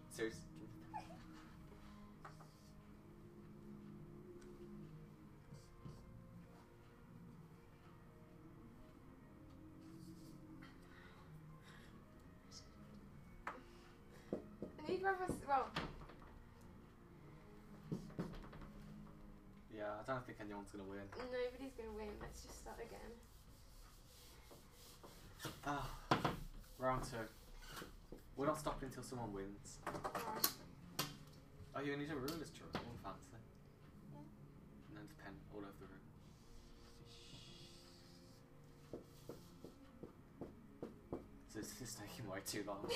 don't 20.24 20.36
think 20.36 20.48
anyone's 20.48 20.70
gonna 20.70 20.88
win. 20.88 21.04
nobody's 21.18 21.74
gonna 21.76 21.92
win. 21.92 22.08
Let's 22.20 22.42
just 22.42 22.60
start 22.60 22.78
again. 22.80 23.12
Ah, 25.66 25.90
round 26.78 27.02
two. 27.04 27.16
We're 28.36 28.46
not 28.46 28.58
stopping 28.58 28.88
until 28.88 29.02
someone 29.02 29.32
wins. 29.34 29.78
Right. 29.86 30.48
Oh, 31.76 31.80
you 31.82 31.96
need 31.96 32.10
a 32.10 32.14
ruler's 32.14 32.50
drawer. 32.50 32.70
All 32.74 32.96
fancy. 33.04 33.36
Yeah. 34.12 34.20
And 34.88 34.96
then 34.96 35.04
the 35.08 35.14
pen 35.22 35.34
all 35.52 35.60
over 35.60 35.72
the 35.78 35.86
room. 35.92 36.00
So 41.52 41.58
this 41.58 41.80
is 41.82 41.96
taking 41.96 42.30
way 42.30 42.38
too 42.46 42.64
long. 42.66 42.88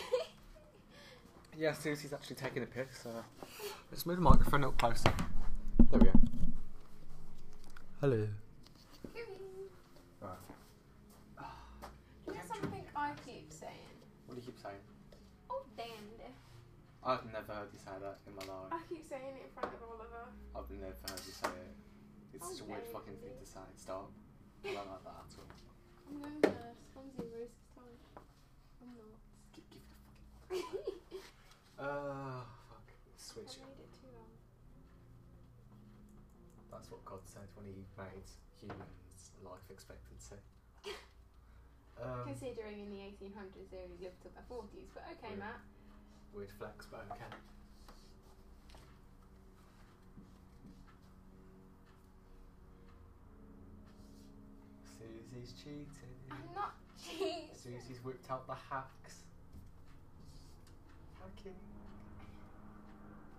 yeah, 1.58 1.72
Susie's 1.74 2.14
actually 2.14 2.36
taking 2.36 2.62
a 2.62 2.66
pic, 2.66 2.88
so 2.94 3.10
let's 3.90 4.06
move 4.06 4.16
the 4.16 4.22
microphone 4.22 4.64
up 4.64 4.78
closer. 4.78 5.12
There 5.90 6.00
we 6.00 6.06
go. 6.06 6.27
Hello. 8.00 8.28
Right. 10.20 10.30
You 12.26 12.34
know 12.34 12.40
something 12.46 12.84
I 12.94 13.10
keep 13.26 13.50
saying? 13.52 13.96
What 14.26 14.34
do 14.36 14.40
you 14.40 14.46
keep 14.46 14.58
saying? 14.62 14.82
Oh, 15.50 15.62
damned. 15.76 16.22
I've 17.02 17.24
never 17.32 17.52
heard 17.54 17.68
you 17.72 17.78
say 17.78 17.94
that 18.00 18.18
in 18.26 18.34
my 18.36 18.42
life. 18.46 18.70
I 18.72 18.80
keep 18.88 19.02
saying 19.08 19.34
it 19.38 19.46
in 19.48 19.52
front 19.54 19.74
of 19.74 19.82
Oliver. 19.82 20.30
I've 20.54 20.70
never 20.70 20.94
heard 21.10 21.22
you 21.26 21.32
say 21.34 21.48
it. 21.50 21.74
It's 22.34 22.44
Oh, 22.46 22.52
such 22.52 22.60
a 22.60 22.64
weird 22.70 22.82
very 22.86 22.92
fucking 22.92 23.16
thing 23.18 23.34
to 23.40 23.46
say. 23.46 23.66
Stop. 23.76 24.10
I 24.64 24.74
don't 24.74 24.86
like 24.90 25.02
that 25.04 25.18
at 25.26 25.34
all. 25.38 25.50
I'm 26.08 26.18
going 26.22 26.40
to 26.42 26.50
Come 26.94 27.08
zero 27.16 27.30
this 27.34 27.54
time. 27.74 27.98
I'm 28.82 28.92
not. 28.94 29.18
Give, 29.54 29.66
give 29.70 29.82
it 29.82 29.90
a 29.90 30.54
fucking. 30.54 31.22
Uh, 31.78 32.46
fuck. 32.68 32.86
I 32.90 33.16
Switch. 33.16 33.58
made 33.62 33.78
it 33.82 33.90
too 33.96 34.10
long. 34.14 34.30
That's 36.88 37.04
what 37.04 37.04
God 37.04 37.20
said 37.28 37.44
when 37.54 37.66
He 37.66 37.84
made 38.00 38.24
humans' 38.56 39.30
life 39.44 39.68
expectancy. 39.70 40.36
Um, 42.00 42.22
Considering 42.24 42.78
in 42.78 42.90
the 42.90 43.02
1800s 43.02 43.70
they 43.72 43.82
only 43.82 43.98
lived 44.00 44.22
to 44.22 44.28
their 44.30 44.46
40s, 44.48 44.86
but 44.94 45.02
okay, 45.18 45.34
Yeah. 45.34 45.40
Matt. 45.50 45.58
Weird 46.32 46.48
flex, 46.56 46.86
but 46.86 47.04
okay. 47.10 47.26
Susie's 54.84 55.52
cheating. 55.62 55.86
I'm 56.30 56.54
not 56.54 56.74
cheating. 57.02 57.48
Susie's 57.52 58.02
whipped 58.04 58.30
out 58.30 58.46
the 58.46 58.54
hacks. 58.54 59.24
Hacking. 61.18 61.54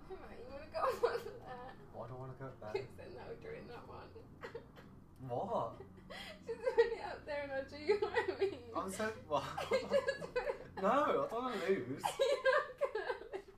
Right, 0.09 0.39
you 0.41 0.49
wanna 0.49 0.71
go 0.73 0.81
on? 1.07 1.19
Why 1.93 2.07
do 2.07 2.13
I 2.13 2.17
want 2.19 2.31
to 2.33 2.39
go 2.43 2.49
there? 2.61 2.73
Because 2.73 3.13
then 3.13 3.29
do 3.41 3.49
in 3.53 3.67
that 3.69 3.85
one. 3.87 4.09
What? 5.29 5.77
Just 6.47 6.61
put 6.63 6.85
it 6.89 7.03
up 7.05 7.21
there 7.25 7.41
and 7.43 7.51
I'll 7.53 7.69
do 7.69 7.77
you 7.77 7.95
what 8.01 8.13
I 8.17 8.39
mean. 8.39 8.71
I'm 8.75 8.89
so. 8.91 9.11
What? 9.27 9.43
Just 9.69 9.87
put 9.89 9.99
it- 9.99 10.25
no, 10.81 10.87
I 10.87 11.11
don't 11.11 11.31
want 11.31 11.53
to 11.59 11.69
lose. 11.69 11.99
You're 11.99 12.39
not 12.47 12.65
gonna 12.79 13.19
lose. 13.35 13.51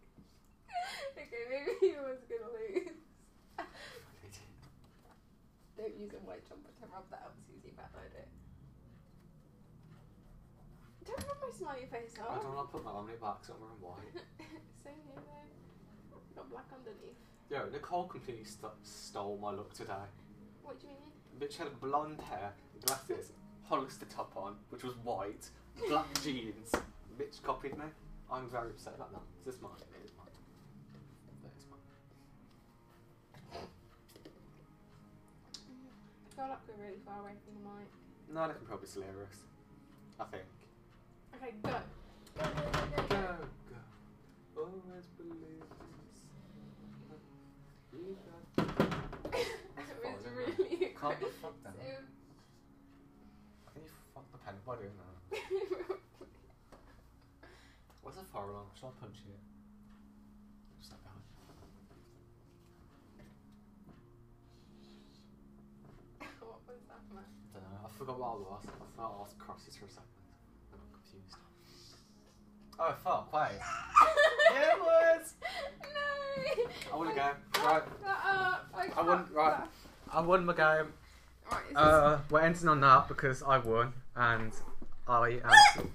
Okay, 1.21 1.43
maybe 1.53 1.73
you 1.85 2.01
was 2.01 2.17
gonna 2.25 2.49
lose. 2.51 2.97
Don't 5.77 5.95
use 5.97 6.13
a 6.13 6.21
white 6.25 6.41
jumper 6.49 6.69
to 6.81 6.85
rub 6.91 7.05
that 7.13 7.23
up, 7.29 7.35
Susie. 7.45 7.73
Bad 7.77 7.93
idea. 7.93 8.25
Don't 11.05 11.23
rub 11.29 11.37
my 11.41 11.49
smiley 11.53 11.85
face 11.89 12.17
off. 12.21 12.37
I 12.37 12.43
don't 12.43 12.53
want 12.57 12.69
to 12.69 12.73
put 12.73 12.83
my 12.85 12.91
laminate 12.91 13.21
back 13.21 13.45
so 13.45 13.53
I'm 13.53 13.77
white. 13.81 14.13
Same 14.83 14.97
here 15.05 15.21
though. 15.21 15.60
Got 16.35 16.49
black 16.49 16.65
underneath. 16.73 17.17
Yo, 17.49 17.67
Nicole 17.71 18.05
completely 18.07 18.45
st- 18.45 18.71
stole 18.83 19.37
my 19.41 19.51
look 19.51 19.73
today. 19.73 19.93
What 20.63 20.79
do 20.79 20.87
you 20.87 20.93
mean? 20.93 21.11
Bitch 21.39 21.57
had 21.57 21.79
blonde 21.81 22.21
hair, 22.21 22.53
glasses, 22.85 23.31
Hollister 23.63 24.05
top 24.05 24.31
on, 24.35 24.55
which 24.69 24.83
was 24.83 24.93
white, 25.03 25.49
black 25.89 26.05
jeans. 26.23 26.71
Bitch 27.19 27.41
copied 27.43 27.77
me. 27.77 27.85
I'm 28.31 28.47
very 28.49 28.69
upset 28.69 28.93
about 28.95 29.11
that. 29.11 29.21
Is 29.41 29.45
this 29.55 29.61
mine? 29.61 29.71
It 29.79 30.05
is 30.05 30.11
mine. 30.17 30.27
That 31.43 31.51
is 31.59 31.65
mine. 31.69 31.79
I 36.31 36.35
feel 36.35 36.47
like 36.47 36.59
we're 36.67 36.85
really 36.85 36.99
far 37.05 37.19
away 37.19 37.31
from 37.43 37.53
the 37.61 37.63
mic. 37.69 37.89
No, 38.33 38.47
they 38.47 38.53
can 38.53 38.65
probably 38.65 38.87
still 38.87 39.03
hear 39.03 39.27
us. 39.29 39.37
I 40.19 40.23
think. 40.25 40.43
Okay, 41.35 41.51
go. 41.61 41.69
Go, 42.37 42.43
go, 42.45 42.49
go, 42.71 42.71
go, 42.71 43.01
Go, 43.01 43.07
go. 43.09 43.75
go. 44.55 44.61
Always 44.61 45.07
believe 45.17 45.61
us. 45.61 45.67
You 47.93 48.15
got- 48.15 48.67
it 49.33 50.03
was 50.03 50.23
Fine, 50.25 50.90
Calm 51.01 51.15
the 51.19 51.25
fuck 51.41 51.55
aggressive. 51.65 52.05
I 53.65 53.69
think 53.73 53.85
you 53.89 53.91
fucked 54.13 54.31
the 54.31 54.37
pen 54.37 54.53
by 54.67 54.75
doing 54.75 54.93
that. 55.01 55.33
What's 58.03 58.17
a 58.17 58.23
fire 58.29 58.43
alarm? 58.53 58.67
Shall 58.79 58.93
I 58.95 59.01
punch 59.01 59.17
it? 59.25 59.39
Just 60.77 60.91
like 60.93 61.01
behind. 61.01 61.25
what 66.45 66.61
was 66.69 66.85
that, 66.85 67.01
man? 67.09 67.25
I 67.25 67.57
don't 67.57 67.65
know. 67.65 67.81
I 67.81 67.89
forgot 67.97 68.19
what 68.21 68.29
I 68.29 68.37
was. 68.37 68.61
I 68.69 68.69
thought 68.93 69.17
I 69.17 69.21
was 69.25 69.33
crosses 69.39 69.73
for 69.77 69.85
a 69.85 69.89
second. 69.89 70.05
I 70.69 70.77
got 70.77 70.85
confused. 71.01 71.33
Oh 72.77 72.93
fuck! 73.03 73.33
Wait. 73.33 73.57
yeah, 74.53 74.77
it 74.77 74.81
was. 74.85 75.33
No. 75.81 76.93
I 76.93 76.95
wanna 76.95 77.15
go. 77.15 77.25
Right. 77.65 77.81
Uh, 78.05 78.57
I, 78.69 78.85
I 78.95 79.01
won. 79.01 79.17
fucked 79.17 79.33
Right. 79.33 79.57
that. 79.65 79.69
I 80.13 80.21
won 80.21 80.45
my 80.45 80.53
game. 80.53 80.93
Uh, 81.75 82.19
we're 82.29 82.41
ending 82.41 82.67
on 82.67 82.81
that 82.81 83.07
because 83.07 83.43
I 83.43 83.57
won 83.57 83.93
and 84.15 84.51
I 85.07 85.39
am. 85.43 85.89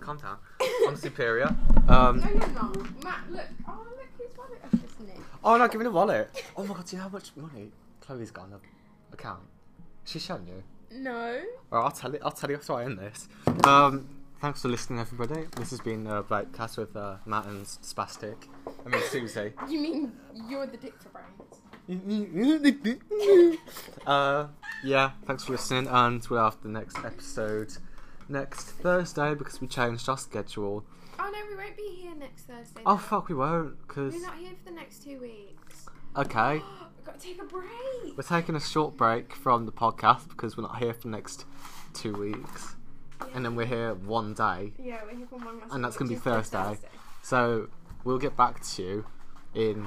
Calm 0.00 0.18
down. 0.18 0.38
I'm 0.86 0.96
superior. 0.96 1.54
Um. 1.88 2.20
No, 2.20 2.28
you're 2.28 2.48
not. 2.48 3.04
Matt, 3.04 3.30
look. 3.30 3.44
Oh, 3.66 3.86
look 3.90 4.06
whose 4.16 4.36
wallet 4.36 4.60
I've 4.64 4.82
just 4.82 5.00
nicked. 5.00 5.20
Oh 5.42 5.56
no! 5.56 5.66
Give 5.68 5.80
me 5.80 5.84
the 5.84 5.90
wallet. 5.90 6.44
Oh 6.56 6.64
my 6.64 6.74
god! 6.74 6.86
Do 6.86 6.96
you 6.96 6.98
know 6.98 7.08
how 7.08 7.12
much 7.14 7.30
money 7.36 7.70
Chloe's 8.00 8.30
got 8.30 8.44
on 8.44 8.50
her 8.52 8.58
account? 9.12 9.40
She's 10.04 10.24
shown 10.24 10.46
you. 10.46 10.62
No. 10.96 11.40
Alright, 11.72 11.84
I'll 11.84 11.90
tell 11.90 12.12
you. 12.12 12.18
I'll 12.22 12.30
tell 12.30 12.50
you 12.50 12.56
after 12.56 12.74
I 12.74 12.84
end 12.84 12.98
this. 12.98 13.28
Um, 13.64 14.08
thanks 14.40 14.62
for 14.62 14.68
listening, 14.68 15.00
everybody. 15.00 15.46
This 15.56 15.70
has 15.70 15.80
been 15.80 16.06
uh, 16.06 16.22
Breakcast 16.22 16.78
with 16.78 16.96
uh, 16.96 17.16
Matt 17.26 17.46
and 17.46 17.64
Spastic. 17.66 18.36
I 18.86 18.88
mean 18.88 19.02
Susie. 19.10 19.52
You 19.68 19.80
mean 19.80 20.12
you're 20.48 20.66
the 20.66 20.76
dick 20.76 20.94
for 21.00 21.08
brains? 21.10 21.62
Uh, 24.06 24.46
yeah, 24.84 25.12
thanks 25.26 25.44
for 25.44 25.52
listening, 25.52 25.86
and 25.88 26.26
we'll 26.28 26.44
have 26.44 26.60
the 26.62 26.68
next 26.68 26.98
episode 26.98 27.72
next 28.28 28.64
Thursday 28.64 29.34
because 29.34 29.60
we 29.60 29.66
changed 29.66 30.08
our 30.08 30.18
schedule. 30.18 30.84
Oh 31.18 31.30
no, 31.32 31.38
we 31.48 31.56
won't 31.56 31.76
be 31.76 31.98
here 32.02 32.14
next 32.14 32.42
Thursday. 32.42 32.82
Oh 32.84 32.98
fuck, 32.98 33.28
we 33.28 33.34
won't, 33.34 33.78
because 33.86 34.12
We're 34.12 34.20
not 34.20 34.36
here 34.36 34.52
for 34.62 34.70
the 34.70 34.76
next 34.76 35.02
two 35.02 35.18
weeks. 35.18 35.86
okay, 36.16 36.54
We've 36.96 37.04
got 37.06 37.18
to 37.18 37.26
take 37.26 37.40
a 37.40 37.46
break. 37.46 38.16
we're 38.16 38.22
taking 38.22 38.54
a 38.54 38.60
short 38.60 38.96
break 38.98 39.34
from 39.34 39.64
the 39.64 39.72
podcast 39.72 40.28
because 40.28 40.56
we're 40.58 40.64
not 40.64 40.78
here 40.78 40.92
for 40.92 41.02
the 41.02 41.08
next 41.08 41.46
two 41.94 42.12
weeks, 42.12 42.76
and 43.34 43.44
then 43.46 43.56
we're 43.56 43.66
here 43.66 43.94
one 43.94 44.34
day. 44.34 44.74
Yeah, 44.78 45.00
we're 45.06 45.16
here 45.16 45.26
for 45.26 45.38
one 45.38 45.62
And 45.70 45.82
that's 45.82 45.96
gonna 45.96 46.10
be 46.10 46.16
this 46.16 46.24
Thursday. 46.24 46.76
So 47.22 47.68
we'll 48.04 48.18
get 48.18 48.36
back 48.36 48.60
to 48.74 48.82
you 48.82 49.06
in 49.58 49.86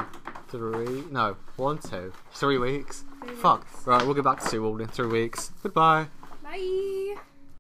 three, 0.49 1.03
no, 1.09 1.38
one, 1.55 1.78
two, 1.80 2.11
three 2.34 2.57
weeks. 2.57 3.05
Three 3.24 3.36
Fuck. 3.36 3.61
weeks. 3.61 3.88
Right, 3.88 4.03
we'll 4.05 4.13
get 4.13 4.26
back 4.26 4.41
to 4.41 4.55
you 4.55 4.65
all 4.65 4.80
in 4.82 4.88
three 4.88 5.07
weeks. 5.07 5.51
Goodbye. 5.63 6.07
Bye. 6.43 7.15